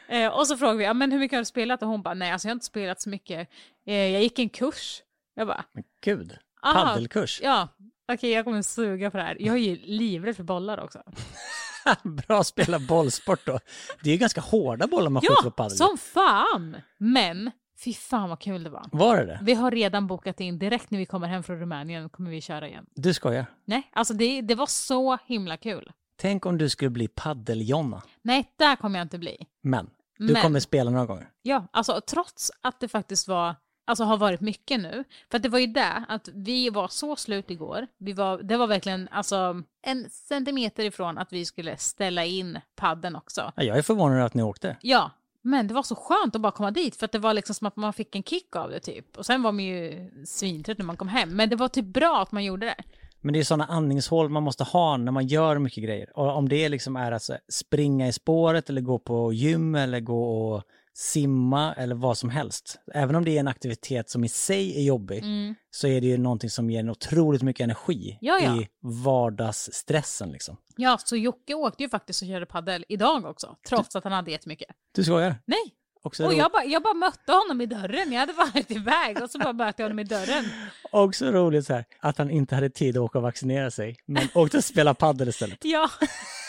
eh, 0.08 0.26
och 0.38 0.46
så 0.46 0.56
frågar 0.56 0.74
vi, 0.74 0.84
ja, 0.84 0.94
men 0.94 1.12
hur 1.12 1.18
mycket 1.18 1.36
har 1.36 1.40
du 1.40 1.44
spelat? 1.44 1.82
Och 1.82 1.88
hon 1.88 2.02
bara, 2.02 2.14
nej 2.14 2.30
alltså 2.32 2.48
jag 2.48 2.50
har 2.50 2.54
inte 2.56 2.66
spelat 2.66 3.00
så 3.00 3.08
mycket. 3.10 3.48
Eh, 3.86 3.94
jag 3.94 4.22
gick 4.22 4.38
en 4.38 4.48
kurs. 4.48 5.02
Jag 5.34 5.46
bara, 5.46 5.64
Gud, 6.04 6.38
Aha. 6.62 6.84
paddelkurs. 6.84 7.40
ja, 7.42 7.68
okej 8.12 8.30
jag 8.30 8.44
kommer 8.44 8.62
suga 8.62 9.10
på 9.10 9.16
det 9.16 9.22
här. 9.22 9.36
Jag 9.40 9.54
är 9.54 9.58
ju 9.60 9.76
livrädd 9.76 10.36
för 10.36 10.44
bollar 10.44 10.80
också. 10.80 11.02
Bra 12.02 12.40
att 12.40 12.46
spela 12.46 12.78
bollsport 12.78 13.46
då. 13.46 13.58
Det 14.02 14.10
är 14.10 14.12
ju 14.14 14.18
ganska 14.18 14.40
hårda 14.40 14.86
bollar 14.86 15.10
man 15.10 15.22
skjuter 15.22 15.34
på 15.42 15.46
Ja, 15.46 15.50
padel. 15.50 15.76
som 15.76 15.98
fan! 15.98 16.76
Men, 16.98 17.50
fy 17.84 17.94
fan 17.94 18.28
vad 18.28 18.40
kul 18.40 18.64
det 18.64 18.70
var. 18.70 18.86
Var 18.92 19.16
det 19.16 19.26
det? 19.26 19.38
Vi 19.42 19.54
har 19.54 19.70
redan 19.70 20.06
bokat 20.06 20.40
in, 20.40 20.58
direkt 20.58 20.90
när 20.90 20.98
vi 20.98 21.06
kommer 21.06 21.26
hem 21.28 21.42
från 21.42 21.58
Rumänien 21.60 22.08
kommer 22.08 22.30
vi 22.30 22.40
köra 22.40 22.68
igen. 22.68 22.86
Du 22.94 23.14
skojar? 23.14 23.46
Nej, 23.64 23.90
alltså 23.92 24.14
det, 24.14 24.40
det 24.40 24.54
var 24.54 24.66
så 24.66 25.18
himla 25.26 25.56
kul. 25.56 25.92
Tänk 26.16 26.46
om 26.46 26.58
du 26.58 26.68
skulle 26.68 26.90
bli 26.90 27.08
paddel-Jonna. 27.08 28.02
Nej, 28.22 28.52
där 28.56 28.76
kommer 28.76 28.98
jag 28.98 29.04
inte 29.04 29.18
bli. 29.18 29.36
Men, 29.62 29.90
du 30.18 30.32
Men- 30.32 30.42
kommer 30.42 30.60
spela 30.60 30.90
några 30.90 31.06
gånger. 31.06 31.28
Ja, 31.42 31.66
alltså 31.70 32.00
trots 32.06 32.50
att 32.60 32.80
det 32.80 32.88
faktiskt 32.88 33.28
var, 33.28 33.54
alltså 33.86 34.04
har 34.04 34.16
varit 34.16 34.40
mycket 34.40 34.80
nu. 34.80 35.04
För 35.30 35.38
det 35.38 35.48
var 35.48 35.58
ju 35.58 35.66
det, 35.66 36.04
att 36.08 36.28
vi 36.34 36.70
var 36.70 36.88
så 36.88 37.16
slut 37.16 37.50
igår. 37.50 37.86
Vi 37.98 38.12
var, 38.12 38.42
det 38.42 38.56
var 38.56 38.66
verkligen 38.66 39.08
alltså 39.10 39.62
en 39.82 40.10
centimeter 40.10 40.84
ifrån 40.84 41.18
att 41.18 41.32
vi 41.32 41.44
skulle 41.44 41.76
ställa 41.76 42.24
in 42.24 42.58
padden 42.76 43.16
också. 43.16 43.52
Ja, 43.56 43.62
jag 43.62 43.78
är 43.78 43.82
förvånad 43.82 44.22
att 44.22 44.34
ni 44.34 44.42
åkte. 44.42 44.76
Ja, 44.82 45.10
men 45.48 45.66
det 45.66 45.74
var 45.74 45.82
så 45.82 45.94
skönt 45.94 46.34
att 46.34 46.40
bara 46.40 46.52
komma 46.52 46.70
dit 46.70 46.96
för 46.96 47.04
att 47.04 47.12
det 47.12 47.18
var 47.18 47.34
liksom 47.34 47.54
som 47.54 47.66
att 47.66 47.76
man 47.76 47.92
fick 47.92 48.14
en 48.16 48.22
kick 48.22 48.56
av 48.56 48.70
det 48.70 48.80
typ. 48.80 49.16
Och 49.16 49.26
sen 49.26 49.42
var 49.42 49.52
man 49.52 49.64
ju 49.64 50.10
svintrött 50.24 50.78
när 50.78 50.84
man 50.84 50.96
kom 50.96 51.08
hem. 51.08 51.36
Men 51.36 51.48
det 51.48 51.56
var 51.56 51.68
typ 51.68 51.84
bra 51.84 52.22
att 52.22 52.32
man 52.32 52.44
gjorde 52.44 52.66
det. 52.66 52.76
Men 53.20 53.32
det 53.32 53.40
är 53.40 53.44
sådana 53.44 53.66
andningshål 53.66 54.28
man 54.28 54.42
måste 54.42 54.64
ha 54.64 54.96
när 54.96 55.12
man 55.12 55.26
gör 55.26 55.58
mycket 55.58 55.84
grejer. 55.84 56.18
Och 56.18 56.36
om 56.36 56.48
det 56.48 56.68
liksom 56.68 56.96
är 56.96 57.12
att 57.12 57.30
springa 57.48 58.08
i 58.08 58.12
spåret 58.12 58.70
eller 58.70 58.80
gå 58.80 58.98
på 58.98 59.32
gym 59.32 59.74
eller 59.74 60.00
gå 60.00 60.52
och 60.52 60.62
simma 60.98 61.74
eller 61.74 61.94
vad 61.94 62.18
som 62.18 62.30
helst. 62.30 62.78
Även 62.94 63.16
om 63.16 63.24
det 63.24 63.36
är 63.36 63.40
en 63.40 63.48
aktivitet 63.48 64.10
som 64.10 64.24
i 64.24 64.28
sig 64.28 64.78
är 64.78 64.82
jobbig 64.82 65.24
så 65.70 65.86
är 65.86 66.00
det 66.00 66.06
ju 66.06 66.18
någonting 66.18 66.50
som 66.50 66.70
ger 66.70 66.80
en 66.80 66.90
otroligt 66.90 67.42
mycket 67.42 67.64
energi 67.64 68.08
Mm. 68.10 68.16
Ja, 68.20 68.38
ja. 68.40 68.62
i 68.62 68.68
vardagsstressen 68.82 70.32
liksom. 70.32 70.56
Ja, 70.76 70.98
så 71.04 71.16
Jocke 71.16 71.54
åkte 71.54 71.82
ju 71.82 71.88
faktiskt 71.88 72.22
och 72.22 72.28
körde 72.28 72.46
paddel 72.46 72.84
idag 72.88 73.24
också, 73.24 73.56
trots 73.68 73.96
att 73.96 74.04
han 74.04 74.12
hade 74.12 74.30
jättemycket. 74.30 74.68
Du 74.94 75.04
skojar? 75.04 75.34
Nej! 75.44 75.74
Också, 76.02 76.26
Och 76.26 76.34
jag 76.34 76.52
bara, 76.52 76.64
jag 76.64 76.82
bara 76.82 76.94
mötte 76.94 77.32
honom 77.32 77.60
i 77.60 77.66
dörren, 77.66 78.12
jag 78.12 78.20
hade 78.20 78.32
varit 78.32 78.70
iväg 78.70 79.22
och 79.22 79.30
så 79.30 79.38
bara 79.38 79.52
mötte 79.52 79.82
jag 79.82 79.84
honom 79.88 79.98
i 79.98 80.04
dörren. 80.04 80.44
också 80.92 81.30
roligt 81.30 81.66
så 81.66 81.72
här, 81.74 81.84
att 82.00 82.18
han 82.18 82.30
inte 82.30 82.54
hade 82.54 82.70
tid 82.70 82.96
att 82.96 83.02
åka 83.02 83.18
och 83.18 83.22
vaccinera 83.22 83.70
sig, 83.70 83.96
men 84.06 84.28
åkte 84.34 84.56
och 84.56 84.64
spela 84.64 84.94
paddel 84.94 85.28
istället. 85.28 85.58
Ja, 85.64 85.90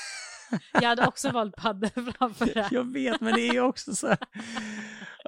Jag 0.73 0.81
hade 0.89 1.07
också 1.07 1.31
valt 1.31 1.55
padel 1.55 1.89
framför 2.17 2.45
det. 2.45 2.67
Jag 2.71 2.93
vet, 2.93 3.21
men 3.21 3.33
det 3.33 3.41
är 3.41 3.53
ju 3.53 3.61
också 3.61 3.95
så 3.95 4.07
här... 4.07 4.17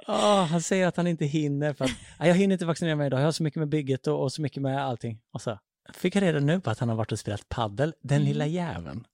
Åh, 0.08 0.44
han 0.44 0.62
säger 0.62 0.86
att 0.86 0.96
han 0.96 1.06
inte 1.06 1.24
hinner 1.24 1.74
för 1.74 1.84
att 1.84 1.90
"Nej, 2.18 2.28
jag 2.28 2.36
hinner 2.36 2.52
inte 2.52 2.66
vaccinera 2.66 2.96
mig 2.96 3.06
idag. 3.06 3.20
Jag 3.20 3.24
har 3.24 3.32
så 3.32 3.42
mycket 3.42 3.58
med 3.60 3.68
bygget 3.68 4.06
och, 4.06 4.22
och 4.22 4.32
så 4.32 4.42
mycket 4.42 4.62
med 4.62 4.84
allting. 4.84 5.18
Och 5.32 5.42
så 5.42 5.58
fick 5.94 6.16
jag 6.16 6.22
reda 6.22 6.40
nu 6.40 6.60
på 6.60 6.70
att 6.70 6.78
han 6.78 6.88
har 6.88 6.96
varit 6.96 7.12
och 7.12 7.18
spelat 7.18 7.48
paddel, 7.48 7.94
den 8.02 8.24
lilla 8.24 8.46
jäveln. 8.46 9.06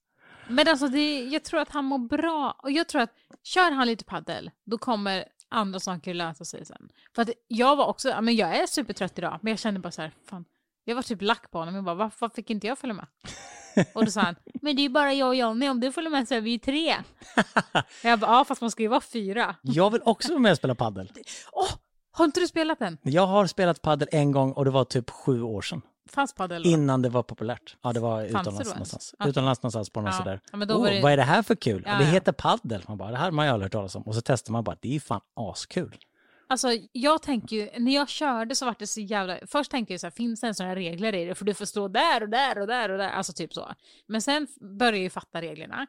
Men 0.47 0.67
alltså, 0.67 0.87
det, 0.87 1.19
jag 1.23 1.43
tror 1.43 1.59
att 1.59 1.69
han 1.69 1.85
mår 1.85 1.99
bra. 1.99 2.59
Och 2.63 2.71
jag 2.71 2.87
tror 2.87 3.01
att 3.01 3.13
kör 3.43 3.71
han 3.71 3.87
lite 3.87 4.03
paddel, 4.03 4.51
då 4.65 4.77
kommer 4.77 5.23
andra 5.49 5.79
saker 5.79 6.13
lösa 6.13 6.45
sig 6.45 6.65
sen. 6.65 6.89
För 7.15 7.21
att 7.21 7.29
jag 7.47 7.75
var 7.75 7.85
också, 7.85 8.21
men 8.21 8.35
jag 8.35 8.57
är 8.57 8.67
supertrött 8.67 9.17
idag, 9.17 9.39
men 9.41 9.51
jag 9.51 9.59
kände 9.59 9.79
bara 9.79 9.91
så 9.91 10.01
här, 10.01 10.11
fan. 10.29 10.45
Jag 10.89 10.95
var 10.95 11.03
typ 11.03 11.21
lack 11.21 11.51
på 11.51 11.57
honom. 11.59 11.75
Jag 11.75 11.83
bara, 11.83 11.95
varför 11.95 12.29
fick 12.29 12.49
inte 12.49 12.67
jag 12.67 12.77
följa 12.79 12.93
med? 12.93 13.05
Och 13.93 14.05
då 14.05 14.11
sa 14.11 14.21
han, 14.21 14.35
men 14.61 14.75
det 14.75 14.79
är 14.81 14.83
ju 14.83 14.89
bara 14.89 15.13
jag 15.13 15.27
och 15.27 15.35
Johnny, 15.35 15.69
om 15.69 15.79
du 15.79 15.91
följer 15.91 16.11
med 16.11 16.27
så 16.27 16.33
är 16.35 16.41
vi 16.41 16.49
ju 16.51 16.57
tre. 16.59 16.95
Jag 18.03 18.19
bara, 18.19 18.31
ja 18.31 18.45
fast 18.45 18.61
man 18.61 18.71
ska 18.71 18.83
ju 18.83 18.89
vara 18.89 19.01
fyra. 19.01 19.55
Jag 19.61 19.89
vill 19.89 20.01
också 20.05 20.29
vara 20.29 20.39
med 20.39 20.51
och 20.51 20.57
spela 20.57 20.75
paddel. 20.75 21.11
Åh, 21.51 21.69
har 22.11 22.25
inte 22.25 22.39
du 22.39 22.47
spelat 22.47 22.79
den? 22.79 22.97
Jag 23.01 23.27
har 23.27 23.47
spelat 23.47 23.81
paddel 23.81 24.07
en 24.11 24.31
gång 24.31 24.51
och 24.53 24.65
det 24.65 24.71
var 24.71 24.83
typ 24.85 25.09
sju 25.09 25.41
år 25.41 25.61
sedan. 25.61 25.81
Fanns 26.09 26.33
padel 26.33 26.63
då? 26.63 26.69
Innan 26.69 27.01
det 27.01 27.09
var 27.09 27.23
populärt. 27.23 27.77
Ja, 27.83 27.93
det 27.93 27.99
var 27.99 28.23
utomlands 28.23 28.69
någonstans. 28.69 29.15
Ja. 29.19 29.27
Utomlands 29.27 29.61
någonstans 29.63 29.89
på 29.89 30.01
någon 30.01 30.11
Ja. 30.11 30.17
sådär. 30.17 30.39
Ja, 30.51 30.57
oh, 30.57 30.85
det- 30.85 31.01
Vad 31.01 31.11
är 31.11 31.17
det 31.17 31.23
här 31.23 31.43
för 31.43 31.55
kul? 31.55 31.83
Ja, 31.85 31.97
det 31.97 32.05
heter 32.05 32.31
paddel. 32.31 32.83
Man 32.87 32.97
bara, 32.97 33.11
det 33.11 33.17
här 33.17 33.23
har 33.23 33.31
man 33.31 33.45
ju 33.45 33.51
aldrig 33.51 33.65
hört 33.65 33.71
talas 33.71 33.95
om. 33.95 34.03
Och 34.03 34.15
så 34.15 34.21
testar 34.21 34.51
man 34.51 34.63
bara, 34.63 34.75
det 34.81 34.87
är 34.89 34.93
ju 34.93 34.99
fan 34.99 35.21
askul. 35.35 35.97
Alltså 36.51 36.67
jag 36.91 37.21
tänker 37.21 37.55
ju, 37.55 37.69
när 37.79 37.95
jag 37.95 38.09
körde 38.09 38.55
så 38.55 38.65
var 38.65 38.75
det 38.79 38.87
så 38.87 39.01
jävla, 39.01 39.37
först 39.47 39.71
tänkte 39.71 39.93
jag 39.93 39.99
så 39.99 40.07
här, 40.07 40.11
finns 40.11 40.41
det 40.41 40.45
ens 40.45 40.59
några 40.59 40.75
regler 40.75 41.15
i 41.15 41.25
det? 41.25 41.35
För 41.35 41.45
du 41.45 41.53
får 41.53 41.65
stå 41.65 41.87
där 41.87 42.23
och 42.23 42.29
där 42.29 42.59
och 42.59 42.67
där 42.67 42.89
och 42.89 42.97
där, 42.97 43.09
alltså 43.09 43.33
typ 43.33 43.53
så. 43.53 43.73
Men 44.07 44.21
sen 44.21 44.47
började 44.79 44.97
jag 44.97 45.03
ju 45.03 45.09
fatta 45.09 45.41
reglerna. 45.41 45.87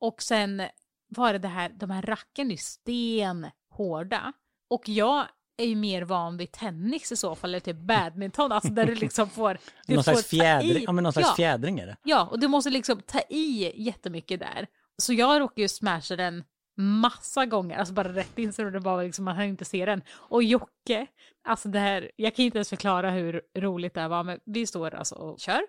Och 0.00 0.22
sen 0.22 0.62
var 1.08 1.32
det 1.32 1.38
det 1.38 1.48
här, 1.48 1.68
de 1.68 1.90
här 1.90 2.02
racken 2.02 2.46
är 2.46 2.50
ju 2.50 2.56
stenhårda. 2.56 4.32
Och 4.70 4.88
jag 4.88 5.26
är 5.56 5.66
ju 5.66 5.76
mer 5.76 6.02
van 6.02 6.36
vid 6.36 6.52
tennis 6.52 7.12
i 7.12 7.16
så 7.16 7.34
fall, 7.34 7.50
eller 7.50 7.60
typ 7.60 7.76
badminton, 7.76 8.52
alltså 8.52 8.72
där 8.72 8.86
du 8.86 8.94
liksom 8.94 9.30
får... 9.30 9.58
Du 9.86 9.94
någon 9.94 10.04
får 10.04 10.12
slags, 10.12 10.28
fjädring, 10.28 10.84
ja, 10.86 10.92
men 10.92 11.04
någon 11.04 11.12
slags 11.12 11.28
ja, 11.28 11.34
fjädring 11.34 11.78
är 11.78 11.86
det. 11.86 11.96
Ja, 12.02 12.28
och 12.30 12.40
du 12.40 12.48
måste 12.48 12.70
liksom 12.70 13.00
ta 13.06 13.20
i 13.28 13.72
jättemycket 13.82 14.40
där. 14.40 14.66
Så 14.98 15.12
jag 15.12 15.40
råkade 15.40 15.60
ju 15.60 15.68
smasha 15.68 16.16
den 16.16 16.44
massa 16.82 17.46
gånger, 17.46 17.78
alltså 17.78 17.94
bara 17.94 18.08
rätt 18.08 18.38
in 18.38 18.52
så 18.52 18.62
det 18.62 18.80
bara 18.80 19.02
liksom, 19.02 19.24
man 19.24 19.36
hann 19.36 19.44
inte 19.44 19.64
se 19.64 19.84
den. 19.84 20.02
Och 20.10 20.42
Jocke, 20.42 21.06
alltså 21.44 21.68
det 21.68 21.78
här, 21.78 22.10
jag 22.16 22.34
kan 22.34 22.44
inte 22.44 22.58
ens 22.58 22.68
förklara 22.68 23.10
hur 23.10 23.42
roligt 23.58 23.94
det 23.94 24.08
var, 24.08 24.24
men 24.24 24.40
vi 24.44 24.66
står 24.66 24.94
alltså 24.94 25.14
och 25.14 25.40
kör. 25.40 25.62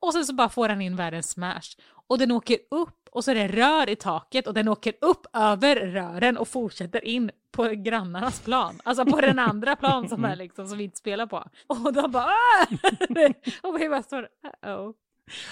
Och 0.00 0.12
sen 0.12 0.24
så 0.24 0.34
bara 0.34 0.48
får 0.48 0.68
han 0.68 0.80
in 0.80 0.96
världens 0.96 1.30
smash. 1.30 1.76
Och 2.06 2.18
den 2.18 2.30
åker 2.30 2.58
upp 2.70 3.08
och 3.10 3.24
så 3.24 3.30
är 3.30 3.34
det 3.34 3.48
rör 3.48 3.88
i 3.88 3.96
taket 3.96 4.46
och 4.46 4.54
den 4.54 4.68
åker 4.68 4.94
upp 5.00 5.26
över 5.32 5.76
rören 5.76 6.38
och 6.38 6.48
fortsätter 6.48 7.04
in 7.04 7.30
på 7.52 7.64
grannarnas 7.64 8.40
plan. 8.40 8.80
Alltså 8.84 9.04
på 9.04 9.20
den 9.20 9.38
andra 9.38 9.76
plan 9.76 10.08
som 10.08 10.24
är 10.24 10.36
liksom 10.44 10.68
som 10.68 10.78
vi 10.78 10.84
inte 10.84 10.96
spelar 10.96 11.26
på. 11.26 11.44
Och 11.66 11.92
de 11.92 12.10
bara! 12.10 12.32
Och 13.62 13.80
vi 13.80 13.88
bara 13.88 14.02
står 14.02 14.28
uh-oh. 14.62 14.94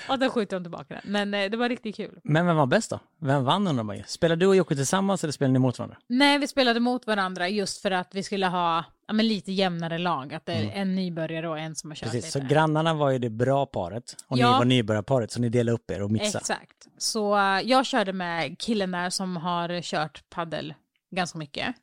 Och 0.08 0.18
då 0.18 0.30
skjuter 0.30 0.56
de 0.56 0.64
tillbaka 0.64 0.94
den. 0.94 1.12
Men 1.12 1.34
eh, 1.34 1.50
det 1.50 1.56
var 1.56 1.68
riktigt 1.68 1.96
kul. 1.96 2.20
Men 2.24 2.46
vem 2.46 2.56
var 2.56 2.66
bäst 2.66 2.90
då? 2.90 3.00
Vem 3.20 3.44
vann 3.44 3.66
undrar 3.66 3.84
man 3.84 3.96
ju. 3.96 4.02
Spelar 4.06 4.36
du 4.36 4.46
och 4.46 4.56
Jocke 4.56 4.74
tillsammans 4.76 5.24
eller 5.24 5.32
spelar 5.32 5.52
ni 5.52 5.58
mot 5.58 5.78
varandra? 5.78 5.96
Nej, 6.06 6.38
vi 6.38 6.46
spelade 6.48 6.80
mot 6.80 7.06
varandra 7.06 7.48
just 7.48 7.82
för 7.82 7.90
att 7.90 8.14
vi 8.14 8.22
skulle 8.22 8.46
ha 8.46 8.84
ja, 9.06 9.12
men 9.12 9.28
lite 9.28 9.52
jämnare 9.52 9.98
lag. 9.98 10.34
Att 10.34 10.46
det 10.46 10.52
är 10.52 10.70
en 10.74 10.94
nybörjare 10.94 11.48
och 11.48 11.58
en 11.58 11.74
som 11.74 11.90
har 11.90 11.94
kört 11.96 12.10
Precis, 12.12 12.32
så 12.32 12.38
lite. 12.38 12.54
grannarna 12.54 12.94
var 12.94 13.10
ju 13.10 13.18
det 13.18 13.30
bra 13.30 13.66
paret 13.66 14.16
och 14.26 14.38
Ja. 14.38 14.52
ni 14.52 14.58
var 14.58 14.64
nybörjarparet 14.64 15.30
så 15.32 15.40
ni 15.40 15.48
delade 15.48 15.74
upp 15.74 15.90
er 15.90 16.02
och 16.02 16.10
mixade. 16.10 16.38
Exakt. 16.38 16.88
Så 16.98 17.36
eh, 17.38 17.60
jag 17.60 17.86
körde 17.86 18.12
med 18.12 18.58
killen 18.58 18.90
där 18.90 19.10
som 19.10 19.36
har 19.36 19.82
kört 19.82 20.24
paddel 20.30 20.74
ganska 21.10 21.38
mycket. 21.38 21.74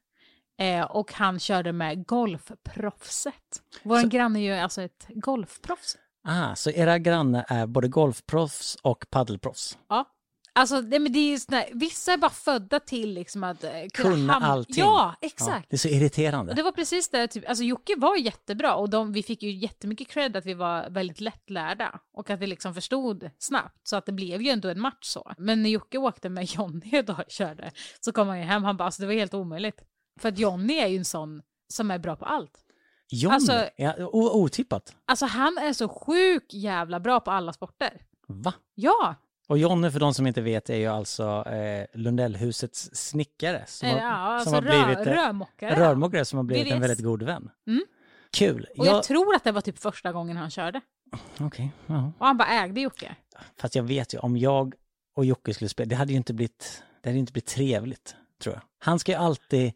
Eh, 0.58 0.82
och 0.82 1.14
han 1.14 1.40
körde 1.40 1.72
med 1.72 2.06
golfproffset. 2.08 3.62
Vår 3.84 4.04
granne 4.08 4.40
är 4.40 4.44
ju 4.44 4.54
alltså 4.54 4.82
ett 4.82 5.08
golfproffs. 5.10 5.98
Ah, 6.26 6.56
så 6.56 6.70
era 6.70 6.98
grannar 7.00 7.46
är 7.48 7.68
både 7.68 7.88
golfproffs 7.88 8.78
och 8.82 9.06
paddelproffs? 9.10 9.78
Ja. 9.90 10.06
Alltså, 10.58 10.82
det, 10.82 11.00
men 11.00 11.12
det 11.14 11.20
är 11.20 11.30
ju 11.30 11.40
såna, 11.40 11.64
vissa 11.74 12.14
är 12.14 12.18
bara 12.18 12.32
födda 12.32 12.80
till 12.80 13.14
liksom 13.14 13.44
att 13.44 13.64
eh, 13.64 13.70
kunna, 13.94 14.10
Kunna 14.16 14.34
ham- 14.34 14.44
allting. 14.44 14.76
Ja, 14.78 15.16
Ja, 15.22 15.28
exakt. 15.28 15.70
det 15.70 15.76
är 15.76 15.78
så 15.78 15.88
irriterande. 15.88 16.52
Och 16.52 16.56
det 16.56 16.64
var 16.64 16.72
precis 16.72 17.10
det, 17.10 17.28
typ, 17.28 17.50
alltså 17.50 17.64
Jocke 17.64 17.94
var 17.98 18.16
jättebra 18.18 18.76
och 18.76 18.90
de, 18.90 19.14
vi 19.14 19.24
fick 19.24 19.44
ju 19.44 19.52
jättemycket 19.52 20.08
cred 20.08 20.36
att 20.38 20.46
vi 20.46 20.54
var 20.54 20.90
väldigt 20.90 21.22
lättlärda 21.22 22.00
och 22.14 22.30
att 22.30 22.40
vi 22.40 22.48
liksom 22.48 22.74
förstod 22.74 23.30
snabbt 23.38 23.88
så 23.88 23.96
att 23.96 24.06
det 24.06 24.12
blev 24.12 24.42
ju 24.42 24.50
ändå 24.50 24.70
en 24.70 24.80
match 24.82 25.06
så. 25.06 25.34
Men 25.38 25.64
när 25.64 25.70
Jocke 25.70 25.98
åkte 25.98 26.30
med 26.30 26.44
Jonny 26.46 27.02
och 27.08 27.24
körde 27.28 27.72
så 28.00 28.12
kom 28.12 28.28
han 28.28 28.38
ju 28.40 28.44
hem, 28.44 28.64
han 28.64 28.78
bara 28.78 28.84
alltså 28.86 29.02
det 29.02 29.08
var 29.08 29.14
helt 29.14 29.34
omöjligt. 29.34 29.82
För 30.20 30.30
att 30.30 30.38
Jonny 30.40 30.74
är 30.74 30.88
ju 30.88 30.98
en 30.98 31.06
sån 31.06 31.42
som 31.74 31.92
är 31.92 32.00
bra 32.00 32.16
på 32.16 32.26
allt. 32.26 32.65
Johnny, 33.12 33.36
alltså- 33.36 33.70
ja, 33.78 33.94
otippat. 34.12 34.96
Alltså 35.06 35.26
han 35.26 35.58
är 35.58 35.74
så 35.74 35.88
sjukt 35.90 36.54
jävla 36.54 37.00
bra 37.00 37.20
på 37.20 37.32
alla 37.32 37.54
sporter. 37.54 38.02
Va? 38.28 38.54
Ja, 38.76 39.16
Och 39.48 39.58
Jonny, 39.58 39.92
för 39.92 40.00
de 40.00 40.14
som 40.14 40.28
inte 40.28 40.42
vet, 40.42 40.70
är 40.70 40.76
ju 40.76 40.88
alltså 40.88 41.44
eh, 41.48 41.86
Lundellhusets 41.94 42.90
snickare. 42.94 43.64
Som, 43.68 43.88
eh, 43.90 43.94
har, 43.96 44.02
ja 44.02 44.16
som 44.16 44.54
alltså 44.54 44.56
har 44.56 44.62
rör, 44.62 44.86
blivit, 44.86 45.08
eh, 45.08 45.14
rörmokare. 45.14 45.80
rörmokare 45.80 46.26
som 46.26 46.38
har 46.38 46.44
blivit 46.44 46.74
en 46.74 46.82
väldigt 46.82 47.04
god 47.06 47.24
vän. 47.24 47.50
Mm. 47.68 47.84
Kul. 48.38 48.68
Och 48.78 48.86
Jag- 48.88 48.96
jag 48.96 49.04
tror 49.04 49.36
att 49.36 49.44
det 49.44 49.52
var 49.52 49.62
typ 49.62 49.78
första 49.80 50.12
gången 50.12 50.38
han 50.38 50.50
körde. 50.50 50.82
Okej, 51.40 51.72
ja. 51.88 52.12
Och 52.20 52.26
han 52.26 52.38
bara 52.38 52.48
ägde 52.48 52.82
Jocke. 52.82 53.16
Fast 53.62 53.76
jag 53.76 53.84
vet 53.84 54.14
ju, 54.14 54.18
om 54.20 54.38
jag 54.38 54.74
och 55.16 55.26
Jocke 55.26 55.54
skulle 55.54 55.70
spela, 55.70 55.90
det 55.90 55.96
hade 55.96 56.12
ju 56.12 56.18
inte 56.18 56.34
blivit, 56.34 56.84
det 57.02 57.10
hade 57.10 57.20
inte 57.20 57.32
blivit 57.34 57.48
trevligt, 57.50 58.16
tror 58.42 58.56
jag. 58.56 58.62
Han 58.80 59.00
ska 59.00 59.12
ju 59.12 59.18
alltid, 59.18 59.74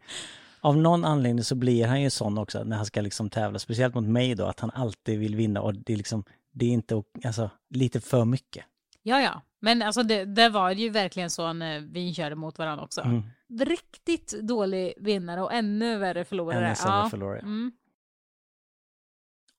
av 0.62 0.78
någon 0.78 1.06
anledning 1.06 1.44
så 1.44 1.56
blir 1.56 1.88
han 1.88 2.02
ju 2.02 2.10
sån 2.10 2.38
också 2.38 2.64
när 2.64 2.76
han 2.76 2.86
ska 2.86 3.02
liksom 3.02 3.30
tävla, 3.30 3.60
speciellt 3.60 3.96
mot 3.96 4.04
mig 4.04 4.36
då, 4.36 4.46
att 4.46 4.60
han 4.60 4.72
alltid 4.72 5.20
vill 5.20 5.36
vinna 5.36 5.62
och 5.62 5.74
det 5.74 5.94
är 5.94 5.98
liksom, 5.98 6.24
det 6.52 6.66
är 6.66 6.70
inte, 6.70 7.04
alltså, 7.26 7.50
lite 7.70 8.02
för 8.02 8.26
mycket. 8.26 8.66
Ja, 9.04 9.22
ja. 9.22 9.42
Men 9.60 9.82
alltså 9.82 10.04
det, 10.04 10.26
det 10.26 10.50
var 10.50 10.72
ju 10.72 10.90
verkligen 10.90 11.30
så 11.30 11.54
när 11.54 11.80
vi 11.80 12.14
körde 12.14 12.36
mot 12.36 12.58
varandra 12.58 12.84
också. 12.84 13.02
Mm. 13.02 13.24
Riktigt 13.60 14.42
dålig 14.42 14.94
vinnare 14.98 15.42
och 15.42 15.54
ännu 15.54 15.98
värre 15.98 16.26
förlorare. 16.26 16.66
Ännu 16.66 16.76
sämre 16.76 16.98
ja. 16.98 17.10
förlorare. 17.10 17.40
Mm. 17.40 17.72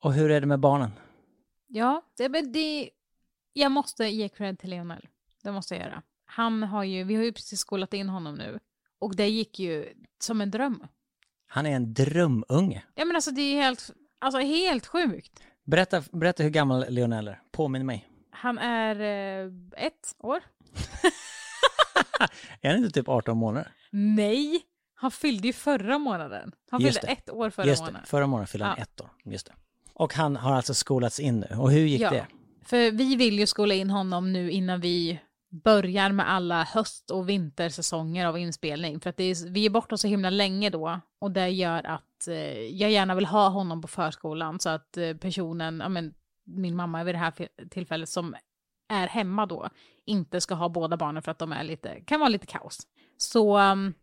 Och 0.03 0.13
hur 0.13 0.31
är 0.31 0.41
det 0.41 0.47
med 0.47 0.61
barnen? 0.61 0.91
Ja, 1.67 2.03
det, 2.17 2.29
men 2.29 2.53
det, 2.53 2.91
jag 3.53 3.73
måste 3.73 4.05
ge 4.05 4.29
cred 4.29 4.59
till 4.59 4.71
Lionel. 4.71 5.09
Det 5.43 5.53
måste 5.53 5.75
jag 5.75 5.85
göra. 5.85 6.03
Han 6.25 6.63
har 6.63 6.85
ju, 6.85 7.05
vi 7.05 7.17
har 7.17 7.23
ju 7.23 7.33
precis 7.33 7.61
skolat 7.61 7.95
in 7.95 8.09
honom 8.09 8.35
nu. 8.35 8.59
Och 9.01 9.17
det 9.17 9.29
gick 9.29 9.59
ju 9.59 9.89
som 10.21 10.41
en 10.41 10.51
dröm. 10.51 10.87
Han 11.47 11.67
är 11.67 11.71
en 11.77 11.95
drömunge. 11.95 12.83
Ja 12.95 13.05
men 13.05 13.17
alltså 13.17 13.31
det 13.31 13.41
är 13.43 13.63
helt, 13.63 13.91
alltså 14.19 14.41
helt 14.41 14.87
sjukt. 14.87 15.43
Berätta, 15.65 16.03
berätta 16.13 16.43
hur 16.43 16.51
gammal 16.51 16.85
Lionel 16.89 17.29
är. 17.29 17.41
Påminn 17.53 17.87
mig. 17.87 18.09
Han 18.31 18.59
är 18.59 19.01
eh, 19.01 19.53
ett 19.77 20.15
år. 20.19 20.41
Är 22.61 22.71
han 22.71 22.85
inte 22.85 22.91
typ 23.01 23.09
18 23.09 23.37
månader? 23.39 23.73
Nej, 23.91 24.61
han 24.95 25.11
fyllde 25.11 25.47
ju 25.47 25.53
förra 25.53 25.99
månaden. 25.99 26.53
Han 26.71 26.81
Just 26.81 26.99
fyllde 27.01 27.07
det. 27.07 27.13
ett 27.13 27.31
år 27.31 27.51
förra 27.51 27.67
Just 27.67 27.83
det, 27.83 27.87
månaden. 27.87 28.07
förra 28.07 28.27
månaden 28.27 28.47
fyllde 28.47 28.65
han 28.67 28.75
Ja. 28.79 28.83
ett 28.83 29.01
år. 29.01 29.11
Just 29.25 29.47
det. 29.47 29.53
Och 29.95 30.15
han 30.15 30.37
har 30.37 30.53
alltså 30.57 30.75
skolats 30.75 31.21
in 31.21 31.41
nu. 31.51 31.57
Och 31.57 31.71
hur 31.73 31.81
gick 31.87 32.01
Ja. 32.01 32.11
det? 32.11 32.27
För 32.65 32.91
vi 32.91 33.17
vill 33.17 33.39
ju 33.39 33.47
skola 33.47 33.75
in 33.75 33.91
honom 33.91 34.33
nu 34.33 34.51
innan 34.51 34.81
vi 34.81 35.21
börjar 35.51 36.13
med 36.13 36.31
alla 36.31 36.65
höst 36.65 37.11
och 37.11 37.29
vintersäsonger 37.29 38.27
av 38.27 38.39
inspelning. 38.39 39.01
För 39.01 39.11
att 39.11 39.17
det 39.17 39.25
är, 39.25 39.51
vi 39.51 39.67
är 39.67 39.71
borta 39.71 39.97
så 39.97 40.09
himla 40.09 40.31
länge 40.31 40.71
då 40.71 41.01
och 41.21 41.31
det 41.31 41.49
gör 41.49 41.87
att 41.87 42.29
eh, 42.29 42.61
jag 42.61 42.91
gärna 42.91 43.15
vill 43.15 43.27
ha 43.27 43.49
honom 43.49 43.83
på 43.83 43.89
förskolan 43.89 44.61
så 44.61 44.69
att 44.69 44.97
eh, 44.97 45.17
personen, 45.17 45.81
ja 45.81 45.89
men 45.89 46.15
min 46.45 46.77
mamma 46.77 47.05
vid 47.05 47.15
det 47.15 47.19
här 47.19 47.49
tillfället 47.71 48.09
som 48.09 48.35
är 48.89 49.09
hemma 49.09 49.47
då 49.47 49.69
inte 50.07 50.41
ska 50.41 50.55
ha 50.55 50.69
båda 50.69 50.97
barnen 50.97 51.23
för 51.23 51.31
att 51.31 51.39
de 51.39 51.53
är 51.53 51.65
lite, 51.65 52.01
kan 52.01 52.21
vara 52.21 52.29
lite 52.29 52.47
kaos. 52.47 52.79
Så 53.17 53.59
um, 53.59 53.95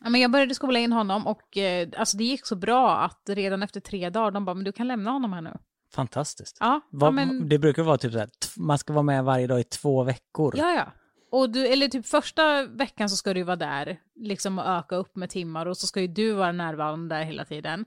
ja, 0.00 0.10
men 0.10 0.20
jag 0.20 0.30
började 0.30 0.54
skola 0.54 0.78
in 0.78 0.92
honom 0.92 1.26
och 1.26 1.56
eh, 1.56 1.88
alltså 1.96 2.16
det 2.16 2.24
gick 2.24 2.46
så 2.46 2.56
bra 2.56 2.96
att 2.96 3.22
redan 3.28 3.62
efter 3.62 3.80
tre 3.80 4.10
dagar 4.10 4.30
de 4.30 4.44
bara, 4.44 4.54
men 4.54 4.64
du 4.64 4.72
kan 4.72 4.88
lämna 4.88 5.10
honom 5.10 5.32
här 5.32 5.40
nu. 5.40 5.58
Fantastiskt. 5.94 6.56
Ja, 6.60 6.80
Vad- 6.90 7.06
ja 7.08 7.10
men 7.10 7.48
Det 7.48 7.58
brukar 7.58 7.82
vara 7.82 7.98
typ 7.98 8.12
så 8.12 8.18
här, 8.18 8.28
man 8.56 8.78
ska 8.78 8.92
vara 8.92 9.02
med 9.02 9.24
varje 9.24 9.46
dag 9.46 9.60
i 9.60 9.64
två 9.64 10.02
veckor. 10.02 10.54
Ja, 10.56 10.70
ja. 10.70 10.92
Och 11.30 11.50
du, 11.50 11.66
eller 11.66 11.88
typ 11.88 12.06
första 12.06 12.66
veckan 12.66 13.08
så 13.08 13.16
ska 13.16 13.34
du 13.34 13.42
vara 13.42 13.56
där, 13.56 14.00
liksom 14.16 14.58
och 14.58 14.66
öka 14.66 14.96
upp 14.96 15.16
med 15.16 15.30
timmar 15.30 15.66
och 15.66 15.76
så 15.76 15.86
ska 15.86 16.00
ju 16.00 16.06
du 16.06 16.32
vara 16.32 16.52
närvarande 16.52 17.14
där 17.14 17.24
hela 17.24 17.44
tiden. 17.44 17.84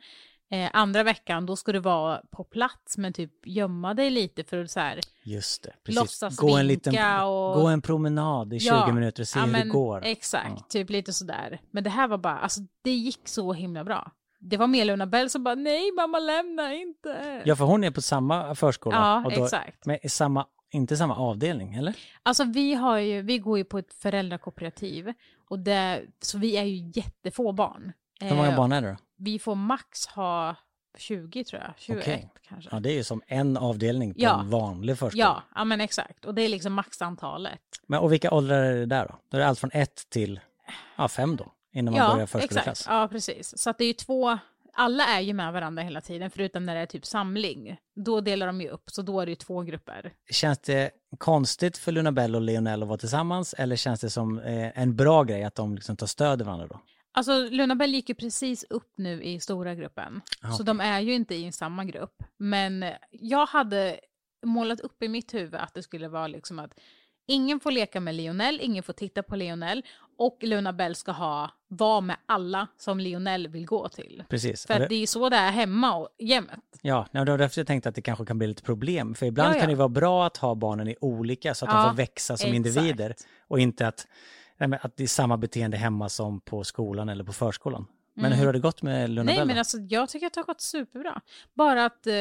Eh, 0.51 0.69
andra 0.73 1.03
veckan 1.03 1.45
då 1.45 1.55
ska 1.55 1.71
du 1.71 1.79
vara 1.79 2.21
på 2.31 2.43
plats 2.43 2.97
men 2.97 3.13
typ 3.13 3.31
gömma 3.47 3.93
dig 3.93 4.09
lite 4.09 4.43
för 4.43 4.63
att 4.63 4.71
så 4.71 4.79
här, 4.79 4.99
Just 5.23 5.63
det, 5.63 5.73
precis. 5.83 5.99
Låtsas 6.01 6.37
gå 6.37 6.57
en, 6.57 6.67
liten, 6.67 6.93
och- 7.23 7.53
gå 7.61 7.67
en 7.67 7.81
promenad 7.81 8.53
i 8.53 8.59
20 8.59 8.67
Ja, 8.67 8.93
minuter 8.93 9.23
och 9.23 9.27
se 9.27 9.39
ja, 9.39 9.45
hur 9.45 9.51
men 9.51 9.67
det 9.67 9.73
går. 9.73 10.01
Exakt, 10.05 10.49
Ja. 10.57 10.65
typ 10.69 10.89
lite 10.89 11.13
sådär. 11.13 11.61
Men 11.71 11.83
det 11.83 11.89
här 11.89 12.07
var 12.07 12.17
bara, 12.17 12.37
alltså 12.37 12.61
det 12.83 12.91
gick 12.91 13.27
så 13.27 13.53
himla 13.53 13.83
bra. 13.83 14.11
Det 14.49 14.57
var 14.57 14.67
mer 14.67 14.85
Luna 14.85 15.05
Bell 15.07 15.29
som 15.29 15.43
bara, 15.43 15.55
nej 15.55 15.91
mamma 15.91 16.19
lämna 16.19 16.73
inte. 16.73 17.41
Ja, 17.45 17.55
för 17.55 17.65
hon 17.65 17.83
är 17.83 17.91
på 17.91 18.01
samma 18.01 18.55
förskola. 18.55 19.23
Ja, 19.25 19.35
då, 19.35 19.43
exakt. 19.43 19.85
Med 19.85 19.99
i 20.03 20.09
samma 20.09 20.45
inte 20.71 20.97
samma 20.97 21.15
avdelning, 21.15 21.73
eller? 21.75 21.95
Alltså 22.23 22.43
vi, 22.43 22.73
har 22.73 22.97
ju, 22.97 23.21
vi 23.21 23.37
går 23.37 23.57
ju 23.57 23.63
på 23.63 23.77
ett 23.77 23.93
föräldrakooperativ, 23.93 25.13
och 25.49 25.59
det, 25.59 26.01
så 26.21 26.37
vi 26.37 26.57
är 26.57 26.63
ju 26.63 26.91
jättefå 26.95 27.51
barn. 27.51 27.91
Hur 28.19 28.35
många 28.35 28.49
Eh, 28.49 28.57
barn 28.57 28.71
är 28.71 28.81
det 28.81 28.89
då? 28.89 28.95
Vi 29.17 29.39
får 29.39 29.55
max 29.55 30.07
ha 30.07 30.55
20 30.97 31.43
tror 31.43 31.61
jag, 31.61 31.73
21 31.77 32.01
Okej. 32.01 32.29
kanske. 32.47 32.69
Ja, 32.73 32.79
det 32.79 32.89
är 32.91 32.93
ju 32.93 33.03
som 33.03 33.21
en 33.27 33.57
avdelning 33.57 34.13
på 34.13 34.19
Ja. 34.21 34.39
en 34.39 34.49
vanlig 34.49 34.97
förskola. 34.99 35.23
Ja, 35.23 35.43
ja 35.55 35.63
men 35.63 35.81
exakt. 35.81 36.25
Och 36.25 36.35
det 36.35 36.41
är 36.41 36.49
liksom 36.49 36.73
maxantalet. 36.73 37.61
Men, 37.87 37.99
och 37.99 38.13
vilka 38.13 38.31
åldrar 38.31 38.63
är 38.63 38.75
det 38.75 38.85
där 38.85 39.07
då? 39.07 39.15
Då 39.29 39.37
är 39.37 39.41
det 39.41 39.47
allt 39.47 39.59
från 39.59 39.71
ett 39.73 40.09
till 40.09 40.39
ja, 40.97 41.07
fem 41.07 41.35
då, 41.35 41.51
innan 41.75 41.93
man 41.93 42.01
börjar 42.07 42.19
Ja, 42.19 42.27
förskoleklass. 42.27 42.67
exakt. 42.67 42.87
Ja, 42.89 43.07
precis. 43.11 43.57
Så 43.57 43.69
att 43.69 43.77
det 43.77 43.83
är 43.83 43.87
ju 43.87 43.93
två, 43.93 44.37
alla 44.73 45.03
är 45.03 45.19
ju 45.21 45.33
med 45.33 45.53
varandra 45.53 45.83
hela 45.83 46.01
tiden, 46.01 46.31
förutom 46.31 46.63
när 46.65 46.75
det 46.75 46.81
är 46.81 46.85
typ 46.85 47.05
samling. 47.05 47.77
Då 47.95 48.21
delar 48.21 48.47
de 48.47 48.61
ju 48.61 48.69
upp, 48.69 48.83
så 48.91 49.01
då 49.01 49.19
är 49.21 49.25
det 49.25 49.29
ju 49.31 49.35
två 49.35 49.61
grupper. 49.61 50.13
Känns 50.31 50.59
det 50.59 50.91
konstigt 51.17 51.77
för 51.77 51.91
Luna 51.91 52.11
Bell 52.11 52.35
och 52.35 52.41
Lionel 52.41 52.81
att 52.81 52.87
vara 52.87 52.97
tillsammans 52.97 53.53
eller 53.57 53.75
känns 53.75 53.99
det 54.01 54.09
som 54.09 54.39
eh, 54.39 54.79
en 54.79 54.95
bra 54.95 55.23
grej 55.23 55.43
att 55.43 55.55
de 55.55 55.75
liksom 55.75 55.97
tar 55.97 56.07
stöd 56.07 56.41
i 56.41 56.43
varandra 56.43 56.67
då? 56.67 56.79
Alltså 57.17 57.39
Luna 57.49 57.75
Bell 57.75 57.93
gick 57.93 58.09
ju 58.09 58.15
precis 58.15 58.65
upp 58.69 58.93
nu 58.97 59.23
i 59.23 59.39
stora 59.39 59.75
gruppen, 59.75 60.21
Ah, 60.41 60.51
så 60.51 60.63
de 60.63 60.79
är 60.81 60.99
ju 60.99 61.13
inte 61.13 61.35
i 61.35 61.51
samma 61.51 61.85
grupp. 61.85 62.23
Men 62.37 62.85
jag 63.11 63.45
hade 63.45 63.99
målat 64.45 64.79
upp 64.79 65.03
i 65.03 65.07
mitt 65.07 65.33
huvud 65.33 65.55
att 65.55 65.73
det 65.73 65.83
skulle 65.83 66.07
vara 66.07 66.27
liksom 66.27 66.59
att 66.59 66.73
ingen 67.27 67.59
får 67.59 67.71
leka 67.71 67.99
med 67.99 68.15
Lionel, 68.15 68.59
ingen 68.63 68.83
får 68.83 68.93
titta 68.93 69.23
på 69.23 69.35
Lionel 69.35 69.83
och 70.17 70.37
Luna 70.41 70.73
Bell 70.73 70.95
ska 70.95 71.11
ha, 71.11 71.51
vara 71.77 72.01
med 72.01 72.15
alla 72.25 72.67
som 72.77 72.99
Lionel 72.99 73.47
vill 73.47 73.65
gå 73.65 73.89
till. 73.89 74.23
Precis. 74.29 74.65
För 74.67 74.73
att 74.73 74.89
det 74.89 74.95
är 74.95 74.99
ju 74.99 75.07
så 75.07 75.29
det 75.29 75.35
är 75.35 75.51
hemma 75.51 75.95
och 75.95 76.09
jämt. 76.19 76.49
Ja, 76.81 77.07
det 77.11 77.19
var 77.25 77.37
därför 77.37 77.59
jag 77.61 77.67
tänkte 77.67 77.89
att 77.89 77.95
det 77.95 78.01
kanske 78.01 78.25
kan 78.25 78.37
bli 78.37 78.47
lite 78.47 78.63
problem. 78.63 79.15
För 79.15 79.25
ibland 79.25 79.49
Ja, 79.49 79.55
ja. 79.55 79.59
kan 79.61 79.69
det 79.69 79.75
vara 79.75 79.89
bra 79.89 80.25
att 80.25 80.37
ha 80.37 80.55
barnen 80.55 80.87
i 80.87 80.95
olika 81.01 81.53
så 81.53 81.65
att 81.65 81.71
de 81.71 81.77
Ja, 81.77 81.89
får 81.89 81.95
växa 81.97 82.37
som 82.37 82.49
exakt. 82.49 82.55
individer. 82.55 83.15
Och 83.47 83.59
inte 83.59 83.87
att, 83.87 84.07
nej, 84.57 84.79
att 84.81 84.97
det 84.97 85.03
är 85.03 85.07
samma 85.07 85.37
beteende 85.37 85.77
hemma 85.77 86.09
som 86.09 86.41
på 86.41 86.63
skolan 86.63 87.09
eller 87.09 87.23
på 87.23 87.33
förskolan. 87.33 87.87
Men 88.13 88.31
hur 88.31 88.45
har 88.45 88.53
det 88.53 88.59
gått 88.59 88.81
med 88.81 89.09
Luna 89.09 89.21
Mm. 89.21 89.35
Nej 89.35 89.45
men 89.45 89.57
alltså 89.57 89.77
jag 89.77 90.09
tycker 90.09 90.27
att 90.27 90.33
det 90.33 90.39
har 90.39 90.45
gått 90.45 90.61
superbra. 90.61 91.21
Bara 91.53 91.85
att 91.85 92.07
eh, 92.07 92.13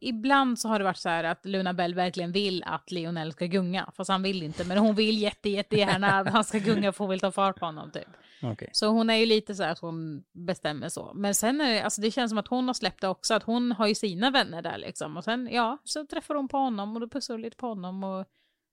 ibland 0.00 0.58
så 0.58 0.68
har 0.68 0.78
det 0.78 0.84
varit 0.84 0.96
så 0.96 1.08
här 1.08 1.24
att 1.24 1.46
Luna 1.46 1.72
Bell 1.74 1.94
verkligen 1.94 2.32
vill 2.32 2.62
att 2.66 2.90
Lionel 2.90 3.32
ska 3.32 3.46
gunga. 3.46 3.90
Fast 3.96 4.10
han 4.10 4.22
vill 4.22 4.42
inte, 4.42 4.64
men 4.64 4.78
hon 4.78 4.94
vill 4.94 5.18
jätte, 5.18 5.48
jättegärna 5.50 6.18
att 6.20 6.28
han 6.28 6.44
ska 6.44 6.58
gunga 6.58 6.92
för 6.92 6.98
hon 7.04 7.10
vill 7.10 7.20
ta 7.20 7.32
fart 7.32 7.58
på 7.58 7.66
honom 7.66 7.90
typ. 7.90 8.08
Okej. 8.42 8.68
Så 8.72 8.86
hon 8.86 9.10
är 9.10 9.14
ju 9.14 9.26
lite 9.26 9.54
så 9.54 9.62
här 9.62 9.72
att 9.72 9.78
hon 9.78 10.22
bestämmer 10.32 10.88
så. 10.88 11.12
Men 11.14 11.34
sen 11.34 11.60
är 11.60 11.74
det, 11.74 11.82
alltså 11.82 12.00
det 12.00 12.10
känns 12.10 12.30
som 12.30 12.38
att 12.38 12.48
hon 12.48 12.66
har 12.66 12.74
släppt 12.74 13.00
det 13.00 13.08
också, 13.08 13.34
att 13.34 13.42
hon 13.42 13.72
har 13.72 13.86
ju 13.86 13.94
sina 13.94 14.30
vänner 14.30 14.62
där 14.62 14.78
liksom. 14.78 15.16
Och 15.16 15.24
sen, 15.24 15.48
ja, 15.52 15.78
så 15.84 16.06
träffar 16.06 16.34
hon 16.34 16.48
på 16.48 16.56
honom 16.58 16.94
och 16.94 17.00
då 17.00 17.08
pussar 17.08 17.34
hon 17.34 17.40
lite 17.42 17.56
på 17.56 17.66
honom 17.66 18.04
och 18.04 18.26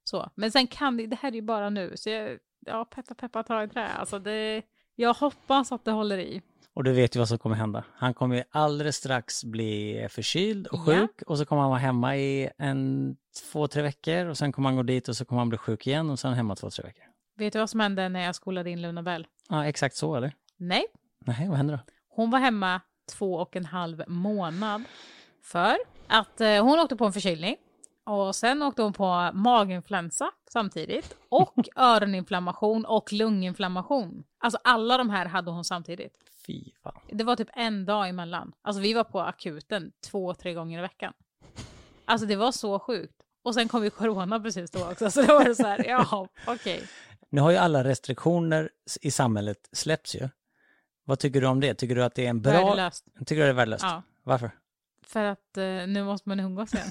så. 0.03 0.29
Men 0.35 0.51
sen 0.51 0.67
kan 0.67 0.97
det, 0.97 1.07
det 1.07 1.15
här 1.21 1.29
är 1.31 1.35
ju 1.35 1.41
bara 1.41 1.69
nu, 1.69 1.91
så 1.95 2.09
jag, 2.09 2.37
ja, 2.65 2.85
peppa 2.85 3.15
peppa 3.15 3.43
ta 3.43 3.63
i 3.63 3.67
trä. 3.67 3.87
Alltså 3.87 4.19
det, 4.19 4.61
jag 4.95 5.13
hoppas 5.13 5.71
att 5.71 5.85
det 5.85 5.91
håller 5.91 6.17
i. 6.17 6.41
Och 6.73 6.83
du 6.83 6.91
vet 6.93 7.15
ju 7.15 7.19
vad 7.19 7.27
som 7.27 7.37
kommer 7.37 7.55
hända. 7.55 7.83
Han 7.93 8.13
kommer 8.13 8.35
ju 8.35 8.43
alldeles 8.51 8.95
strax 8.95 9.43
bli 9.43 10.07
förkyld 10.09 10.67
och 10.67 10.79
Ja. 10.79 10.83
sjuk 10.85 11.21
och 11.27 11.37
så 11.37 11.45
kommer 11.45 11.61
han 11.61 11.69
vara 11.69 11.79
hemma 11.79 12.17
i 12.17 12.49
en 12.57 13.15
två, 13.51 13.67
tre 13.67 13.81
veckor 13.81 14.25
och 14.25 14.37
sen 14.37 14.51
kommer 14.51 14.69
han 14.69 14.75
gå 14.75 14.83
dit 14.83 15.07
och 15.07 15.15
så 15.15 15.25
kommer 15.25 15.39
han 15.39 15.49
bli 15.49 15.57
sjuk 15.57 15.87
igen 15.87 16.09
och 16.09 16.19
sen 16.19 16.33
hemma 16.33 16.55
två, 16.55 16.69
tre 16.69 16.83
veckor. 16.83 17.03
Vet 17.37 17.53
du 17.53 17.59
vad 17.59 17.69
som 17.69 17.79
hände 17.79 18.09
när 18.09 18.19
jag 18.25 18.35
skolade 18.35 18.69
in 18.69 18.81
Luna 18.81 19.03
Bell? 19.03 19.27
Ja, 19.49 19.65
exakt 19.65 19.95
så 19.95 20.15
eller? 20.15 20.35
Nej, 20.57 20.85
Nej, 21.19 21.47
vad 21.49 21.57
händer 21.57 21.73
då? 21.77 21.83
hon 22.09 22.31
var 22.31 22.39
hemma 22.39 22.81
två 23.11 23.33
och 23.35 23.55
en 23.55 23.65
halv 23.65 24.03
månad 24.07 24.83
för 25.43 25.77
att 26.07 26.41
eh, 26.41 26.63
hon 26.63 26.79
åkte 26.79 26.95
på 26.95 27.05
en 27.05 27.13
förkylning 27.13 27.55
och 28.03 28.35
sen 28.35 28.61
åkte 28.61 28.81
hon 28.81 28.93
på 28.93 29.31
maginfluensa 29.33 30.31
samtidigt 30.51 31.15
och 31.29 31.67
öroninflammation 31.75 32.85
och 32.85 33.13
lunginflammation. 33.13 34.23
Alltså 34.39 34.59
alla 34.63 34.97
de 34.97 35.09
här 35.09 35.25
hade 35.25 35.51
hon 35.51 35.65
samtidigt. 35.65 36.13
Fy 36.47 36.63
fan. 36.83 37.01
Det 37.11 37.23
var 37.23 37.35
typ 37.35 37.49
en 37.53 37.85
dag 37.85 38.09
emellan. 38.09 38.51
Alltså 38.61 38.81
vi 38.81 38.93
var 38.93 39.03
på 39.03 39.21
akuten 39.21 39.91
två, 40.11 40.33
tre 40.33 40.53
gånger 40.53 40.79
i 40.79 40.81
veckan. 40.81 41.13
Alltså 42.05 42.27
det 42.27 42.35
var 42.35 42.51
så 42.51 42.79
sjukt. 42.79 43.15
Och 43.43 43.53
sen 43.53 43.67
kom 43.67 43.83
ju 43.83 43.89
corona 43.89 44.39
precis 44.39 44.71
då 44.71 44.91
också, 44.91 45.11
så 45.11 45.21
det 45.21 45.33
var 45.33 45.53
så 45.53 45.67
här, 45.67 45.85
ja, 45.87 46.27
okej. 46.47 46.83
Nu 47.29 47.41
har 47.41 47.51
ju 47.51 47.57
alla 47.57 47.83
restriktioner 47.83 48.69
i 49.01 49.11
samhället 49.11 49.69
släppts 49.71 50.15
ju. 50.15 50.29
Vad 51.03 51.19
tycker 51.19 51.41
du 51.41 51.47
om 51.47 51.59
det? 51.59 51.73
Tycker 51.73 51.95
du 51.95 52.03
att 52.03 52.15
det 52.15 52.25
är 52.25 52.29
en 52.29 52.41
bra... 52.41 52.51
Värdelöst. 52.51 53.05
Tycker 53.19 53.35
du 53.35 53.41
det 53.41 53.49
är 53.49 53.53
värdelöst? 53.53 53.83
Ja. 53.83 54.03
Varför? 54.23 54.51
För 55.05 55.23
att 55.23 55.57
eh, 55.57 55.63
nu 55.63 56.03
måste 56.03 56.29
man 56.29 56.39
umgås 56.39 56.73
igen. 56.73 56.87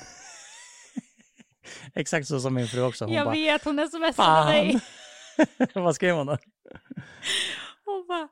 Exakt 1.95 2.29
så 2.29 2.41
som 2.41 2.55
min 2.55 2.69
fru 2.69 2.83
också. 2.83 3.05
Hon 3.05 3.15
jag 3.15 3.27
bara, 3.27 3.33
vet, 3.33 3.65
hon 3.65 3.89
smsade 3.89 4.45
mig. 4.45 4.81
vad 5.75 5.95
skrev 5.95 6.17
hon 6.17 6.27
då? 6.27 6.39
Hon 7.85 8.07
bara, 8.09 8.29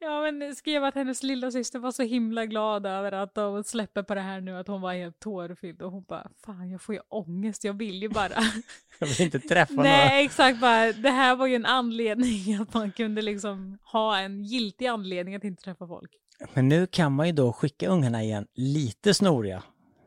ja 0.00 0.20
men 0.20 0.56
skrev 0.56 0.84
att 0.84 0.94
hennes 0.94 1.22
lilla 1.22 1.50
syster 1.50 1.78
var 1.78 1.92
så 1.92 2.02
himla 2.02 2.46
glad 2.46 2.86
över 2.86 3.12
att 3.12 3.34
de 3.34 3.64
släpper 3.64 4.02
på 4.02 4.14
det 4.14 4.20
här 4.20 4.40
nu, 4.40 4.56
att 4.56 4.68
hon 4.68 4.80
var 4.80 4.92
helt 4.92 5.20
tårfylld 5.20 5.82
och 5.82 5.92
hon 5.92 6.04
bara, 6.08 6.30
fan 6.46 6.70
jag 6.70 6.82
får 6.82 6.94
ju 6.94 7.00
ångest, 7.08 7.64
jag 7.64 7.72
vill 7.72 8.02
ju 8.02 8.08
bara. 8.08 8.32
Jag 8.98 9.06
vill 9.06 9.20
inte 9.22 9.40
träffa 9.40 9.74
några. 9.74 9.88
Nej 9.88 10.24
exakt, 10.24 10.60
bara, 10.60 10.92
det 10.92 11.10
här 11.10 11.36
var 11.36 11.46
ju 11.46 11.54
en 11.54 11.66
anledning 11.66 12.54
att 12.62 12.74
man 12.74 12.92
kunde 12.92 13.22
liksom 13.22 13.78
ha 13.82 14.18
en 14.18 14.44
giltig 14.44 14.86
anledning 14.86 15.34
att 15.34 15.44
inte 15.44 15.62
träffa 15.62 15.86
folk. 15.86 16.10
Men 16.54 16.68
nu 16.68 16.86
kan 16.86 17.12
man 17.12 17.26
ju 17.26 17.32
då 17.32 17.52
skicka 17.52 17.88
ungarna 17.88 18.22
igen 18.22 18.46
lite 18.54 19.14
snoriga 19.14 19.62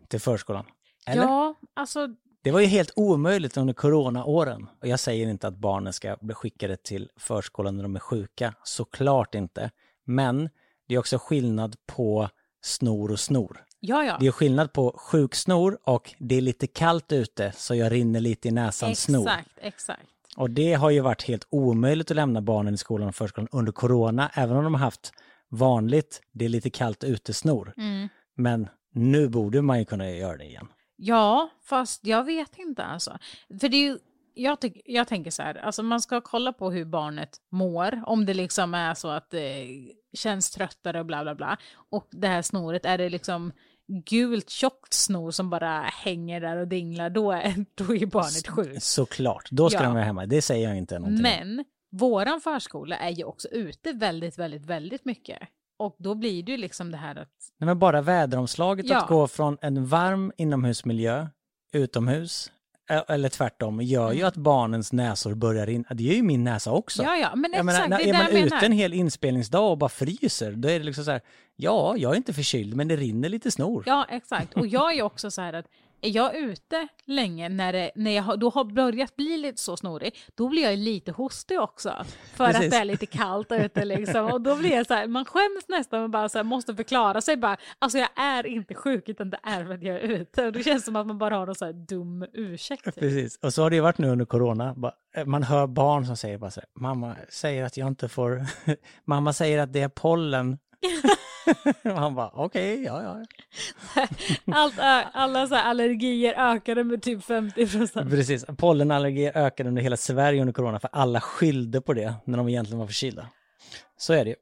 till 0.08 0.20
förskolan. 0.20 0.66
Eller? 1.08 1.24
Ja, 1.24 1.56
alltså 1.74 2.08
Det 2.44 2.52
var 2.52 2.60
ju 2.60 2.66
helt 2.66 2.92
omöjligt 2.96 3.58
under 3.58 3.74
coronaåren. 3.74 4.68
Och 4.82 4.88
jag 4.88 5.00
säger 5.00 5.28
inte 5.28 5.48
att 5.48 5.58
barnen 5.58 5.94
ska 5.94 6.18
bli 6.22 6.34
skickade 6.34 6.78
till 6.78 7.10
förskolan 7.18 7.76
när 7.76 7.84
de 7.84 7.96
är 7.96 8.00
sjuka, 8.00 8.54
såklart 8.64 9.36
inte. 9.36 9.72
Men 10.06 10.50
det 10.88 10.96
är 10.96 11.00
också 11.00 11.18
skillnad 11.18 11.76
på 11.86 12.30
snor 12.62 13.12
och 13.12 13.20
snor. 13.20 13.66
ja 13.80 14.04
ja. 14.04 14.18
Det 14.20 14.28
är 14.28 14.32
skillnad 14.32 14.74
på 14.74 14.96
sjuksnor 14.98 15.78
och 15.84 16.14
det 16.20 16.36
är 16.36 16.42
lite 16.42 16.68
kallt 16.68 17.12
ute 17.12 17.52
så 17.56 17.76
jag 17.76 17.92
rinner 17.92 18.20
lite 18.20 18.48
i 18.48 18.52
näsan 18.52 18.96
snor. 18.96 19.28
Exakt, 19.28 19.50
exakt. 19.58 20.10
Och 20.38 20.50
det 20.50 20.74
har 20.74 20.90
ju 20.90 21.00
varit 21.00 21.24
helt 21.24 21.48
omöjligt 21.50 22.12
att 22.12 22.16
lämna 22.16 22.42
barnen 22.42 22.74
i 22.74 22.78
skolan 22.78 23.08
och 23.08 23.16
förskolan 23.16 23.48
under 23.52 23.72
corona, 23.72 24.32
även 24.34 24.58
om 24.58 24.64
de 24.64 24.74
har 24.74 24.82
haft 24.82 25.14
vanligt, 25.50 26.22
det 26.32 26.46
är 26.46 26.50
lite 26.50 26.70
kallt 26.70 27.04
ute 27.04 27.34
snor. 27.34 27.74
Mm. 27.78 28.10
Men 28.36 28.68
nu 28.94 29.30
borde 29.30 29.62
man 29.62 29.80
ju 29.80 29.86
kunna 29.86 30.12
göra 30.12 30.38
det 30.38 30.46
igen. 30.46 30.68
Ja, 30.96 31.50
fast 31.64 32.06
jag 32.06 32.24
vet 32.24 32.58
inte 32.58 32.84
alltså. 32.84 33.18
För 33.62 33.70
det 33.70 33.78
är 33.78 33.82
ju, 33.82 33.98
jag, 34.34 34.62
tyck, 34.62 34.82
jag 34.86 35.08
tänker 35.08 35.32
så 35.32 35.44
här, 35.44 35.56
alltså 35.56 35.84
man 35.84 36.02
ska 36.02 36.22
kolla 36.22 36.54
på 36.54 36.72
hur 36.72 36.86
barnet 36.86 37.38
mår, 37.52 38.04
om 38.06 38.26
det 38.26 38.34
liksom 38.34 38.74
är 38.74 38.94
så 38.94 39.08
att 39.08 39.30
det 39.30 39.68
känns 40.14 40.52
tröttare 40.52 41.00
och 41.00 41.06
bla 41.06 41.24
bla 41.24 41.36
bla. 41.36 41.58
Och 41.90 42.08
det 42.12 42.28
här 42.28 42.42
snoret, 42.42 42.86
är 42.86 42.98
det 42.98 43.10
liksom 43.10 43.52
gult 44.10 44.50
tjockt 44.50 44.94
snor 44.94 45.32
som 45.32 45.50
bara 45.50 45.82
hänger 45.82 46.42
där 46.42 46.58
och 46.58 46.68
dinglar, 46.68 47.10
då 47.10 47.32
är, 47.32 47.66
då 47.76 47.96
är 47.96 48.06
barnet 48.06 48.48
sjukt. 48.48 48.84
Såklart, 48.84 49.48
då 49.52 49.70
ska 49.70 49.80
Ja. 49.80 49.84
de 49.86 49.94
vara 49.94 50.04
hemma. 50.04 50.26
Det 50.26 50.42
säger 50.42 50.68
jag 50.68 50.78
inte 50.78 51.00
någonting. 51.00 51.22
Men 51.24 51.66
våran 51.92 52.42
förskola 52.42 52.98
är 52.98 53.10
ju 53.10 53.24
också 53.24 53.48
ute 53.48 53.92
väldigt, 53.94 54.40
väldigt, 54.40 54.66
väldigt 54.66 55.06
mycket. 55.06 55.40
Och 55.78 55.96
då 56.00 56.16
blir 56.16 56.44
det 56.44 56.52
ju 56.52 56.58
liksom 56.58 56.92
det 56.92 56.98
här 56.98 57.16
att, 57.16 57.30
Nej, 57.60 57.66
men 57.66 57.80
bara 57.80 58.02
väderomslaget 58.02 58.90
Ja. 58.90 59.02
att 59.02 59.08
gå 59.08 59.28
från 59.28 59.58
en 59.62 59.86
varm 59.86 60.32
inomhusmiljö 60.38 61.28
utomhus 61.74 62.52
eller 62.88 63.30
tvärtom 63.30 63.82
gör 63.82 64.12
ju 64.12 64.24
att 64.24 64.36
barnens 64.36 64.94
näsor 64.94 65.34
börjar 65.34 65.70
in. 65.70 65.86
Det 65.92 66.04
gör 66.04 66.14
ju 66.14 66.24
min 66.24 66.44
näsa 66.44 66.72
också. 66.72 67.02
Mm. 67.04 67.14
ja 67.16 67.20
ja, 67.30 67.36
men 67.36 67.52
exakt, 67.54 67.66
menar, 67.66 67.82
det 67.82 67.88
när- 67.90 67.98
är 67.98 68.02
är 68.02 68.06
det 68.06 68.14
man 68.14 68.22
jag 68.40 68.46
ute 68.58 68.66
en 68.66 68.72
hel 68.72 68.94
inspelningsdag 68.94 69.72
och 69.72 69.78
bara 69.78 69.90
fryser, 69.90 70.52
då 70.52 70.70
är 70.70 70.80
det 70.80 70.86
liksom 70.86 71.04
så 71.06 71.12
här, 71.12 71.22
ja, 71.56 71.96
jag 71.98 72.12
är 72.12 72.16
inte 72.16 72.34
förkyld, 72.34 72.76
men 72.76 72.88
det 72.88 72.96
rinner 72.96 73.30
lite 73.30 73.52
snor. 73.52 73.84
Ja, 73.86 74.06
exakt. 74.10 74.54
Och 74.54 74.68
jag 74.68 74.94
är 74.98 75.02
också 75.04 75.32
så 75.32 75.42
här 75.42 75.54
att 75.54 75.66
är 76.04 76.10
jag 76.16 76.36
ute 76.36 76.88
länge 77.06 77.50
när, 77.50 77.74
det, 77.74 77.92
när 77.96 78.12
jag 78.12 78.24
har, 78.24 78.38
då 78.38 78.50
har 78.50 78.64
börjat 78.64 79.16
bli 79.16 79.38
lite 79.38 79.62
så 79.62 79.78
snorig, 79.78 80.16
då 80.36 80.50
blir 80.50 80.64
jag 80.64 80.80
lite 80.80 81.12
hostig 81.12 81.60
också. 81.62 82.06
För 82.34 82.46
Precis. 82.46 82.66
att 82.66 82.72
det 82.72 82.78
är 82.78 82.86
lite 82.86 83.06
kallt 83.06 83.52
ute 83.52 83.86
liksom. 83.86 84.26
Och 84.26 84.42
då 84.42 84.56
blir 84.56 84.72
jag 84.72 84.88
så 84.88 84.94
här, 84.94 85.08
man 85.08 85.26
skäms 85.26 85.68
nästan 85.68 86.04
och 86.04 86.10
bara 86.10 86.30
så 86.30 86.38
här, 86.38 86.44
måste 86.44 86.76
förklara 86.76 87.22
sig 87.22 87.38
bara, 87.38 87.58
alltså 87.80 87.98
jag 87.98 88.10
är 88.16 88.46
inte 88.46 88.74
sjuk 88.76 89.10
utan 89.10 89.30
det 89.30 89.40
är 89.44 89.66
för 89.66 89.74
att 89.74 89.84
jag 89.84 89.96
är 89.96 90.00
ute. 90.02 90.46
Och 90.46 90.52
det 90.54 90.64
känns 90.64 90.86
som 90.86 90.96
att 90.96 91.08
man 91.08 91.18
bara 91.18 91.36
har 91.38 91.46
någon 91.46 91.56
så 91.56 91.66
här 91.66 91.74
dum 91.74 92.26
ursäkt. 92.34 92.86
Typ. 92.86 92.96
Precis, 92.96 93.40
och 93.42 93.54
så 93.54 93.62
har 93.64 93.70
det 93.70 93.76
ju 93.76 93.82
varit 93.82 93.98
nu 93.98 94.08
under 94.10 94.26
corona. 94.26 94.76
Eh, 95.16 95.26
Man 95.26 95.44
hör 95.44 95.68
barn 95.68 96.06
som 96.06 96.18
säger 96.18 96.38
bara 96.38 96.52
så 96.52 96.60
här, 96.60 96.70
mamma 96.82 97.16
säger 97.30 97.64
att 97.64 97.78
jag 97.78 97.88
inte 97.88 98.10
får, 98.10 98.46
mamma 99.06 99.34
säger 99.34 99.60
att 99.60 99.74
det 99.74 99.82
är 99.82 99.90
pollen. 99.90 100.58
han 101.84 102.16
bara, 102.16 102.30
okej, 102.34 102.84
ja, 102.84 103.04
ja. 103.04 103.26
Allt, 104.56 104.74
alla 105.14 105.48
så 105.48 105.56
här 105.56 105.64
allergier 105.64 106.34
ökade 106.54 106.84
med 106.84 107.02
typ 107.02 107.24
50 107.24 107.68
procent. 107.68 108.10
Precis, 108.10 108.46
pollenallergier 108.58 109.38
ökade 109.38 109.70
under 109.70 109.82
hela 109.82 109.98
Sverige 109.98 110.42
under 110.42 110.54
corona 110.54 110.80
för 110.80 110.90
alla 110.94 111.22
skyllde 111.22 111.82
på 111.82 111.94
det 111.94 112.16
när 112.26 112.38
de 112.38 112.50
egentligen 112.50 112.80
var 112.80 112.88
förkylda. 112.88 113.28
Så 113.98 114.14
är 114.14 114.24
det 114.26 114.30
ju. 114.30 114.36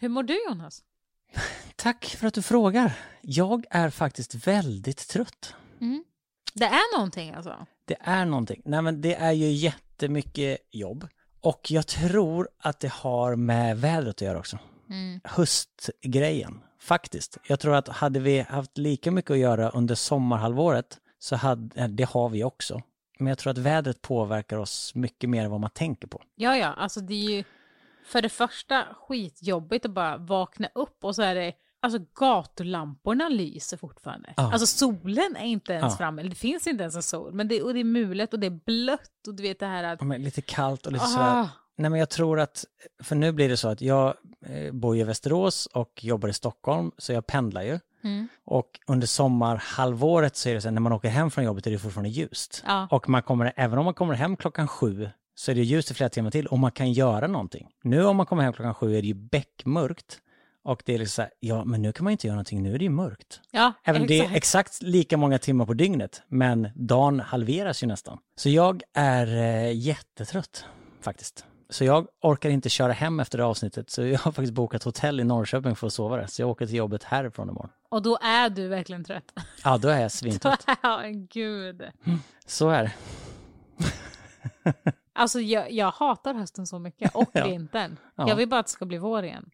Hur 0.00 0.08
mår 0.08 0.22
du 0.22 0.44
Jonas? 0.48 0.82
Tack 1.76 2.04
för 2.04 2.26
att 2.26 2.34
du 2.34 2.42
frågar. 2.42 2.92
Jag 3.20 3.64
är 3.70 3.90
faktiskt 3.90 4.46
väldigt 4.46 5.08
trött. 5.08 5.54
Det 6.54 6.64
är 6.64 6.96
någonting 6.98 7.30
alltså? 7.30 7.66
Det 7.84 7.96
är 8.00 8.24
någonting. 8.24 8.62
Nej 8.64 8.82
men 8.82 9.00
det 9.00 9.14
är 9.14 9.32
ju 9.32 9.50
jättemycket 9.50 10.58
jobb. 10.70 11.08
Och 11.40 11.70
jag 11.70 11.86
tror 11.86 12.48
att 12.58 12.80
det 12.80 12.92
har 12.92 13.36
med 13.36 13.78
vädret 13.78 14.08
att 14.16 14.20
göra 14.20 14.38
också. 14.38 14.58
Höstgrejen, 15.24 16.60
faktiskt. 16.80 17.38
Jag 17.48 17.60
tror 17.60 17.74
att 17.74 17.88
hade 17.88 18.20
vi 18.20 18.40
haft 18.40 18.78
lika 18.78 19.10
mycket 19.10 19.30
att 19.30 19.38
göra 19.38 19.70
under 19.70 19.94
sommarhalvåret 19.94 20.98
så 21.18 21.36
hade, 21.36 21.80
eh, 21.80 21.88
det 21.88 22.04
har 22.04 22.28
vi 22.28 22.44
också. 22.44 22.82
Men 23.18 23.26
jag 23.28 23.38
tror 23.38 23.50
att 23.50 23.58
vädret 23.58 24.02
påverkar 24.02 24.56
oss 24.56 24.94
mycket 24.94 25.30
mer 25.30 25.44
än 25.44 25.50
vad 25.50 25.60
man 25.60 25.70
tänker 25.70 26.08
på. 26.08 26.22
Ja, 26.34 26.56
ja, 26.56 26.66
alltså 26.72 27.00
det 27.00 27.14
är 27.14 27.30
ju 27.36 27.44
för 28.06 28.22
det 28.22 28.28
första 28.28 28.84
skitjobbigt 29.08 29.84
att 29.86 29.90
bara 29.92 30.16
vakna 30.16 30.68
upp 30.74 31.04
och 31.04 31.14
så 31.14 31.22
är 31.22 31.34
det, 31.34 31.52
alltså 31.82 31.98
gatulamporna 32.20 33.28
lyser 33.28 33.76
fortfarande. 33.76 34.34
Ja. 34.36 34.52
Alltså 34.52 34.66
solen 34.66 35.36
är 35.36 35.44
inte 35.46 35.72
ens 35.72 35.92
Ja. 35.92 35.96
framme, 35.96 36.22
det 36.22 36.34
finns 36.34 36.66
inte 36.66 36.82
ens 36.82 36.96
en 36.96 37.02
sol, 37.02 37.32
men 37.32 37.48
det, 37.48 37.62
och 37.62 37.74
det 37.74 37.80
är 37.80 37.84
mulet 37.84 38.32
och 38.32 38.40
det 38.40 38.46
är 38.46 38.60
blött 38.66 39.26
och 39.28 39.34
du 39.34 39.42
vet 39.42 39.58
det 39.60 39.66
här 39.66 39.84
att, 39.84 39.98
Ja, 40.02 40.16
lite 40.16 40.42
kallt 40.42 40.86
och 40.86 40.92
lite 40.92 41.04
Ah. 41.08 41.48
Nej 41.76 41.90
men 41.90 42.00
jag 42.00 42.10
tror 42.10 42.40
att, 42.40 42.64
för 43.02 43.16
nu 43.16 43.32
blir 43.32 43.48
det 43.48 43.56
så 43.56 43.68
att 43.68 43.80
jag 43.80 44.14
eh, 44.46 44.72
bor 44.72 44.96
i 44.96 45.02
Västerås 45.02 45.66
och 45.66 46.04
jobbar 46.04 46.28
i 46.28 46.32
Stockholm, 46.32 46.90
så 46.98 47.12
jag 47.12 47.26
pendlar 47.26 47.62
ju. 47.62 47.78
Mm. 48.04 48.28
Och 48.44 48.80
under 48.86 49.06
sommarhalvåret 49.06 50.36
så 50.36 50.48
är 50.48 50.54
det 50.54 50.60
så 50.60 50.68
här, 50.68 50.72
när 50.72 50.80
man 50.80 50.92
åker 50.92 51.08
hem 51.08 51.30
från 51.30 51.44
jobbet 51.44 51.66
är 51.66 51.70
det 51.70 51.78
fortfarande 51.78 52.10
ljust. 52.10 52.62
Ja. 52.66 52.88
Och 52.90 53.08
man 53.08 53.22
kommer, 53.22 53.52
även 53.56 53.78
om 53.78 53.84
man 53.84 53.94
kommer 53.94 54.14
hem 54.14 54.36
klockan 54.36 54.68
sju 54.68 55.10
så 55.34 55.50
är 55.50 55.54
det 55.54 55.62
ljust 55.62 55.90
i 55.90 55.94
flera 55.94 56.10
timmar 56.10 56.30
till 56.30 56.46
och 56.46 56.58
man 56.58 56.70
kan 56.72 56.92
göra 56.92 57.26
någonting. 57.26 57.68
Nu 57.82 58.04
om 58.04 58.16
man 58.16 58.26
kommer 58.26 58.42
hem 58.42 58.52
klockan 58.52 58.74
sju 58.74 58.96
är 58.96 59.02
det 59.02 59.08
ju 59.08 59.14
beckmörkt. 59.14 60.18
Och 60.64 60.82
det 60.84 60.94
är 60.94 60.98
liksom 60.98 61.14
så 61.14 61.22
här, 61.22 61.30
ja 61.40 61.64
men 61.64 61.82
nu 61.82 61.92
kan 61.92 62.04
man 62.04 62.10
inte 62.10 62.26
göra 62.26 62.34
någonting, 62.34 62.62
nu 62.62 62.74
är 62.74 62.78
det 62.78 62.84
ju 62.84 62.90
mörkt. 62.90 63.40
ja, 63.50 63.72
Även 63.84 64.06
det 64.06 64.18
är 64.18 64.22
exakt. 64.22 64.36
exakt 64.36 64.82
lika 64.82 65.16
många 65.16 65.38
timmar 65.38 65.66
på 65.66 65.74
dygnet, 65.74 66.22
men 66.28 66.68
dagen 66.74 67.20
halveras 67.20 67.82
ju 67.82 67.86
nästan. 67.86 68.18
Så 68.36 68.48
jag 68.48 68.82
är 68.94 69.26
eh, 69.36 69.76
jättetrött 69.76 70.64
faktiskt. 71.00 71.46
Så 71.72 71.84
jag 71.84 72.06
orkar 72.20 72.50
inte 72.50 72.68
köra 72.68 72.92
hem 72.92 73.20
efter 73.20 73.38
det 73.38 73.44
avsnittet, 73.44 73.90
så 73.90 74.02
jag 74.02 74.18
har 74.18 74.32
faktiskt 74.32 74.52
bokat 74.52 74.82
hotell 74.82 75.20
i 75.20 75.24
Norrköping 75.24 75.76
för 75.76 75.86
att 75.86 75.92
sova 75.92 76.16
där. 76.16 76.26
Så 76.26 76.42
jag 76.42 76.48
åker 76.48 76.66
till 76.66 76.74
jobbet 76.74 77.04
härifrån 77.04 77.48
imorgon. 77.48 77.70
Och 77.88 78.02
då 78.02 78.16
är 78.22 78.50
du 78.50 78.68
verkligen 78.68 79.04
trött. 79.04 79.32
Ja, 79.64 79.78
då 79.78 79.88
är 79.88 80.00
jag 80.00 80.12
svintrött. 80.20 80.66
Ja, 80.82 81.02
gud. 81.30 81.82
Så 82.46 82.68
är 82.70 82.82
det. 82.82 82.92
Alltså 85.14 85.40
jag, 85.40 85.72
jag 85.72 85.90
hatar 85.90 86.34
hösten 86.34 86.66
så 86.66 86.78
mycket, 86.78 87.14
och 87.14 87.30
Ja. 87.32 87.46
vintern. 87.46 87.96
Ja. 88.16 88.28
Jag 88.28 88.36
vill 88.36 88.48
bara 88.48 88.60
att 88.60 88.66
det 88.66 88.72
ska 88.72 88.84
bli 88.84 88.98
vår 88.98 89.24
igen. 89.24 89.50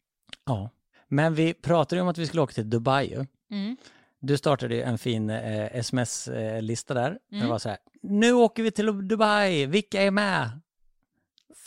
Ja. 0.47 0.71
Men 1.09 1.35
vi 1.35 1.55
pratade 1.55 1.97
ju 1.97 2.03
om 2.03 2.09
att 2.09 2.19
vi 2.19 2.27
skulle 2.27 2.43
åka 2.43 2.53
till 2.53 2.71
Dubai 2.71 3.07
ju. 3.11 3.27
Mm. 3.51 3.77
Du 4.21 4.37
startade 4.39 4.75
ju 4.75 4.83
en 4.83 4.99
fin 4.99 5.31
eh, 5.31 5.77
sms-lista 5.77 6.95
där. 6.95 7.19
Det 7.31 7.37
Mm. 7.37 7.49
var 7.49 7.59
så 7.59 7.69
här, 7.69 7.79
nu 8.03 8.33
åker 8.33 8.63
vi 8.63 8.71
till 8.71 9.09
Dubai, 9.09 9.67
vilka 9.67 10.03
är 10.03 10.11
med? 10.11 10.61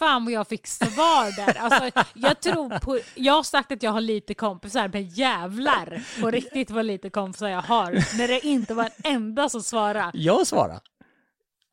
Fan 0.01 0.25
vad 0.25 0.33
jag 0.33 0.47
fick 0.47 0.67
svar 0.67 1.35
där. 1.35 1.57
Alltså, 1.59 2.01
jag 2.13 2.39
tror 2.39 2.79
på, 2.79 2.99
jag 3.15 3.33
har 3.33 3.43
sagt 3.43 3.71
att 3.71 3.83
jag 3.83 3.91
har 3.91 4.01
lite 4.01 4.33
kompisar, 4.33 4.89
men 4.93 5.07
jävlar 5.07 6.21
på 6.21 6.31
riktigt 6.31 6.71
vad 6.71 6.85
lite 6.85 7.09
kompisar 7.09 7.47
jag 7.47 7.61
har. 7.61 8.17
När 8.17 8.27
det 8.27 8.45
inte 8.45 8.73
var 8.73 8.83
en 8.83 9.15
enda 9.15 9.49
som 9.49 9.61
svarade. 9.61 10.11
Jag 10.13 10.47
svarade. 10.47 10.79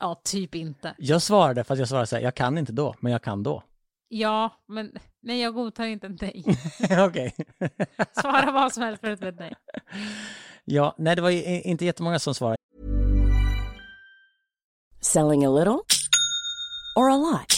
Ja, 0.01 0.21
typ 0.25 0.55
inte. 0.55 0.95
Jag 0.99 1.23
svarade 1.23 1.65
för 1.65 1.75
att 1.75 1.79
jag 1.79 1.89
svarade 1.89 2.07
så 2.07 2.17
här, 2.17 2.23
jag 2.23 2.35
kan 2.35 2.59
inte 2.59 2.73
då, 2.73 2.95
men 3.01 3.13
jag 3.13 3.23
kan 3.23 3.43
då. 3.43 3.63
Ja, 4.09 4.51
men 4.69 4.93
nej 5.23 5.41
jag 5.41 5.55
godtar 5.55 5.85
inte 5.85 6.07
ett 6.07 6.21
nej. 6.21 6.45
Okej. 7.07 7.35
Svara 8.21 8.51
vad 8.51 8.73
som 8.73 8.83
helst 8.83 9.01
förutom 9.01 9.29
ett 9.29 9.39
nej. 9.39 9.55
ja, 10.65 10.95
nej 10.99 11.17
det 11.17 11.23
var 11.23 11.31
ju 11.31 11.63
inte 11.63 11.85
jättemånga 11.85 12.19
som 12.19 12.35
svarade. 12.35 12.57
Selling 15.01 15.45
a 15.45 15.51
little 15.51 15.79
or 16.97 17.11
a 17.11 17.17
lot? 17.17 17.58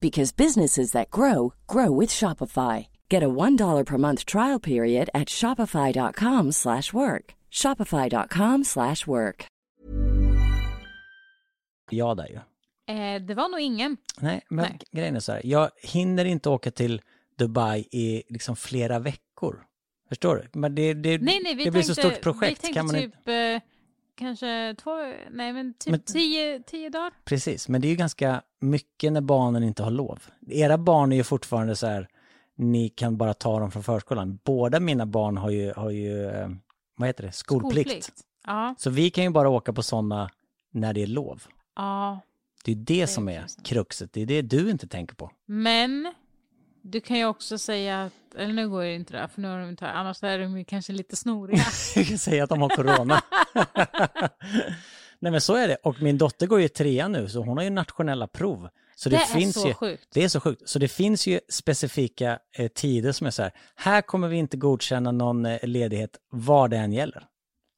because 0.00 0.36
businesses 0.36 0.92
that 0.92 1.10
grow 1.10 1.52
grow 1.66 2.00
with 2.00 2.14
Shopify. 2.14 2.86
Get 3.10 3.22
a 3.22 3.26
$1 3.26 3.84
per 3.84 3.98
month 3.98 4.24
trial 4.24 4.60
period 4.60 5.08
at 5.14 5.28
shopify.com/work. 5.28 7.34
shopify.com/work. 7.50 9.46
Ja 11.90 12.14
där 12.14 12.26
ju. 12.28 12.34
Eh, 12.94 13.22
det 13.22 13.34
var 13.34 13.48
nog 13.48 13.60
ingen. 13.60 13.96
Nej, 14.20 14.40
men 14.48 14.64
Nej. 14.64 14.78
grejen 14.92 15.16
är 15.16 15.20
så 15.20 15.32
här, 15.32 15.40
jag 15.44 15.70
hinner 15.82 16.24
inte 16.24 16.48
åka 16.48 16.70
till 16.70 17.02
Dubai 17.38 17.80
i 17.92 18.22
liksom 18.28 18.56
flera 18.56 18.98
veckor. 18.98 19.64
Förstår 20.08 20.36
du? 20.36 20.48
Men 20.60 20.74
det, 20.74 20.94
det, 20.94 21.18
Nej, 21.18 21.40
nej, 21.44 21.54
vi 21.54 21.64
det 21.64 21.70
blir 21.70 21.82
tänkte, 21.82 22.02
så 22.02 22.10
stort 22.10 22.22
projekt. 22.22 22.58
Vi 22.58 22.62
tänkte 22.62 22.72
kan 22.78 22.86
man 22.86 22.94
typ 22.94 23.04
inte... 23.14 23.34
eh, 23.34 23.60
kanske 24.14 24.74
två, 24.82 24.90
nej 25.30 25.52
men 25.52 25.74
typ 25.74 25.90
Men- 25.90 26.00
tio, 26.00 26.62
tio 26.66 26.88
dagar. 26.90 27.12
Precis, 27.24 27.68
men 27.68 27.80
det 27.80 27.86
är 27.86 27.90
ju 27.90 27.96
ganska 27.96 28.42
mycket 28.60 29.12
när 29.12 29.20
barnen 29.20 29.62
inte 29.62 29.82
har 29.82 29.90
lov. 29.90 30.22
Era 30.48 30.78
barn 30.78 31.12
är 31.12 31.16
ju 31.16 31.24
fortfarande 31.24 31.76
så 31.76 31.86
här, 31.86 32.08
ni 32.56 32.88
kan 32.88 33.16
bara 33.16 33.34
ta 33.34 33.60
dem 33.60 33.70
från 33.70 33.82
förskolan. 33.82 34.38
Båda 34.44 34.80
mina 34.80 35.06
barn 35.06 35.36
har 35.36 35.50
ju, 35.50 35.72
har 35.72 35.90
ju 35.90 36.24
eh, 36.26 36.48
vad 36.96 37.08
heter 37.08 37.24
det, 37.24 37.32
skolplikt. 37.32 38.10
Ja, 38.46 38.74
Så 38.78 38.90
vi 38.90 39.10
kan 39.10 39.24
ju 39.24 39.30
bara 39.30 39.48
åka 39.48 39.72
på 39.72 39.82
sådana 39.82 40.30
när 40.72 40.92
det 40.92 41.02
är 41.02 41.06
lov. 41.06 41.42
ja. 41.76 42.20
Det 42.64 42.72
är 42.72 42.76
ju 42.76 42.82
det 42.82 43.06
som 43.06 43.28
är 43.28 43.44
kruxet, 43.64 44.12
det 44.12 44.20
är 44.20 44.26
det 44.26 44.42
du 44.42 44.70
inte 44.70 44.86
tänker 44.86 45.14
på. 45.14 45.30
Men 45.46 46.12
du 46.82 47.00
kan 47.00 47.18
ju 47.18 47.24
också 47.26 47.58
säga 47.58 48.04
att, 48.04 48.34
eller 48.34 48.52
nu 48.54 48.68
går 48.68 48.82
det 48.82 48.94
inte 48.94 49.12
där, 49.12 49.28
för 49.28 49.40
nu 49.40 49.48
har 49.48 49.58
de 49.60 49.68
inte, 49.68 49.88
annars 49.88 50.22
är 50.22 50.38
de 50.38 50.58
ju 50.58 50.64
kanske 50.64 50.92
lite 50.92 51.16
snoriga. 51.16 51.62
Jag 51.96 52.06
kan 52.06 52.18
säga 52.18 52.44
att 52.44 52.50
de 52.50 52.62
har 52.62 52.68
corona. 52.68 53.22
Nej 55.18 55.32
men 55.32 55.40
så 55.40 55.54
är 55.54 55.68
det. 55.68 55.76
Och 55.76 56.02
min 56.02 56.18
dotter 56.18 56.46
går 56.46 56.58
ju 56.58 56.64
i 56.64 56.68
trean 56.68 57.12
nu, 57.12 57.28
så 57.28 57.40
hon 57.40 57.56
har 57.56 57.64
ju 57.64 57.70
nationella 57.70 58.26
prov. 58.26 58.68
Så 58.96 59.08
det, 59.08 59.16
Det 59.16 59.22
är 59.22 59.26
finns 59.26 59.60
så 59.62 59.68
ju, 59.68 59.74
sjukt. 59.74 60.08
Det 60.14 60.24
är 60.24 60.28
så 60.28 60.40
sjukt. 60.40 60.68
Så 60.68 60.78
det 60.78 60.88
finns 60.88 61.26
ju 61.26 61.40
specifika 61.48 62.38
eh, 62.52 62.68
tider 62.68 63.12
som 63.12 63.26
är 63.26 63.30
så 63.30 63.42
här, 63.42 63.52
här 63.76 64.02
kommer 64.02 64.28
vi 64.28 64.36
inte 64.36 64.56
godkänna 64.56 65.12
någon 65.12 65.46
eh, 65.46 65.58
ledighet 65.62 66.10
vad 66.30 66.70
det 66.70 66.76
än 66.76 66.92
gäller. 66.92 67.26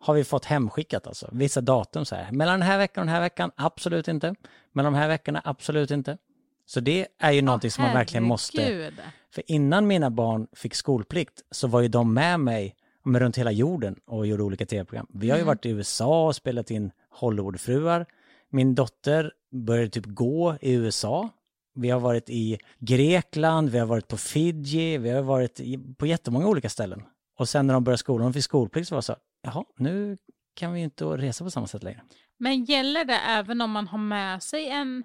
Har 0.01 0.15
vi 0.15 0.25
fått 0.25 0.45
hemskickat 0.45 1.07
alltså. 1.07 1.29
Vissa 1.33 1.61
datum 1.61 2.05
så 2.05 2.15
här, 2.15 2.33
mellan 2.33 2.61
den 2.61 2.69
här 2.69 2.79
veckan 2.79 3.03
och 3.03 3.07
den 3.07 3.15
här 3.15 3.21
veckan, 3.21 3.51
absolut 3.57 4.09
inte. 4.09 4.35
Mellan 4.73 4.93
de 4.93 4.99
här 4.99 5.09
veckorna, 5.09 5.43
absolut 5.45 5.91
inte. 5.91 6.19
Så 6.67 6.81
det 6.81 7.07
är 7.19 7.33
ju 7.33 7.43
någonting 7.43 7.71
som 7.71 7.85
man 7.85 7.95
verkligen 7.95 8.25
måste... 8.25 8.93
För 9.35 9.43
innan 9.47 9.87
mina 9.87 10.11
barn 10.11 10.47
fick 10.53 10.75
skolplikt 10.75 11.43
så 11.51 11.69
var 11.69 11.81
ju 11.81 11.89
de 11.89 12.15
med 12.15 12.41
mig 12.41 12.77
men 13.05 13.21
runt 13.21 13.39
hela 13.39 13.51
jorden 13.51 13.97
och 14.07 14.27
gjorde 14.27 14.43
olika 14.43 14.67
tv-program. 14.67 15.07
Vi 15.15 15.31
har 15.31 15.39
ju 15.39 15.45
varit 15.45 15.67
i 15.67 15.71
USA 15.71 16.27
och 16.27 16.37
spelat 16.37 16.71
in 16.71 16.91
Hollywoodfruar. 17.11 18.07
Min 18.51 18.75
dotter 18.75 19.33
började 19.53 19.91
typ 19.91 20.07
gå 20.07 20.57
i 20.61 20.73
USA. 20.73 21.29
Vi 21.75 21.91
har 21.91 22.01
varit 22.01 22.31
i 22.31 22.59
Grekland, 22.79 23.71
vi 23.71 23.79
har 23.79 23.87
varit 23.87 24.09
på 24.09 24.17
Fiji, 24.17 24.99
vi 24.99 25.11
har 25.11 25.23
varit 25.23 25.61
i, 25.61 25.79
på 25.99 26.07
jättemånga 26.07 26.47
olika 26.47 26.69
ställen. 26.69 27.03
Och 27.39 27.49
sen 27.49 27.67
när 27.67 27.75
de 27.75 27.85
började 27.85 27.99
skolan 27.99 28.29
och 28.29 28.35
fick 28.35 28.45
skolplikt 28.45 28.89
så 28.89 28.95
var 28.95 28.99
det 28.99 29.03
så, 29.03 29.17
jaha, 29.43 29.65
nu 29.77 30.17
kan 30.55 30.73
vi 30.73 30.79
ju 30.79 30.85
inte 30.85 31.05
resa 31.05 31.45
på 31.45 31.51
samma 31.51 31.67
sätt 31.67 31.83
längre. 31.83 32.03
Men 32.39 32.65
gäller 32.65 33.05
det 33.05 33.19
även 33.29 33.61
om 33.61 33.71
man 33.71 33.89
har 33.89 33.99
med 33.99 34.43
sig 34.43 34.69
en 34.69 35.05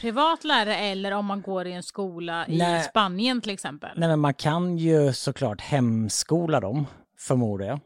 privat 0.00 0.44
lärare 0.44 0.76
eller 0.76 1.12
om 1.12 1.26
man 1.26 1.42
går 1.42 1.66
i 1.66 1.72
en 1.72 1.82
skola 1.82 2.46
i 2.48 2.58
Nej. 2.58 2.82
Spanien 2.82 3.40
till 3.40 3.52
exempel? 3.52 3.90
Nej 3.96 4.08
men 4.08 4.20
man 4.20 4.34
kan 4.34 4.78
ju 4.78 5.12
såklart 5.12 5.60
hemskola 5.60 6.60
dem, 6.60 6.86
förmodar 7.18 7.66
jag. 7.66 7.80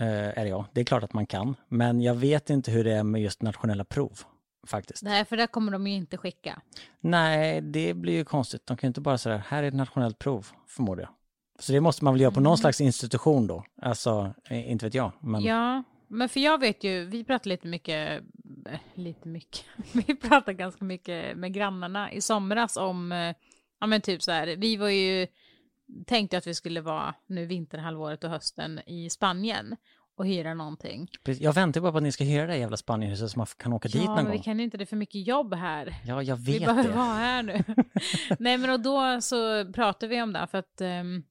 Eh, 0.00 0.38
är 0.38 0.44
det, 0.44 0.48
ja. 0.48 0.66
det 0.72 0.80
är 0.80 0.84
klart 0.84 1.02
att 1.02 1.12
man 1.12 1.26
kan. 1.26 1.56
Men 1.68 2.00
jag 2.00 2.14
vet 2.14 2.50
inte 2.50 2.70
hur 2.70 2.84
det 2.84 2.92
är 2.92 3.02
med 3.02 3.22
just 3.22 3.42
nationella 3.42 3.84
prov, 3.84 4.20
faktiskt. 4.66 5.02
Nej, 5.02 5.24
för 5.24 5.36
det 5.36 5.46
kommer 5.46 5.72
de 5.72 5.86
ju 5.86 5.94
inte 5.94 6.16
skicka. 6.16 6.62
Nej, 7.00 7.60
det 7.60 7.94
blir 7.94 8.12
ju 8.12 8.24
konstigt. 8.24 8.66
De 8.66 8.76
kan 8.76 8.86
ju 8.86 8.88
inte 8.88 9.00
bara 9.00 9.18
säga 9.18 9.42
här 9.48 9.62
är 9.62 9.68
ett 9.68 9.74
nationellt 9.74 10.18
prov, 10.18 10.46
förmodar 10.68 11.02
jag. 11.02 11.10
Så 11.58 11.72
det 11.72 11.80
måste 11.80 12.04
man 12.04 12.14
väl 12.14 12.20
göra 12.20 12.32
på 12.32 12.40
någon 12.40 12.58
slags 12.58 12.80
institution 12.80 13.46
då. 13.46 13.64
Alltså, 13.82 14.34
eh, 14.48 14.70
inte 14.70 14.86
vet 14.86 14.94
jag. 14.94 15.12
Men... 15.20 15.42
Ja, 15.42 15.82
men 16.08 16.28
för 16.28 16.40
jag 16.40 16.60
vet 16.60 16.84
ju, 16.84 17.04
vi 17.04 17.24
pratar 17.24 17.48
lite 17.48 17.66
mycket, 17.66 18.22
eh, 18.66 18.78
lite 18.94 19.28
mycket, 19.28 19.64
vi 19.92 20.16
pratar 20.16 20.52
ganska 20.52 20.84
mycket 20.84 21.36
med 21.36 21.52
grannarna 21.52 22.12
i 22.12 22.20
somras 22.20 22.76
om, 22.76 23.34
ja 23.80 23.86
men 23.86 24.00
typ 24.00 24.22
så 24.22 24.30
här, 24.30 24.56
vi 24.56 24.76
var 24.76 24.88
ju, 24.88 25.26
tänkte 26.06 26.38
att 26.38 26.46
vi 26.46 26.54
skulle 26.54 26.80
vara 26.80 27.14
nu 27.26 27.46
vinterhalvåret 27.46 28.24
och 28.24 28.30
hösten 28.30 28.80
i 28.86 29.10
Spanien. 29.10 29.76
och 30.16 30.26
hyra 30.26 30.54
någonting. 30.54 31.08
Jag 31.24 31.52
väntar 31.52 31.80
bara 31.80 31.92
på 31.92 31.98
att 31.98 32.02
ni 32.04 32.12
ska 32.12 32.24
hyra 32.24 32.46
det 32.46 32.56
jävla 32.56 32.76
Spanienhuset 32.76 33.30
så 33.30 33.38
man 33.38 33.46
kan 33.56 33.72
åka 33.72 33.88
dit 33.88 33.94
Ja, 33.96 34.04
någon 34.04 34.14
men 34.14 34.24
gång. 34.24 34.32
vi 34.32 34.38
kan 34.38 34.58
ju 34.58 34.64
inte, 34.64 34.76
det 34.76 34.84
är 34.84 34.86
för 34.86 34.96
mycket 34.96 35.26
jobb 35.26 35.54
här. 35.54 35.94
Ja, 36.06 36.22
jag 36.22 36.36
Vi 36.36 36.52
vet 36.58 36.66
behöver 36.68 36.82
det. 36.88 36.96
vara 36.96 37.06
här 37.14 37.42
nu. 37.42 37.64
Nej 38.38 38.58
men 38.58 38.70
och 38.70 38.80
då 38.80 39.20
så 39.20 39.72
pratade 39.72 40.06
vi 40.14 40.22
om 40.22 40.32
det 40.32 40.46
för 40.50 40.58
att 40.58 40.80
ehm, 40.80 41.22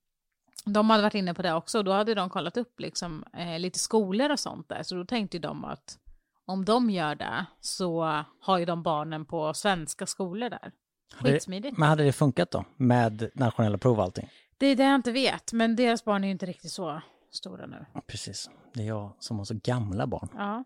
de 0.66 0.89
hade 0.89 1.03
varit 1.03 1.14
inne 1.16 1.34
på 1.34 1.41
det 1.41 1.53
också 1.53 1.78
och 1.78 1.84
då 1.84 1.91
hade 1.91 2.14
de 2.14 2.30
kollat 2.30 2.58
upp 2.58 2.80
liksom 2.80 3.24
eh, 3.38 3.60
lite 3.60 3.80
skolor 3.80 4.32
och 4.32 4.39
sånt 4.39 4.70
där 4.70 4.84
så 4.84 4.95
då 4.95 5.05
tänkte 5.05 5.38
ju 5.38 5.41
de 5.41 5.66
att 5.66 5.97
om 6.45 6.66
de 6.66 6.89
gör 6.89 7.16
det 7.16 7.45
så 7.62 8.24
har 8.41 8.58
ju 8.58 8.66
de 8.66 8.84
barnen 8.84 9.26
på 9.26 9.53
svenska 9.53 10.05
skolor 10.05 10.49
där. 10.49 10.72
Skitsmidigt. 11.16 11.78
Men 11.78 11.89
hade 11.89 12.03
det 12.03 12.14
funkat 12.14 12.51
då? 12.51 12.66
Med 12.76 13.30
nationella 13.34 13.78
prov 13.78 13.97
och 13.97 14.03
allting? 14.03 14.30
Det 14.58 14.66
är 14.66 14.76
det 14.76 14.84
jag 14.84 14.95
inte 14.95 15.12
vet 15.12 15.53
men 15.53 15.76
deras 15.76 16.05
barn 16.05 16.24
är 16.24 16.28
ju 16.28 16.32
inte 16.32 16.45
riktigt 16.45 16.72
så 16.72 17.01
stora 17.32 17.66
nu. 17.66 17.86
Precis. 18.08 18.49
Det 18.74 18.82
är 18.82 18.88
jag 18.88 19.16
som 19.20 19.38
har 19.38 19.45
så 19.45 19.60
gamla 19.64 20.08
barn. 20.08 20.30
Ja. 20.34 20.64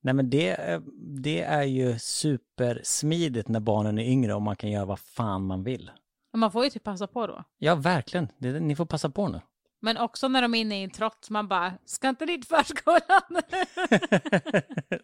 Nej 0.00 0.14
men 0.14 0.30
det, 0.30 0.50
eh, 0.50 0.80
det 0.96 1.42
är 1.42 1.62
ju 1.62 1.98
supersmidigt 1.98 3.48
när 3.48 3.60
barnen 3.60 3.98
är 3.98 4.04
yngre 4.04 4.34
och 4.34 4.42
man 4.42 4.56
kan 4.56 4.70
göra 4.70 4.84
vad 4.84 4.98
fan 4.98 5.46
man 5.46 5.64
vill. 5.64 5.90
Men 6.32 6.40
man 6.40 6.52
får 6.52 6.64
ju 6.64 6.70
typ 6.70 6.84
passa 6.84 7.06
på 7.06 7.26
då. 7.26 7.44
Ja, 7.58 7.74
verkligen. 7.74 8.28
Det, 8.38 8.60
ni 8.60 8.76
får 8.76 8.86
passa 8.86 9.10
på 9.10 9.28
nu. 9.28 9.40
Men 9.80 9.96
också 9.96 10.28
när 10.28 10.42
de 10.42 10.54
är 10.54 10.58
inne 10.60 10.80
i 10.80 10.84
en 10.84 10.90
trott, 10.90 11.30
man 11.30 11.48
bara, 11.48 11.72
ska 11.84 12.08
inte 12.08 12.26
dit 12.26 12.48
förskolan? 12.48 13.22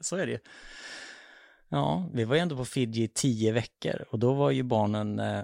så 0.01 0.17
är 0.17 0.27
det 0.27 0.33
ju. 0.33 0.39
Ja, 1.69 2.11
vi 2.13 2.25
var 2.25 2.35
ju 2.35 2.41
ändå 2.41 2.57
på 2.57 2.65
Fiji 2.65 3.03
i 3.03 3.09
tio 3.09 3.53
veckor 3.53 4.05
och 4.11 4.19
då 4.19 4.35
var 4.35 4.51
ju 4.51 4.63
barnen, 4.63 5.19
eh, 5.19 5.43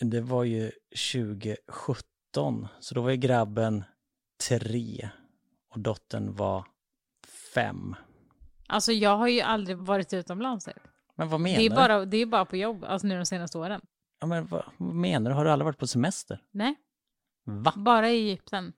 det 0.00 0.20
var 0.20 0.44
ju 0.44 0.70
2017, 1.12 2.68
så 2.80 2.94
då 2.94 3.00
var 3.02 3.10
ju 3.10 3.16
grabben 3.16 3.84
tre 4.48 5.08
och 5.74 5.80
dottern 5.80 6.34
var 6.36 6.64
fem. 7.54 7.94
alltså 8.66 8.92
jag 8.92 9.16
har 9.16 9.28
ju 9.28 9.40
aldrig 9.40 9.76
varit 9.76 10.12
utomlands. 10.12 10.64
typ. 10.64 10.76
Men 11.14 11.28
vad 11.28 11.40
menar 11.40 11.58
Det 11.58 11.66
är 11.66 11.70
du? 11.70 11.76
bara, 11.76 12.04
det 12.04 12.16
är 12.16 12.26
bara 12.26 12.44
på 12.44 12.56
jobb, 12.56 12.84
alltså 12.84 13.06
nu 13.06 13.16
de 13.16 13.26
senaste 13.26 13.58
åren. 13.58 13.80
Ja, 14.20 14.26
men 14.26 14.46
vad, 14.46 14.64
menar 14.80 15.30
du? 15.30 15.36
Har 15.36 15.44
du 15.44 15.50
aldrig 15.50 15.64
varit 15.64 15.78
på 15.78 15.86
semester? 15.86 16.42
Nej, 16.50 16.74
Va? 17.44 17.72
bara 17.76 18.10
i 18.10 18.14
Egypten. 18.16 18.72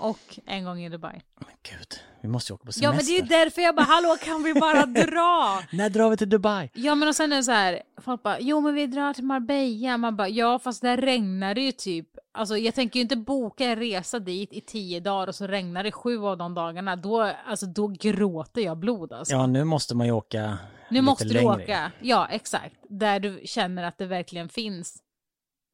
Och 0.00 0.38
en 0.46 0.64
gång 0.64 0.80
i 0.80 0.88
Dubai. 0.88 1.22
Men 1.38 1.48
gud, 1.62 1.88
vi 2.22 2.28
måste 2.28 2.52
ju 2.52 2.54
åka 2.54 2.64
på 2.64 2.72
semester. 2.72 2.84
Ja 2.86 2.96
men 2.96 3.04
det 3.06 3.12
är 3.12 3.22
ju 3.22 3.44
därför 3.44 3.62
jag 3.62 3.74
bara, 3.76 3.86
hallå 3.86 4.16
kan 4.22 4.42
vi 4.42 4.54
bara 4.54 4.86
dra? 5.06 5.62
När 5.72 5.90
drar 5.90 6.10
vi 6.10 6.16
till 6.16 6.28
Dubai? 6.28 6.70
Ja 6.74 6.94
men 6.94 7.08
och 7.08 7.16
sen 7.16 7.32
är 7.32 7.36
det 7.36 7.42
så 7.42 7.52
här, 7.52 7.82
folk 8.00 8.22
bara, 8.22 8.40
jo 8.40 8.60
men 8.60 8.74
vi 8.74 8.86
drar 8.86 9.14
till 9.14 9.24
Marbella. 9.24 9.98
Man 9.98 10.16
bara, 10.16 10.28
ja 10.28 10.58
fast 10.58 10.82
där 10.82 10.96
regnar 10.96 11.54
det 11.54 11.60
ju 11.60 11.72
typ. 11.72 12.06
Alltså 12.32 12.56
jag 12.56 12.74
tänker 12.74 12.96
ju 12.98 13.02
inte 13.02 13.16
boka 13.16 13.64
en 13.64 13.76
resa 13.78 14.18
dit 14.18 14.52
i 14.52 14.60
tio 14.60 15.00
dagar 15.00 15.26
och 15.26 15.34
så 15.34 15.46
regnar 15.46 15.84
det 15.84 15.92
sju 15.92 16.18
av 16.24 16.36
de 16.38 16.54
dagarna. 16.54 16.96
Då, 16.96 17.32
alltså, 17.46 17.66
då 17.66 17.86
gråter 17.86 18.60
jag 18.60 18.76
blod 18.78 19.12
alltså. 19.12 19.34
Ja, 19.34 19.46
nu 19.46 19.64
måste 19.64 19.94
man 19.94 20.06
ju 20.06 20.12
åka 20.12 20.58
nu 20.88 20.94
lite 20.94 21.02
måste 21.02 21.24
du 21.24 21.34
längre. 21.34 21.48
åka, 21.62 21.92
ja 22.00 22.26
exakt. 22.30 22.74
Där 22.88 23.20
du 23.20 23.40
känner 23.44 23.82
att 23.84 23.98
det 23.98 24.06
verkligen 24.06 24.48
finns 24.48 25.02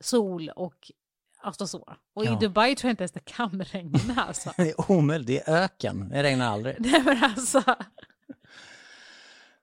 sol 0.05 0.49
och 0.57 0.91
alltså 1.47 1.67
så. 1.67 1.79
Och 2.15 2.25
Ja. 2.25 2.33
i 2.33 2.37
Dubai 2.41 2.77
tror 2.77 2.89
jag 2.89 2.93
inte 2.93 3.03
ens 3.03 3.13
det 3.13 3.25
kan 3.25 3.63
regna 3.73 4.25
alltså. 4.25 4.53
Det 4.57 4.71
är 4.71 4.91
omöjligt, 4.91 5.27
det 5.27 5.49
är 5.49 5.65
öken. 5.65 6.09
Det 6.09 6.23
regnar 6.23 6.53
aldrig. 6.53 6.77
Nej 6.79 7.03
men 7.05 7.25
alltså. 7.25 7.63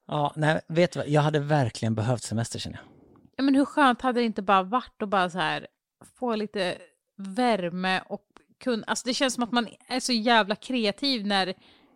Ja, 0.07 0.34
nej, 0.36 0.61
vet 0.67 0.91
du 0.91 0.99
vad? 0.99 1.07
Jag 1.09 1.21
hade 1.21 1.39
verkligen 1.39 1.95
behövt 1.95 2.23
semester 2.23 2.59
känner 2.59 2.77
jag. 2.77 2.86
Ja, 3.38 3.43
men 3.43 3.55
hur 3.55 3.65
skönt 3.65 4.01
hade 4.01 4.19
det 4.19 4.25
inte 4.25 4.41
bara 4.41 4.63
varit 4.63 5.01
att 5.01 5.09
bara 5.09 5.29
så 5.29 5.38
här 5.38 5.67
få 6.19 6.36
lite 6.36 6.77
värme 7.17 8.01
och 8.09 8.21
kun... 8.63 8.84
Alltså 8.88 9.07
det 9.07 9.13
känns 9.13 9.34
som 9.34 9.43
att 9.43 9.51
man 9.51 9.67
är 9.88 9.99
så 9.99 10.13
jävla 10.13 10.55
kreativ 10.55 11.25
när, 11.27 11.53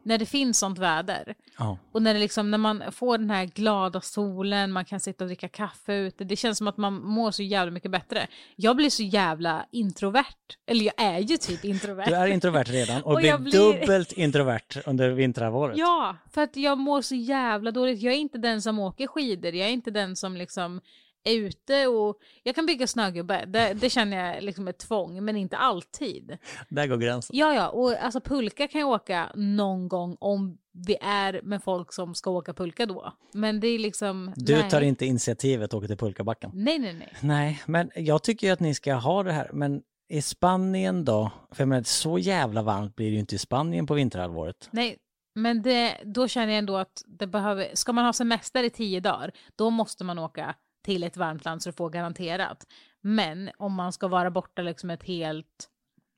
när 0.08 0.18
det 0.18 0.26
finns 0.26 0.60
sånt 0.60 0.80
väder. 0.80 1.36
Ja. 1.58 1.78
Och 1.92 2.02
när, 2.02 2.14
det 2.14 2.20
liksom, 2.20 2.52
när 2.52 2.58
man 2.58 2.84
får 2.92 3.18
den 3.18 3.30
här 3.30 3.46
glada 3.46 4.02
solen, 4.02 4.72
man 4.72 4.86
kan 4.86 5.00
sitta 5.00 5.24
och 5.24 5.28
dricka 5.28 5.48
kaffe 5.48 5.94
ute. 5.94 6.24
Det 6.24 6.36
känns 6.36 6.58
som 6.58 6.68
att 6.68 6.78
man 6.78 6.94
mår 7.04 7.32
så 7.32 7.44
jävla 7.44 7.72
mycket 7.72 7.92
bättre. 7.92 8.28
Jag 8.56 8.76
blir 8.76 8.90
så 8.90 9.04
jävla 9.04 9.66
introvert. 9.72 10.24
Eller 10.68 10.86
jag 10.86 10.94
är 10.98 11.20
ju 11.20 11.38
typ 11.38 11.66
introvert. 11.66 12.06
Du 12.08 12.16
är 12.16 12.28
introvert 12.28 12.64
redan 12.64 13.02
och, 13.02 13.12
Och 13.14 13.18
blir 13.20 13.38
blir- 13.38 13.52
dubbelt 13.52 14.12
introvert 14.12 14.82
under 14.86 15.10
vinterhalvåret. 15.10 15.78
Ja, 15.78 16.16
för 16.32 16.42
att 16.42 16.56
jag 16.58 16.78
mår 16.78 17.02
så 17.02 17.16
jävla 17.16 17.72
dåligt. 17.72 18.02
Jag 18.02 18.14
är 18.14 18.18
inte 18.18 18.38
den 18.38 18.62
som 18.62 18.80
åker 18.80 19.08
skidor, 19.08 19.54
jag 19.54 19.68
är 19.68 19.72
inte 19.74 19.92
den 19.92 20.16
som 20.16 20.38
liksom 20.38 20.82
är 21.28 21.38
ute 21.38 21.88
och... 21.88 22.18
Jag 22.44 22.56
kan 22.56 22.66
bygga 22.66 22.88
snögubbe, 22.88 23.46
det, 23.48 23.74
det 23.74 23.90
känner 23.90 24.34
jag 24.34 24.44
liksom 24.44 24.68
är 24.68 24.72
tvång, 24.72 25.26
men 25.26 25.38
inte 25.38 25.58
alltid. 25.58 26.38
Där 26.70 26.88
går 26.88 26.98
gränsen. 26.98 27.38
Ja, 27.38 27.54
ja, 27.54 27.70
och 27.70 27.92
alltså 28.04 28.22
pulka 28.22 28.68
kan 28.68 28.82
jag 28.82 28.90
åka 28.90 29.32
någon 29.36 29.88
gång 29.88 30.18
om 30.20 30.58
vi 30.86 30.98
är 31.02 31.42
med 31.44 31.64
folk 31.64 31.94
som 31.94 32.16
ska 32.16 32.32
åka 32.32 32.54
pulka 32.54 32.86
då. 32.86 33.14
Men 33.34 33.60
det 33.60 33.68
är 33.68 33.80
liksom... 33.80 34.34
Du 34.36 34.54
nej. 34.54 34.70
tar 34.70 34.82
inte 34.82 35.06
initiativet 35.06 35.74
och 35.74 35.78
åker 35.78 35.88
till 35.88 35.98
pulkabacken. 35.98 36.52
Nej, 36.54 36.80
nej, 36.80 36.94
nej. 36.94 37.14
Nej, 37.22 37.62
men 37.66 37.92
jag 37.96 38.24
tycker 38.24 38.48
ju 38.48 38.54
att 38.54 38.60
ni 38.60 38.74
ska 38.74 38.94
ha 38.94 39.24
det 39.24 39.32
här. 39.32 39.50
Men 39.54 39.82
i 40.10 40.22
Spanien 40.22 41.06
då? 41.06 41.32
För 41.52 41.62
jag 41.62 41.68
menar, 41.68 41.84
så 41.84 42.20
jävla 42.20 42.62
varmt 42.62 42.96
blir 42.96 43.08
det 43.08 43.14
ju 43.14 43.20
inte 43.20 43.36
i 43.36 43.38
Spanien 43.38 43.88
på 43.88 43.94
vinterhalvåret. 43.94 44.70
Nej, 44.72 44.98
men 45.36 45.62
det, 45.62 45.98
då 46.04 46.28
känner 46.28 46.48
jag 46.48 46.58
ändå 46.58 46.78
att 46.78 47.04
det 47.08 47.28
behöver... 47.28 47.68
Ska 47.74 47.94
man 47.94 48.06
ha 48.06 48.14
semester 48.14 48.64
i 48.64 48.70
tio 48.70 49.00
dagar, 49.00 49.32
då 49.56 49.70
måste 49.70 50.04
man 50.04 50.20
åka 50.20 50.56
till 50.88 51.04
ett 51.04 51.18
varmt 51.18 51.46
land 51.46 51.62
så 51.64 51.70
du 51.70 51.74
får 51.74 51.90
garanterat. 51.90 52.68
Men 53.02 53.50
om 53.58 53.74
man 53.74 53.94
ska 53.94 54.08
vara 54.08 54.32
borta 54.32 54.62
liksom 54.62 54.90
ett 54.90 55.04
helt... 55.04 55.70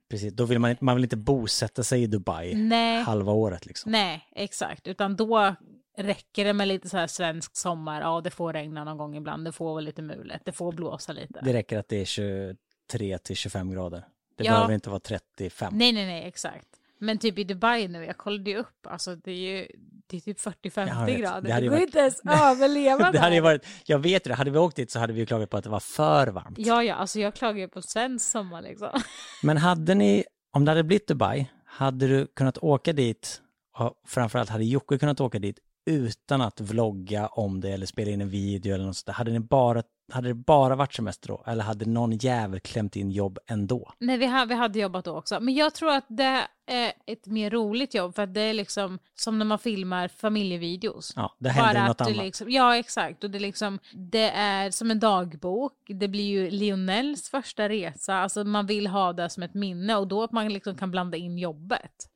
Precis, 0.10 0.34
då 0.34 0.46
vill 0.46 0.60
man, 0.60 0.76
man 0.82 0.96
vill 0.96 1.04
inte 1.04 1.18
bosätta 1.18 1.84
sig 1.84 2.04
i 2.04 2.08
Dubai 2.08 2.56
Nej. 2.56 3.02
halva 3.04 3.32
året 3.32 3.66
liksom. 3.66 3.92
Nej, 3.92 4.28
exakt. 4.36 4.88
Utan 4.88 5.16
då 5.16 5.56
räcker 5.98 6.46
det 6.46 6.54
med 6.54 6.68
lite 6.68 6.90
så 6.90 6.98
här 6.98 7.08
svensk 7.08 7.58
sommar. 7.58 8.02
Ja, 8.02 8.22
det 8.22 8.30
får 8.32 8.54
regna 8.54 8.84
någon 8.84 8.98
gång 8.98 9.16
ibland. 9.16 9.46
Det 9.46 9.52
får 9.52 9.66
vara 9.66 9.82
lite 9.82 10.02
mulet. 10.02 10.42
Det 10.46 10.52
får 10.52 10.72
blåsa 10.72 11.14
lite. 11.14 11.40
Det 11.44 11.54
räcker 11.54 11.78
att 11.78 11.88
det 11.88 12.02
är 12.02 12.06
23 12.06 13.18
till 13.18 13.36
25 13.36 13.72
grader. 13.72 14.04
Det 14.36 14.44
Ja. 14.44 14.52
behöver 14.52 14.74
inte 14.74 14.90
vara 14.90 15.00
35. 15.00 15.74
Nej, 15.78 15.92
nej, 15.94 16.06
nej, 16.06 16.28
exakt. 16.28 16.68
Men 17.00 17.18
typ 17.18 17.40
i 17.40 17.44
Dubai 17.44 17.88
nu, 17.88 18.06
jag 18.06 18.18
kollade 18.18 18.50
ju 18.50 18.58
upp, 18.58 18.88
alltså 18.88 19.16
det 19.16 19.32
är 19.32 19.36
ju 19.36 19.68
det 20.08 20.18
är 20.18 20.22
typ 20.22 20.40
Jag 20.46 20.54
40-50 20.54 21.06
vet. 21.06 21.20
grader. 21.20 21.42
Det 21.42 21.48
Det, 21.48 21.54
hade 21.54 21.68
går 21.68 21.72
varit- 21.76 21.84
inte 21.88 22.00
ens 22.00 22.22
överleva 22.26 23.12
Det 23.12 23.20
hade 23.20 23.42
varit, 23.42 23.66
jag 23.86 24.00
vet 24.00 24.24
det, 24.24 24.34
hade 24.34 24.52
vi 24.52 24.58
åkt 24.58 24.76
dit 24.76 24.92
så 24.92 25.00
hade 25.00 25.14
vi 25.14 25.20
ju 25.20 25.26
klagat 25.26 25.50
på 25.50 25.58
att 25.58 25.64
det 25.64 25.70
var 25.70 25.80
för 25.80 26.28
varmt. 26.28 26.58
Ja, 26.58 26.84
ja, 26.84 26.96
alltså 26.96 27.20
jag 27.20 27.36
klagar 27.36 27.60
ju 27.60 27.68
på 27.68 27.82
svensk 27.82 28.32
sommar 28.32 28.62
liksom. 28.62 28.90
Men 29.44 29.58
hade 29.58 29.96
ni, 29.96 30.24
om 30.54 30.66
det 30.66 30.72
hade 30.72 30.84
blivit 30.84 31.08
Dubai, 31.08 31.46
hade 31.66 32.08
du 32.08 32.28
kunnat 32.36 32.58
åka 32.58 32.94
dit, 32.94 33.42
och 33.78 33.94
framförallt 34.08 34.50
hade 34.50 34.64
Jocke 34.66 34.98
kunnat 34.98 35.22
åka 35.22 35.40
dit 35.40 35.60
utan 35.90 36.42
att 36.42 36.62
vlogga 36.62 37.28
om 37.28 37.62
det 37.62 37.70
eller 37.70 37.86
spela 37.86 38.12
in 38.12 38.22
en 38.22 38.30
video 38.30 38.76
eller 38.76 38.86
något 38.86 38.98
sånt? 38.98 39.18
Hade, 39.18 39.32
ni 39.32 39.40
bara, 39.40 39.84
hade 40.12 40.28
det 40.28 40.34
bara 40.34 40.76
varit 40.76 40.94
semester 40.94 41.28
då? 41.28 41.44
Eller 41.46 41.64
hade 41.64 41.86
någon 41.86 42.12
jävel 42.12 42.60
klämt 42.60 42.96
in 42.96 43.12
jobb 43.12 43.40
ändå? 43.48 43.94
Nej, 44.00 44.18
vi, 44.18 44.26
ha, 44.26 44.46
vi 44.46 44.56
hade 44.56 44.80
jobbat 44.80 45.06
då 45.06 45.18
också. 45.18 45.40
Men 45.40 45.54
jag 45.54 45.74
tror 45.74 45.92
att 45.92 46.06
det 46.08 46.48
är 46.68 46.94
ett 47.06 47.26
mer 47.26 47.50
roligt 47.50 47.94
jobb 47.94 48.16
för 48.16 48.24
att 48.24 48.34
det 48.34 48.42
är 48.42 48.54
liksom 48.54 49.00
som 49.16 49.40
när 49.40 49.46
man 49.46 49.60
filmar 49.60 50.08
familjevideos. 50.08 51.14
Ja, 51.16 51.36
det 51.40 51.50
händer 51.50 51.74
Bara 51.74 51.88
något 51.88 52.02
att 52.02 52.08
du 52.08 52.14
annat. 52.14 52.26
liksom, 52.26 52.50
ja, 52.52 52.76
exakt. 52.78 53.24
Och 53.24 53.32
det, 53.32 53.38
är 53.38 53.40
liksom, 53.40 53.80
det 53.94 54.30
är 54.30 54.72
som 54.72 54.92
en 54.92 55.00
dagbok. 55.00 55.74
Det 55.88 56.08
blir 56.08 56.28
ju 56.28 56.50
Lionels 56.50 57.30
första 57.30 57.70
resa. 57.70 58.16
Alltså 58.16 58.44
man 58.44 58.66
vill 58.66 58.88
ha 58.88 59.14
det 59.14 59.30
som 59.30 59.44
ett 59.44 59.54
minne 59.54 59.96
och 59.96 60.08
då 60.08 60.24
att 60.24 60.32
man 60.32 60.54
liksom 60.54 60.76
kan 60.76 60.92
blanda 60.92 61.18
in 61.18 61.38
jobbet. 61.38 62.10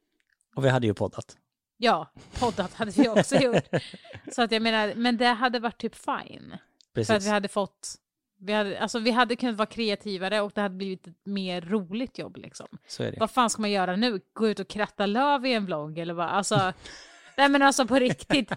Och 0.56 0.66
vi 0.66 0.70
hade 0.70 0.88
ju 0.88 0.94
poddat. 0.94 1.38
Ja, 1.78 2.12
poddat 2.40 2.74
hade 2.74 2.92
vi 2.92 3.10
också 3.10 3.36
gjort. 3.42 3.68
Så 4.32 4.42
att 4.42 4.52
jag 4.52 4.62
menar, 4.62 4.94
men 4.96 5.18
det 5.18 5.28
hade 5.28 5.60
varit 5.60 5.78
typ 5.82 5.96
fine. 5.96 6.58
För 6.94 7.02
att 7.02 7.08
Precis. 7.08 7.26
vi 7.26 7.30
hade 7.30 7.48
fått, 7.48 7.96
vi 8.40 8.54
hade, 8.54 8.80
alltså 8.80 9.00
vi 9.00 9.12
hade 9.12 9.36
kunnat 9.36 9.56
vara 9.56 9.66
kreativare 9.66 10.42
och 10.42 10.52
det 10.56 10.62
hade 10.62 10.76
blivit 10.76 11.08
ett 11.08 11.26
mer 11.26 11.62
roligt 11.62 12.18
jobb 12.18 12.38
liksom. 12.38 12.68
Så 12.88 13.04
är 13.04 13.12
det. 13.12 13.18
Vad 13.20 13.32
fan 13.32 13.50
ska 13.50 13.62
man 13.62 13.72
göra 13.72 13.96
nu? 13.96 14.20
Gå 14.34 14.48
ut 14.48 14.60
och 14.60 14.68
kratta 14.68 15.06
löv 15.06 15.46
i 15.46 15.54
en 15.54 15.66
vlogg 15.66 15.98
eller 15.98 16.14
vad? 16.14 16.30
Alltså, 16.30 16.74
nej 17.38 17.50
men 17.50 17.62
alltså 17.62 17.88
på 17.88 17.96
riktigt. 17.96 18.52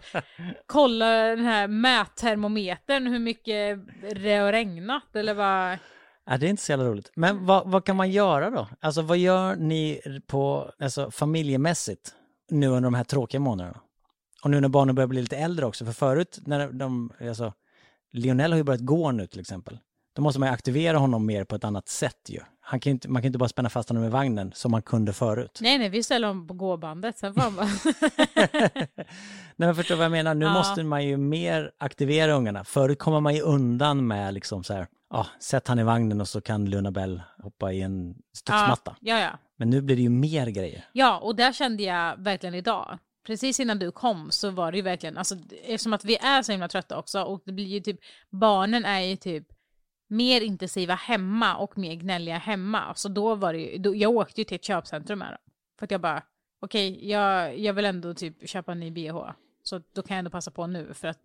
Kolla 0.67 1.07
den 1.07 1.45
här 1.45 1.69
mättermometern, 1.69 3.07
hur 3.07 3.19
mycket 3.19 3.79
det 4.23 4.35
har 4.35 4.53
regnat 4.53 5.17
eller 5.17 5.35
vad? 5.35 5.79
Ja, 6.27 6.37
det 6.39 6.47
är 6.47 6.51
inte 6.51 6.63
så 6.63 6.73
jävla 6.73 6.85
roligt. 6.85 7.13
Men 7.15 7.47
vad, 7.47 7.71
vad 7.71 7.85
kan 7.85 7.97
man 7.97 8.11
göra 8.11 8.51
då? 8.51 8.69
Alltså 8.81 9.03
vad 9.03 9.19
gör 9.19 9.57
ni 9.57 10.01
på, 10.27 10.73
alltså 10.79 11.11
familjemässigt 11.11 12.15
nu 12.51 12.67
under 12.67 12.81
de 12.87 12.95
här 12.95 13.05
tråkiga 13.05 13.41
månaderna? 13.41 13.81
Och 14.43 14.51
nu 14.51 14.61
när 14.61 14.69
barnen 14.69 14.95
börjar 14.95 15.09
bli 15.09 15.21
lite 15.23 15.37
äldre 15.37 15.67
också, 15.67 15.85
för 15.85 15.93
förut 15.93 16.39
när 16.47 16.73
de, 16.73 17.13
alltså 17.29 17.53
Lionel 18.13 18.53
har 18.53 18.57
ju 18.57 18.65
börjat 18.65 18.81
gå 18.81 19.11
nu 19.13 19.27
till 19.27 19.41
exempel. 19.41 19.79
Då 20.15 20.23
måste 20.23 20.41
man 20.41 20.49
ju 20.49 20.53
aktivera 20.53 20.99
honom 20.99 21.27
mer 21.27 21.45
på 21.45 21.57
ett 21.57 21.65
annat 21.65 21.89
sätt 21.89 22.21
ju. 22.29 22.41
Han 22.61 22.81
kan 22.81 22.91
inte, 22.91 23.09
man 23.09 23.23
kan 23.23 23.27
inte 23.27 23.39
bara 23.39 23.49
spänna 23.49 23.69
fast 23.69 23.89
honom 23.89 24.05
i 24.05 24.09
vagnen 24.09 24.53
som 24.55 24.71
man 24.71 24.83
kunde 24.83 25.13
förut. 25.13 25.59
Nej 25.63 25.79
nej, 25.79 25.89
vi 25.89 26.03
ställer 26.03 26.29
om 26.29 26.47
på 26.47 26.55
gåbandet, 26.55 27.19
sen 27.19 27.35
får 27.35 27.41
han 27.41 27.57
bara... 27.57 27.67
Nej 29.57 29.67
men 29.69 29.75
förstår 29.75 29.97
vad 29.97 30.05
jag 30.05 30.13
menar? 30.13 30.35
Nu 30.35 30.45
Ja. 30.45 30.53
måste 30.53 30.83
man 30.85 31.05
ju 31.05 31.17
mer 31.17 31.71
aktivera 31.79 32.33
ungarna. 32.33 32.65
Förut 32.65 32.99
kommer 32.99 33.21
man 33.21 33.35
ju 33.35 33.41
undan 33.41 34.07
med 34.07 34.35
liksom 34.35 34.65
så 34.65 34.73
här, 34.75 34.87
ja, 35.11 35.27
sätt 35.41 35.69
han 35.69 35.79
i 35.79 35.83
vagnen 35.83 36.21
och 36.21 36.29
så 36.29 36.41
kan 36.41 36.71
Luna 36.71 36.91
Bell 36.91 37.23
hoppa 37.43 37.73
i 37.73 37.83
en 37.83 38.15
studsmatta. 38.37 38.97
Ja, 39.01 39.19
ja. 39.21 39.31
Men 39.57 39.71
nu 39.71 39.83
blir 39.83 39.97
det 39.97 40.03
ju 40.03 40.09
mer 40.09 40.47
grejer. 40.47 40.85
Ja, 40.93 41.19
och 41.19 41.37
där 41.37 41.53
kände 41.53 41.83
jag 41.83 42.17
verkligen 42.17 42.55
idag. 42.55 42.99
Precis 43.27 43.61
innan 43.61 43.79
du 43.79 43.91
kom 43.93 44.31
så 44.31 44.51
var 44.51 44.73
det 44.73 44.79
ju 44.79 44.83
verkligen, 44.83 45.19
alltså 45.19 45.37
eftersom 45.65 45.93
att 45.93 46.05
vi 46.05 46.17
är 46.17 46.43
så 46.43 46.53
himla 46.53 46.69
trötta 46.69 46.99
också 46.99 47.23
och 47.23 47.43
det 47.45 47.53
blir 47.53 47.67
ju 47.67 47.81
typ, 47.81 48.01
barnen 48.31 48.85
är 48.85 49.01
ju 49.01 49.17
typ 49.17 49.47
mer 50.09 50.41
intensiva 50.41 50.95
hemma 50.95 51.57
och 51.57 51.79
mer 51.79 51.95
gnälliga 51.95 52.39
hemma. 52.39 52.95
Så 52.95 53.09
då 53.09 53.35
var 53.35 53.53
det 53.53 53.59
ju, 53.59 53.79
då, 53.79 53.95
jag 53.95 54.11
åkte 54.11 54.41
ju 54.41 54.45
till 54.45 54.55
ett 54.55 54.65
köpcentrum 54.65 55.19
med 55.19 55.29
dem. 55.29 55.53
För 55.79 55.85
att 55.87 55.91
jag 55.91 56.01
bara, 56.01 56.23
okej, 56.61 56.93
okay, 56.93 57.09
jag, 57.09 57.59
jag 57.59 57.75
vill 57.75 57.85
ändå 57.85 58.15
typ 58.15 58.49
köpa 58.49 58.73
en 58.73 58.81
ny 58.81 58.91
bh. 58.91 59.31
Så 59.63 59.81
då 59.95 60.03
kan 60.03 60.15
jag 60.15 60.19
ändå 60.19 60.31
passa 60.31 60.51
på 60.51 60.67
nu 60.67 60.95
för 60.95 61.09
att 61.09 61.23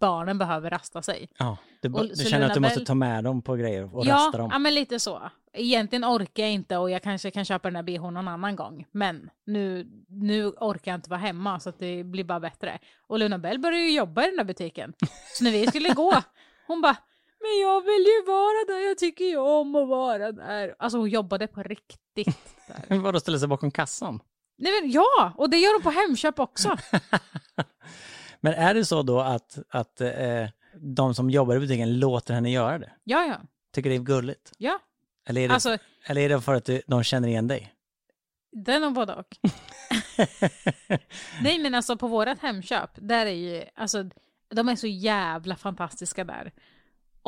barnen 0.00 0.38
behöver 0.38 0.70
rasta 0.70 1.02
sig. 1.02 1.28
Ja, 1.38 1.58
du, 1.82 1.92
Och- 1.92 2.08
du 2.08 2.24
känner 2.24 2.46
att 2.46 2.54
du 2.54 2.60
måste 2.60 2.84
ta 2.84 2.94
med 2.94 3.24
dem 3.24 3.42
på 3.42 3.54
grejer 3.56 3.96
och 3.96 4.06
ja, 4.06 4.14
rasta 4.14 4.38
dem. 4.38 4.48
ja, 4.52 4.58
men 4.58 4.74
lite 4.74 5.00
så. 5.00 5.30
Egentligen 5.52 6.04
orkar 6.04 6.42
jag 6.42 6.52
inte 6.52 6.76
och 6.76 6.90
jag 6.90 7.02
kanske 7.02 7.30
kan 7.30 7.44
köpa 7.44 7.68
den 7.68 7.76
här 7.76 7.82
bhn 7.82 8.14
någon 8.14 8.28
annan 8.28 8.56
gång. 8.56 8.86
Men 8.92 9.30
nu, 9.46 9.86
nu 10.08 10.46
orkar 10.46 10.92
jag 10.92 10.98
inte 10.98 11.10
vara 11.10 11.20
hemma 11.20 11.60
så 11.60 11.68
att 11.68 11.78
det 11.78 12.04
blir 12.04 12.24
bara 12.24 12.40
bättre. 12.40 12.78
Och 13.06 13.18
Luna 13.18 13.38
Bell 13.38 13.58
började 13.58 13.84
ju 13.84 13.96
jobba 13.96 14.22
i 14.22 14.26
den 14.26 14.36
där 14.36 14.44
butiken. 14.44 14.92
Så 15.34 15.44
när 15.44 15.50
vi 15.50 15.66
skulle 15.66 15.88
gå, 15.88 16.22
hon 16.66 16.80
bara 16.80 16.96
men 17.40 17.60
jag 17.60 17.80
vill 17.80 18.04
ju 18.06 18.24
vara 18.26 18.64
där, 18.66 18.88
jag 18.88 18.98
tycker 18.98 19.24
ju 19.24 19.36
om 19.36 19.74
att 19.74 19.88
vara 19.88 20.32
där. 20.32 20.74
Alltså 20.78 20.98
hon 20.98 21.10
jobbade 21.10 21.46
på 21.46 21.62
riktigt 21.62 22.56
där. 22.88 22.98
Vadå, 22.98 23.20
ställa 23.20 23.38
sig 23.38 23.48
bakom 23.48 23.70
kassan? 23.70 24.20
Nej 24.58 24.72
men 24.80 24.90
ja, 24.90 25.32
och 25.36 25.50
det 25.50 25.56
gör 25.56 25.74
hon 25.74 25.82
på 25.82 25.90
Hemköp 25.90 26.38
också. 26.38 26.76
Men 28.40 28.54
är 28.54 28.74
det 28.74 28.84
så 28.84 29.02
då 29.02 29.20
att, 29.20 29.58
att 29.68 30.00
eh, 30.00 30.48
de 30.74 31.14
som 31.14 31.30
jobbar 31.30 31.56
i 31.56 31.60
butiken 31.60 31.98
låter 31.98 32.34
henne 32.34 32.50
göra 32.50 32.78
det? 32.78 32.92
Ja, 33.04 33.24
ja, 33.24 33.36
Tycker 33.74 33.90
det 33.90 33.96
är 33.96 34.00
gulligt? 34.00 34.52
ja. 34.58 34.78
Eller 35.28 35.40
är 35.40 35.48
det, 35.48 35.54
Alltså, 35.54 35.78
eller 36.06 36.20
är 36.20 36.28
det 36.28 36.40
för 36.40 36.54
att 36.54 36.64
du, 36.64 36.82
de 36.86 37.02
känner 37.04 37.28
igen 37.28 37.48
dig? 37.48 37.74
den 38.52 38.84
och 38.84 38.92
både 38.92 39.14
och. 39.14 39.36
Nej 41.42 41.58
men 41.58 41.74
alltså 41.74 41.96
på 41.96 42.08
vårat 42.08 42.38
Hemköp, 42.38 42.90
där 42.94 43.26
är 43.26 43.30
ju, 43.30 43.64
alltså 43.74 44.04
de 44.48 44.68
är 44.68 44.76
så 44.76 44.86
jävla 44.86 45.56
fantastiska 45.56 46.24
där. 46.24 46.52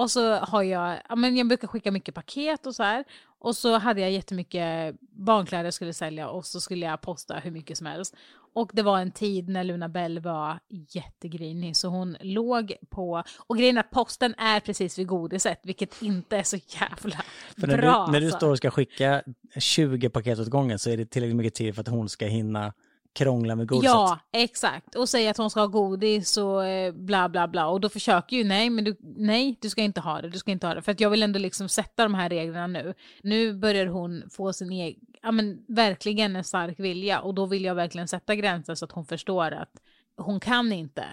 Och 0.01 0.11
så 0.11 0.35
har 0.35 0.63
jag, 0.63 0.99
ja 1.09 1.17
men 1.17 1.37
jag 1.37 1.49
brukar 1.49 1.69
skicka 1.69 1.91
mycket 1.91 2.15
paket 2.15 2.67
och 2.67 2.75
så 2.75 2.83
här. 2.83 3.05
Och 3.39 3.57
så 3.57 3.79
hade 3.79 4.01
jag 4.01 4.11
jättemycket 4.11 4.97
barnkläder 5.01 5.65
jag 5.65 5.75
skulle 5.75 5.93
sälja 5.93 6.29
och 6.29 6.47
så 6.47 6.61
skulle 6.61 6.87
jag 6.87 7.01
posta 7.01 7.35
hur 7.35 7.51
mycket 7.51 7.79
som 7.79 7.87
helst. 7.87 8.17
Och 8.55 8.71
det 8.75 8.83
var 8.83 8.99
en 8.99 9.11
tid 9.11 9.49
när 9.49 9.65
Luna 9.65 9.89
Bell 9.89 10.21
var 10.21 10.59
jättegrinig 10.69 11.77
så 11.77 11.89
hon 11.89 12.17
låg 12.21 12.73
på, 12.91 13.23
och 13.47 13.57
grejen 13.59 13.77
är 13.77 13.81
att 13.81 13.91
posten 13.91 14.35
är 14.39 14.61
precis 14.61 14.99
vid 14.99 15.07
godiset 15.07 15.61
vilket 15.63 16.03
inte 16.03 16.37
är 16.37 16.43
så 16.43 16.57
jävla 16.57 17.23
För 17.59 17.67
när, 17.67 17.77
bra. 17.77 18.07
du, 18.07 18.13
när 18.13 18.21
du 18.21 18.27
alltså. 18.27 18.39
står 18.39 18.51
och 18.51 18.59
ska 18.59 18.71
skicka 18.71 19.23
20 19.59 20.09
paket 20.09 20.39
åt 20.39 20.49
gången 20.49 20.79
så 20.79 20.91
är 20.91 20.97
det 20.97 21.05
tillräckligt 21.07 21.37
mycket 21.37 21.55
tid 21.55 21.75
för 21.75 21.81
att 21.81 21.89
hon 21.89 22.09
ska 22.09 22.27
hinna 22.27 22.73
krångla 23.13 23.57
med 23.57 23.69
godiset. 23.69 23.91
Ja, 23.91 24.19
exakt. 24.33 24.95
Och 24.95 25.09
säga 25.09 25.31
att 25.31 25.37
hon 25.37 25.51
ska 25.51 25.61
ha 25.61 25.67
godis 25.67 26.37
och 26.37 26.67
eh, 26.67 26.93
bla 26.93 27.29
bla 27.29 27.49
bla. 27.49 27.67
Och 27.67 27.81
då 27.81 27.89
försöker 27.89 28.37
ju, 28.37 28.45
nej, 28.45 28.71
men 28.71 28.85
du, 28.85 28.97
nej, 29.01 29.59
du 29.61 29.71
ska 29.71 29.83
inte 29.83 30.01
ha 30.01 30.21
det, 30.21 30.29
du 30.29 30.39
ska 30.39 30.51
inte 30.51 30.67
ha 30.67 30.75
det. 30.75 30.83
För 30.83 30.93
att 30.93 31.01
jag 31.01 31.11
vill 31.11 31.23
ändå 31.23 31.39
liksom 31.39 31.69
sätta 31.69 32.03
de 32.03 32.15
här 32.15 32.29
reglerna 32.29 32.67
nu. 32.67 32.95
Nu 33.23 33.53
börjar 33.53 33.87
hon 33.87 34.23
få 34.31 34.53
sin 34.53 34.73
egen, 34.73 35.01
ja 35.23 35.31
men 35.33 35.65
verkligen 35.69 36.37
en 36.37 36.45
stark 36.45 36.81
vilja. 36.81 37.21
Och 37.21 37.35
då 37.35 37.47
vill 37.47 37.65
jag 37.65 37.75
verkligen 37.75 38.09
sätta 38.09 38.35
gränser 38.35 38.75
så 38.75 38.85
att 38.85 38.93
hon 38.93 39.07
förstår 39.07 39.51
att 39.53 39.73
hon 40.17 40.41
kan 40.41 40.73
inte. 40.73 41.05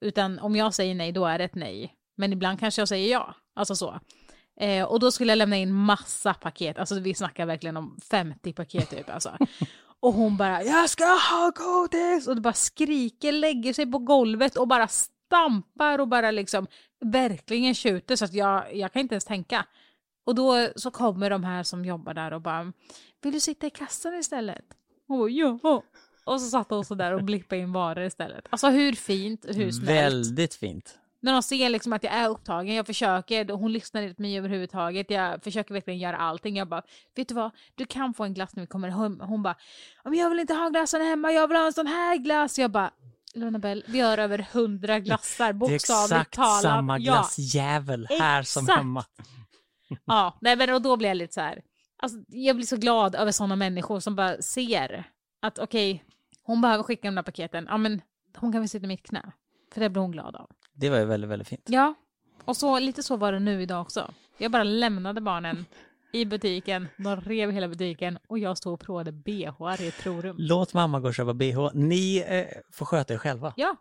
Utan 0.00 0.38
om 0.38 0.56
jag 0.56 0.74
säger 0.74 0.94
nej, 0.94 1.12
då 1.12 1.26
är 1.26 1.38
det 1.38 1.44
ett 1.44 1.54
nej. 1.54 1.94
Men 2.16 2.32
ibland 2.32 2.60
kanske 2.60 2.80
jag 2.80 2.88
säger 2.88 3.12
ja. 3.12 3.34
Alltså 3.54 3.76
så. 3.76 4.00
Eh, 4.60 4.84
och 4.84 5.00
då 5.00 5.10
skulle 5.10 5.30
jag 5.30 5.36
lämna 5.36 5.56
in 5.56 5.72
massa 5.72 6.34
paket. 6.34 6.78
Alltså 6.78 7.00
vi 7.00 7.14
snackar 7.14 7.46
verkligen 7.46 7.76
om 7.76 7.98
50 8.10 8.52
paket 8.52 8.90
typ. 8.90 9.10
Alltså. 9.10 9.36
Och 10.00 10.12
hon 10.12 10.36
bara 10.36 10.62
“jag 10.62 10.90
ska 10.90 11.04
ha 11.04 11.52
godis” 11.54 12.26
och 12.26 12.34
det 12.34 12.40
bara 12.40 12.54
skriker, 12.54 13.32
lägger 13.32 13.72
sig 13.72 13.92
på 13.92 13.98
golvet 13.98 14.56
och 14.56 14.68
bara 14.68 14.88
stampar 14.88 15.98
och 15.98 16.08
bara 16.08 16.30
liksom 16.30 16.66
verkligen 17.04 17.74
tjuter 17.74 18.16
så 18.16 18.24
att 18.24 18.32
jag, 18.32 18.76
jag 18.76 18.92
kan 18.92 19.02
inte 19.02 19.14
ens 19.14 19.24
tänka. 19.24 19.66
Och 20.26 20.34
då 20.34 20.68
så 20.76 20.90
kommer 20.90 21.30
de 21.30 21.44
här 21.44 21.62
som 21.62 21.84
jobbar 21.84 22.14
där 22.14 22.32
och 22.32 22.40
bara 22.40 22.72
“vill 23.22 23.32
du 23.32 23.40
sitta 23.40 23.66
i 23.66 23.70
kassan 23.70 24.14
istället?” 24.14 24.64
Hon 25.08 25.18
bara 25.18 25.30
“ja”. 25.30 25.82
Och 26.24 26.40
så 26.40 26.50
satt 26.50 26.70
hon 26.70 26.84
så 26.84 26.94
där 26.94 27.12
och 27.12 27.24
blippade 27.24 27.60
in 27.60 27.72
varor 27.72 28.04
istället. 28.04 28.46
Alltså 28.50 28.68
hur 28.68 28.92
fint, 28.92 29.44
hur 29.48 29.70
snällt. 29.70 29.88
Väldigt 29.88 30.54
fint. 30.54 30.98
När 31.26 31.32
de 31.32 31.42
ser 31.42 31.70
liksom 31.70 31.92
att 31.92 32.04
jag 32.04 32.12
är 32.12 32.28
upptagen, 32.28 32.74
jag 32.74 32.86
försöker, 32.86 33.48
hon 33.52 33.72
lyssnar 33.72 34.02
inte 34.02 34.14
på 34.14 34.22
mig 34.22 34.38
överhuvudtaget, 34.38 35.10
jag 35.10 35.42
försöker 35.44 35.74
verkligen 35.74 35.98
göra 36.00 36.16
allting. 36.16 36.56
Jag 36.56 36.68
bara, 36.68 36.82
vet 37.16 37.28
du 37.28 37.34
vad, 37.34 37.50
du 37.74 37.86
kan 37.86 38.14
få 38.14 38.24
en 38.24 38.34
glass 38.34 38.56
när 38.56 38.60
vi 38.60 38.66
kommer 38.66 38.88
hem. 38.88 39.20
Hon 39.20 39.42
bara, 39.42 39.56
"Ja, 40.04 40.10
men 40.10 40.18
jag 40.18 40.30
vill 40.30 40.40
inte 40.40 40.54
ha 40.54 40.68
glassen 40.68 41.00
hemma, 41.02 41.32
jag 41.32 41.48
vill 41.48 41.56
ha 41.56 41.66
en 41.66 41.72
sån 41.72 41.86
här 41.86 42.16
glass. 42.16 42.58
Jag 42.58 42.70
bara, 42.70 42.90
Luna 43.34 43.58
Bell, 43.58 43.84
vi 43.88 44.00
har 44.00 44.18
över 44.18 44.38
hundra 44.52 44.98
glassar, 45.00 45.44
Det 45.44 45.48
är 45.50 45.52
bokstavligt 45.52 46.12
exakt 46.12 46.34
talat. 46.34 46.62
samma 46.62 46.98
Ja, 46.98 47.12
glassjävel 47.12 48.06
här 48.10 48.42
som 48.42 48.64
Exakt. 48.64 48.78
hemma. 48.78 49.04
ja, 50.04 50.38
nej 50.40 50.56
men 50.56 50.74
och 50.74 50.82
då 50.82 50.96
blir 50.96 51.08
jag 51.08 51.16
lite 51.16 51.34
så 51.34 51.40
här, 51.40 51.62
alltså, 52.02 52.18
jag 52.28 52.56
blir 52.56 52.66
så 52.66 52.76
glad 52.76 53.14
över 53.14 53.32
sådana 53.32 53.56
människor 53.56 54.00
som 54.00 54.16
bara 54.16 54.42
ser 54.42 55.10
att 55.42 55.58
okej, 55.58 56.04
hon 56.42 56.60
behöver 56.60 56.82
skicka 56.84 57.08
de 57.08 57.14
där 57.14 57.22
paketen, 57.22 57.66
ja 57.70 57.76
men 57.76 58.00
hon 58.36 58.52
kan 58.52 58.60
väl 58.60 58.68
sitta 58.68 58.84
i 58.84 58.88
mitt 58.88 59.02
knä. 59.08 59.32
För 59.74 59.80
det 59.80 59.90
blir 59.90 60.02
hon 60.02 60.12
glad 60.12 60.36
av. 60.36 60.50
Det 60.76 60.90
var 60.90 60.98
ju 60.98 61.04
väldigt, 61.04 61.30
väldigt 61.30 61.48
fint. 61.48 61.62
Ja, 61.66 61.94
och 62.44 62.56
så, 62.56 62.78
lite 62.78 63.02
så 63.02 63.16
var 63.16 63.32
det 63.32 63.38
nu 63.38 63.62
idag 63.62 63.80
också. 63.80 64.10
Jag 64.38 64.50
bara 64.50 64.64
lämnade 64.64 65.20
barnen 65.20 65.66
i 66.12 66.24
butiken, 66.24 66.88
de 66.96 67.20
rev 67.20 67.50
hela 67.50 67.68
butiken 67.68 68.18
och 68.28 68.38
jag 68.38 68.58
stod 68.58 68.72
och 68.74 68.80
provade 68.80 69.12
bh 69.12 69.82
i 69.82 69.88
ett 69.88 70.02
provrum. 70.02 70.36
Låt 70.38 70.74
mamma 70.74 71.00
gå 71.00 71.08
och 71.08 71.14
köpa 71.14 71.34
bh. 71.34 71.68
Ni 71.74 72.24
eh, 72.28 72.44
får 72.72 72.86
sköta 72.86 73.14
er 73.14 73.18
själva. 73.18 73.52
Ja, 73.56 73.76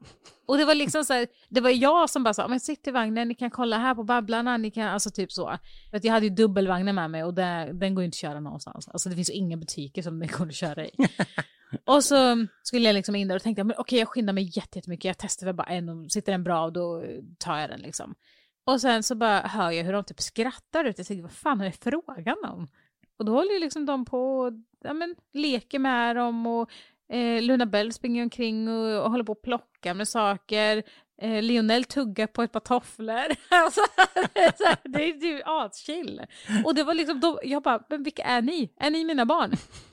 och 0.45 0.57
det 0.57 0.65
var 0.65 0.75
liksom 0.75 1.05
så 1.05 1.13
här, 1.13 1.27
det 1.49 1.61
var 1.61 1.69
jag 1.69 2.09
som 2.09 2.23
bara 2.23 2.33
sa, 2.33 2.47
men 2.47 2.59
sitt 2.59 2.87
i 2.87 2.91
vagnen, 2.91 3.27
ni 3.27 3.35
kan 3.35 3.49
kolla 3.51 3.77
här 3.77 3.95
på 3.95 4.03
Babblarna, 4.03 4.57
ni 4.57 4.71
kan, 4.71 4.87
alltså 4.87 5.09
typ 5.11 5.31
så. 5.31 5.57
För 5.89 5.97
att 5.97 6.03
jag 6.03 6.13
hade 6.13 6.25
ju 6.25 6.29
dubbelvagnen 6.35 6.95
med 6.95 7.11
mig 7.11 7.23
och 7.23 7.33
det, 7.33 7.69
den 7.73 7.95
går 7.95 8.01
ju 8.01 8.05
inte 8.05 8.15
att 8.15 8.19
köra 8.19 8.39
någonstans. 8.39 8.87
Alltså 8.87 9.09
det 9.09 9.15
finns 9.15 9.29
ju 9.29 9.33
inga 9.33 9.57
butiker 9.57 10.01
som 10.01 10.19
den 10.19 10.29
går 10.37 10.45
att 10.45 10.55
köra 10.55 10.85
i. 10.85 10.91
och 11.85 12.03
så 12.03 12.47
skulle 12.63 12.85
jag 12.85 12.93
liksom 12.93 13.15
in 13.15 13.27
där 13.27 13.35
och 13.35 13.41
tänkte, 13.43 13.63
men 13.63 13.75
okej 13.77 13.99
jag 13.99 14.07
skyndar 14.07 14.33
mig 14.33 14.43
jätte- 14.43 14.77
jättemycket, 14.77 15.05
jag 15.05 15.17
testar 15.17 15.45
väl 15.45 15.55
bara 15.55 15.67
en 15.67 15.89
och 15.89 16.11
sitter 16.11 16.31
den 16.31 16.43
bra 16.43 16.63
och 16.63 16.73
då 16.73 17.03
tar 17.37 17.59
jag 17.59 17.69
den 17.69 17.79
liksom. 17.79 18.15
Och 18.65 18.81
sen 18.81 19.03
så 19.03 19.15
bara 19.15 19.39
hör 19.39 19.71
jag 19.71 19.83
hur 19.83 19.93
de 19.93 20.03
typ 20.03 20.21
skrattar 20.21 20.85
ut, 20.85 20.97
jag 20.97 21.07
tänkte 21.07 21.23
vad 21.23 21.31
fan 21.31 21.61
är 21.61 21.65
det 21.65 21.83
frågan 21.83 22.37
om? 22.45 22.67
Och 23.19 23.25
då 23.25 23.31
håller 23.31 23.53
ju 23.53 23.59
liksom 23.59 23.85
de 23.85 24.05
på 24.05 24.39
och 24.39 24.53
ja, 24.83 24.93
men, 24.93 25.15
leker 25.33 25.79
med 25.79 26.15
dem 26.15 26.47
och 26.47 26.71
eh, 27.09 27.41
Luna 27.41 27.65
Bell 27.65 27.93
springer 27.93 28.23
omkring 28.23 28.67
och, 28.67 29.03
och 29.03 29.11
håller 29.11 29.23
på 29.23 29.31
att 29.31 29.41
plocka 29.41 29.93
med 29.93 30.07
saker. 30.07 30.83
Eh, 31.21 31.43
Lionel 31.43 31.83
tuggar 31.83 32.27
på 32.27 32.43
ett 32.43 32.51
par 32.51 32.59
tofflor. 32.59 33.25
alltså, 33.49 33.81
det 34.83 35.03
är 35.03 35.25
ju 35.25 35.41
aschill. 35.45 36.21
Och 36.65 36.75
det 36.75 36.83
var 36.83 36.93
liksom, 36.93 37.19
då, 37.19 37.39
jag 37.43 37.63
bara, 37.63 37.83
men 37.89 38.03
vilka 38.03 38.23
är 38.23 38.41
ni? 38.41 38.73
Är 38.79 38.91
ni 38.91 39.05
mina 39.05 39.25
barn? 39.25 39.51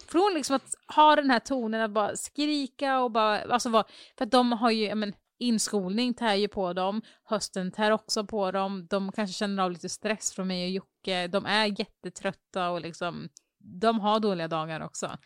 Från 0.08 0.34
liksom 0.34 0.56
att 0.56 0.74
ha 0.96 1.16
den 1.16 1.30
här 1.30 1.38
tonen 1.38 1.80
att 1.80 1.90
bara 1.90 2.16
skrika 2.16 3.00
och 3.00 3.10
bara, 3.10 3.40
alltså 3.40 3.68
vad, 3.68 3.84
för 4.18 4.24
att 4.24 4.30
de 4.30 4.52
har 4.52 4.70
ju, 4.70 4.94
men, 4.94 5.12
inskolning 5.42 6.14
tär 6.14 6.34
ju 6.34 6.48
på 6.48 6.72
dem, 6.72 7.02
hösten 7.24 7.72
tär 7.72 7.90
också 7.90 8.26
på 8.26 8.50
dem, 8.50 8.86
de 8.90 9.12
kanske 9.12 9.34
känner 9.34 9.62
av 9.62 9.70
lite 9.70 9.88
stress 9.88 10.32
från 10.32 10.46
mig 10.48 10.64
och 10.64 10.70
Jocke, 10.70 11.26
de 11.26 11.46
är 11.46 11.80
jättetrötta 11.80 12.70
och 12.70 12.80
liksom, 12.80 13.28
de 13.58 14.00
har 14.00 14.20
dåliga 14.20 14.48
dagar 14.48 14.80
också. 14.80 15.18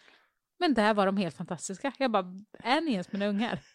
Men 0.58 0.74
där 0.74 0.94
var 0.94 1.06
de 1.06 1.16
helt 1.16 1.36
fantastiska. 1.36 1.92
Jag 1.98 2.10
bara, 2.10 2.24
är 2.58 2.80
ni 2.80 2.92
ens 2.92 3.12
mina 3.12 3.26
ungar? 3.26 3.60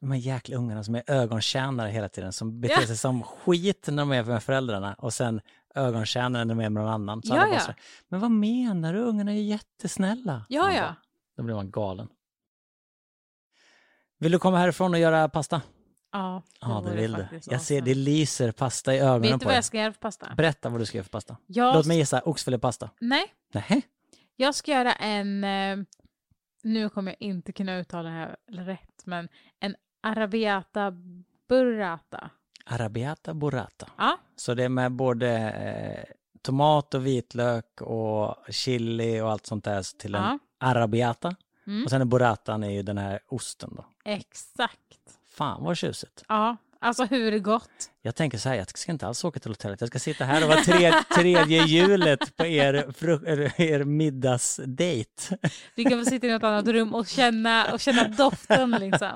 De 0.00 0.10
här 0.10 0.18
jäkla 0.18 0.56
ungarna 0.56 0.84
som 0.84 0.94
är 0.94 1.02
ögontjänare 1.06 1.90
hela 1.90 2.08
tiden, 2.08 2.32
som 2.32 2.60
beter 2.60 2.80
Ja. 2.80 2.86
sig 2.86 2.96
som 2.96 3.22
skit 3.22 3.88
när 3.90 3.96
de 4.02 4.12
är 4.12 4.24
med 4.24 4.42
föräldrarna 4.42 4.94
och 4.94 5.12
sen 5.12 5.40
ögontjänare 5.74 6.44
när 6.44 6.54
de 6.54 6.60
är 6.60 6.70
med 6.70 6.82
någon 6.82 6.92
annan. 6.92 7.22
Så 7.22 7.34
Ja, 7.34 7.46
ja. 7.46 7.74
Men 8.08 8.20
vad 8.20 8.30
menar 8.30 8.92
du? 8.94 9.00
Ungarna 9.00 9.30
är 9.30 9.36
ju 9.36 9.42
jättesnälla. 9.42 10.46
Ja, 10.48 10.72
ja. 10.72 10.94
Då 11.36 11.42
blir 11.42 11.54
man 11.54 11.70
galen. 11.70 12.08
Vill 14.20 14.32
du 14.32 14.38
komma 14.38 14.58
härifrån 14.58 14.94
och 14.94 15.00
göra 15.00 15.28
pasta? 15.28 15.62
Ja, 16.12 16.42
Ja, 16.60 16.82
det 16.86 16.96
vill 16.96 17.12
du. 17.12 17.26
Jag 17.46 17.60
ser, 17.60 17.80
det 17.80 17.94
lyser 17.94 18.52
pasta 18.52 18.94
i 18.94 18.98
ögonen 18.98 19.22
Vet 19.22 19.30
du 19.30 19.38
på 19.38 19.44
vad 19.44 19.50
dig. 19.52 19.56
jag 19.56 19.64
ska 19.64 19.78
göra 19.78 19.92
för 19.92 20.00
pasta? 20.00 20.32
Berätta 20.36 20.68
vad 20.68 20.80
du 20.80 20.86
ska 20.86 20.96
göra 20.98 21.04
för 21.04 21.10
pasta. 21.10 21.36
Jag, 21.46 21.74
Låt 21.74 21.86
mig 21.86 21.96
gissa, 21.98 22.20
oxfilépasta. 22.20 22.90
Nej, 23.00 23.24
Nej. 23.52 23.82
jag 24.36 24.54
ska 24.54 24.70
göra 24.72 24.92
en, 24.92 25.44
eh, 25.44 25.78
nu 26.62 26.88
kommer 26.88 27.10
jag 27.12 27.22
inte 27.28 27.52
kunna 27.52 27.76
uttala 27.78 28.02
det 28.08 28.14
här 28.14 28.36
rätt, 28.64 29.02
men 29.04 29.28
en 29.60 29.76
arabiata 30.02 30.92
burrata. 31.48 32.30
Arabiata 32.66 33.34
burrata. 33.34 33.88
Ja, 33.98 34.18
Så 34.36 34.54
det 34.54 34.64
är 34.64 34.68
med 34.68 34.92
både 34.92 35.30
eh, 35.50 36.14
tomat 36.42 36.94
och 36.94 37.06
vitlök 37.06 37.80
och 37.80 38.36
chili 38.48 39.20
och 39.20 39.30
allt 39.30 39.46
sånt 39.46 39.64
där 39.64 39.98
till 39.98 40.14
en 40.14 40.22
Ja. 40.22 40.38
arabiata. 40.60 41.34
Mm. 41.70 41.84
Och 41.84 41.90
sen 41.90 42.00
är 42.00 42.04
burratan 42.04 42.62
är 42.64 42.70
ju 42.70 42.82
den 42.82 42.98
här 42.98 43.20
osten 43.28 43.70
då. 43.76 43.84
exakt. 44.04 44.76
Fan 45.34 45.64
vad 45.64 45.76
tjusigt. 45.76 46.24
Ja, 46.28 46.56
Alltså 46.82 47.04
hur 47.04 47.38
gott? 47.38 47.70
Jag 48.02 48.14
tänker 48.16 48.38
så 48.38 48.48
här, 48.48 48.56
jag 48.56 48.78
ska 48.78 48.92
inte 48.92 49.06
alls 49.06 49.24
åka 49.24 49.40
till 49.40 49.50
hotellet. 49.50 49.80
Jag 49.80 49.88
ska 49.88 49.98
sitta 49.98 50.24
här 50.24 50.42
och 50.42 50.48
vara 50.48 50.60
tre, 50.60 50.92
tredje 51.14 51.64
hjulet 51.66 52.36
på 52.36 52.46
er, 52.46 52.92
fru- 52.92 53.50
er, 53.56 53.84
middagsdate. 53.84 55.38
Vi 55.74 55.84
kan 55.84 56.04
få 56.04 56.10
sitta 56.10 56.26
i 56.26 56.30
något 56.32 56.42
annat 56.42 56.66
rum 56.68 56.94
och 56.94 57.06
känna, 57.06 57.72
och 57.72 57.80
känna 57.80 58.08
doften 58.08 58.70
liksom. 58.70 59.12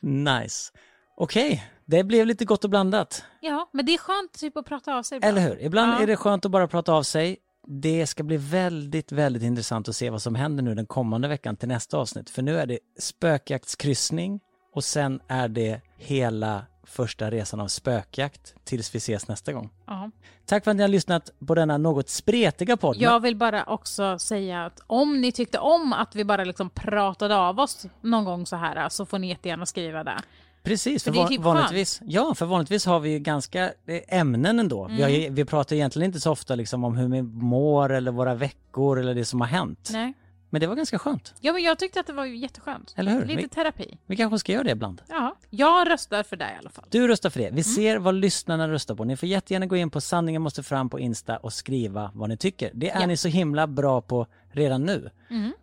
Nice. 0.00 0.72
Okej, 1.16 1.64
det 1.84 2.04
blev 2.04 2.26
lite 2.26 2.44
gott 2.44 2.64
och 2.64 2.70
blandat. 2.70 3.24
Ja, 3.40 3.70
men 3.72 3.86
det 3.86 3.94
är 3.94 3.98
skönt 3.98 4.32
typ 4.32 4.56
att 4.56 4.66
prata 4.66 4.94
av 4.94 5.02
sig 5.02 5.16
ibland. 5.16 5.38
Eller 5.38 5.48
hur? 5.48 5.62
Ibland 5.62 5.92
Ja. 5.92 6.00
är 6.02 6.06
det 6.06 6.16
skönt 6.16 6.44
att 6.44 6.50
bara 6.50 6.68
prata 6.68 6.92
av 6.92 7.02
sig. 7.02 7.36
Det 7.70 8.06
ska 8.06 8.22
bli 8.22 8.36
väldigt, 8.36 9.12
väldigt 9.12 9.42
intressant 9.42 9.88
att 9.88 9.96
se 9.96 10.10
vad 10.10 10.22
som 10.22 10.34
händer 10.34 10.62
nu 10.62 10.74
den 10.74 10.86
kommande 10.86 11.28
veckan 11.28 11.56
till 11.56 11.68
nästa 11.68 11.98
avsnitt. 11.98 12.30
För 12.30 12.42
nu 12.42 12.58
är 12.58 12.66
det 12.66 12.78
spökjaktskryssning 12.98 14.40
och 14.74 14.84
sen 14.84 15.20
är 15.28 15.48
det 15.48 15.80
hela 15.96 16.66
första 16.84 17.30
resan 17.30 17.60
av 17.60 17.68
spökjakt 17.68 18.54
tills 18.64 18.94
vi 18.94 18.96
ses 18.96 19.28
nästa 19.28 19.52
gång. 19.52 19.70
Ja. 19.86 20.10
Tack 20.46 20.64
för 20.64 20.70
att 20.70 20.76
ni 20.76 20.82
har 20.82 20.88
lyssnat 20.88 21.30
på 21.46 21.54
denna 21.54 21.78
något 21.78 22.08
spretiga 22.08 22.76
podd. 22.76 22.96
Jag 22.96 23.20
vill 23.20 23.36
bara 23.36 23.64
också 23.64 24.18
säga 24.18 24.64
att 24.64 24.80
om 24.86 25.20
ni 25.20 25.32
tyckte 25.32 25.58
om 25.58 25.92
att 25.92 26.14
vi 26.16 26.24
bara 26.24 26.44
liksom 26.44 26.70
pratade 26.70 27.36
av 27.36 27.60
oss 27.60 27.86
någon 28.00 28.24
gång 28.24 28.46
så 28.46 28.56
här 28.56 28.88
så 28.88 29.06
får 29.06 29.18
ni 29.18 29.28
jättegärna 29.28 29.66
skriva 29.66 30.04
det. 30.04 30.18
Precis, 30.62 31.04
för 31.04 31.12
För 31.12 31.18
van- 31.18 31.28
typ 31.28 31.40
vanligtvis, 31.40 32.00
ja, 32.04 32.34
för 32.34 32.46
vanligtvis 32.46 32.86
har 32.86 33.00
vi 33.00 33.10
ju 33.10 33.18
ganska 33.18 33.72
ämnen 34.08 34.58
ändå. 34.58 34.88
Vi, 34.90 35.02
har, 35.02 35.08
Mm. 35.10 35.34
vi 35.34 35.44
pratar 35.44 35.76
egentligen 35.76 36.06
inte 36.06 36.20
så 36.20 36.30
ofta 36.32 36.54
liksom 36.54 36.84
om 36.84 36.96
hur 36.96 37.08
vi 37.08 37.22
mår 37.22 37.92
eller 37.92 38.10
våra 38.12 38.34
veckor 38.34 39.00
eller 39.00 39.14
det 39.14 39.24
som 39.24 39.40
har 39.40 39.48
hänt. 39.48 39.88
Nej. 39.92 40.12
Men 40.50 40.60
det 40.60 40.66
var 40.66 40.74
ganska 40.74 40.98
skönt, 40.98 41.34
Ja, 41.40 41.52
men 41.52 41.62
jag 41.62 41.78
tyckte 41.78 42.00
att 42.00 42.06
det 42.06 42.12
var 42.12 42.24
jätteskönt. 42.24 42.94
eller 42.96 43.12
hur? 43.12 43.24
Lite 43.24 43.42
Vi, 43.42 43.48
terapi. 43.48 43.98
vi 44.06 44.16
kanske 44.16 44.38
ska 44.38 44.52
göra 44.52 44.64
det 44.64 44.70
ibland. 44.70 45.02
Ja, 45.08 45.36
jag 45.50 45.90
röstar 45.90 46.22
för 46.22 46.36
det 46.36 46.44
i 46.44 46.58
alla 46.60 46.70
fall. 46.70 46.84
Du 46.90 47.08
röstar 47.08 47.30
för 47.30 47.38
det. 47.40 47.46
Mm. 47.46 47.56
Vi 47.56 47.62
ser 47.62 47.98
vad 47.98 48.14
lyssnarna 48.14 48.68
röstar 48.68 48.94
på. 48.94 49.04
Ni 49.04 49.16
får 49.16 49.28
jättegärna 49.28 49.66
gå 49.66 49.76
in 49.76 49.90
på 49.90 50.00
sanningen 50.00 50.42
måste 50.42 50.62
fram 50.62 50.90
på 50.90 51.00
Insta 51.00 51.36
och 51.36 51.52
skriva 51.52 52.10
vad 52.14 52.28
ni 52.28 52.36
tycker. 52.36 52.70
Det 52.74 52.86
är 52.86 52.90
Ja. 52.90 52.96
Mm. 52.96 53.08
ni 53.08 53.16
så 53.16 53.28
himla 53.28 53.66
bra 53.66 54.00
på 54.00 54.26
redan 54.52 54.84
nu. 54.86 55.10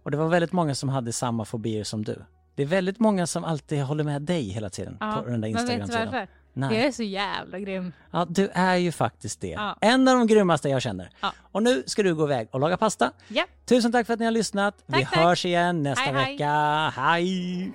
Och 0.04 0.12
det 0.12 0.18
var 0.18 0.28
väldigt 0.28 0.52
många 0.52 0.76
som 0.76 0.90
hade 0.90 1.14
samma 1.14 1.46
fobier 1.46 1.84
som 1.84 2.04
du. 2.04 2.22
Det 2.56 2.64
är 2.64 2.68
väldigt 2.68 3.00
många 3.00 3.28
som 3.28 3.44
alltid 3.44 3.82
håller 3.84 4.04
med 4.04 4.22
dig 4.22 4.50
hela 4.50 4.70
tiden 4.70 4.98
Ja, 5.00 5.22
på 5.26 5.30
den 5.30 5.42
där 5.42 5.48
Instagram-sidan. 5.48 6.06
varför? 6.06 6.28
Nej. 6.54 6.76
Jag 6.78 6.86
är 6.88 6.92
så 6.92 7.04
jävla 7.04 7.60
grym. 7.60 7.94
Ja, 8.12 8.26
du 8.30 8.50
är 8.54 8.76
ju 8.76 8.92
faktiskt 8.92 9.42
det. 9.42 9.48
Ja. 9.48 9.78
En 9.82 10.08
av 10.08 10.18
de 10.18 10.28
grymmaste 10.28 10.70
jag 10.70 10.82
känner. 10.82 11.10
Ja. 11.22 11.34
Och 11.52 11.64
nu 11.64 11.84
ska 11.86 12.04
du 12.04 12.16
gå 12.16 12.24
iväg 12.26 12.48
och 12.52 12.60
laga 12.60 12.78
pasta. 12.78 13.12
Ja. 13.28 13.44
Tusen 13.66 13.92
tack 13.92 14.06
för 14.08 14.14
att 14.14 14.20
ni 14.20 14.26
har 14.26 14.32
lyssnat. 14.32 14.76
Vi 14.86 14.94
Tack, 14.94 15.14
tack. 15.14 15.24
hörs 15.24 15.46
igen 15.46 15.84
nästa 15.84 16.02
Hej, 16.04 16.14
hej. 16.14 16.32
vecka. 16.34 16.94
Hej! 17.02 17.74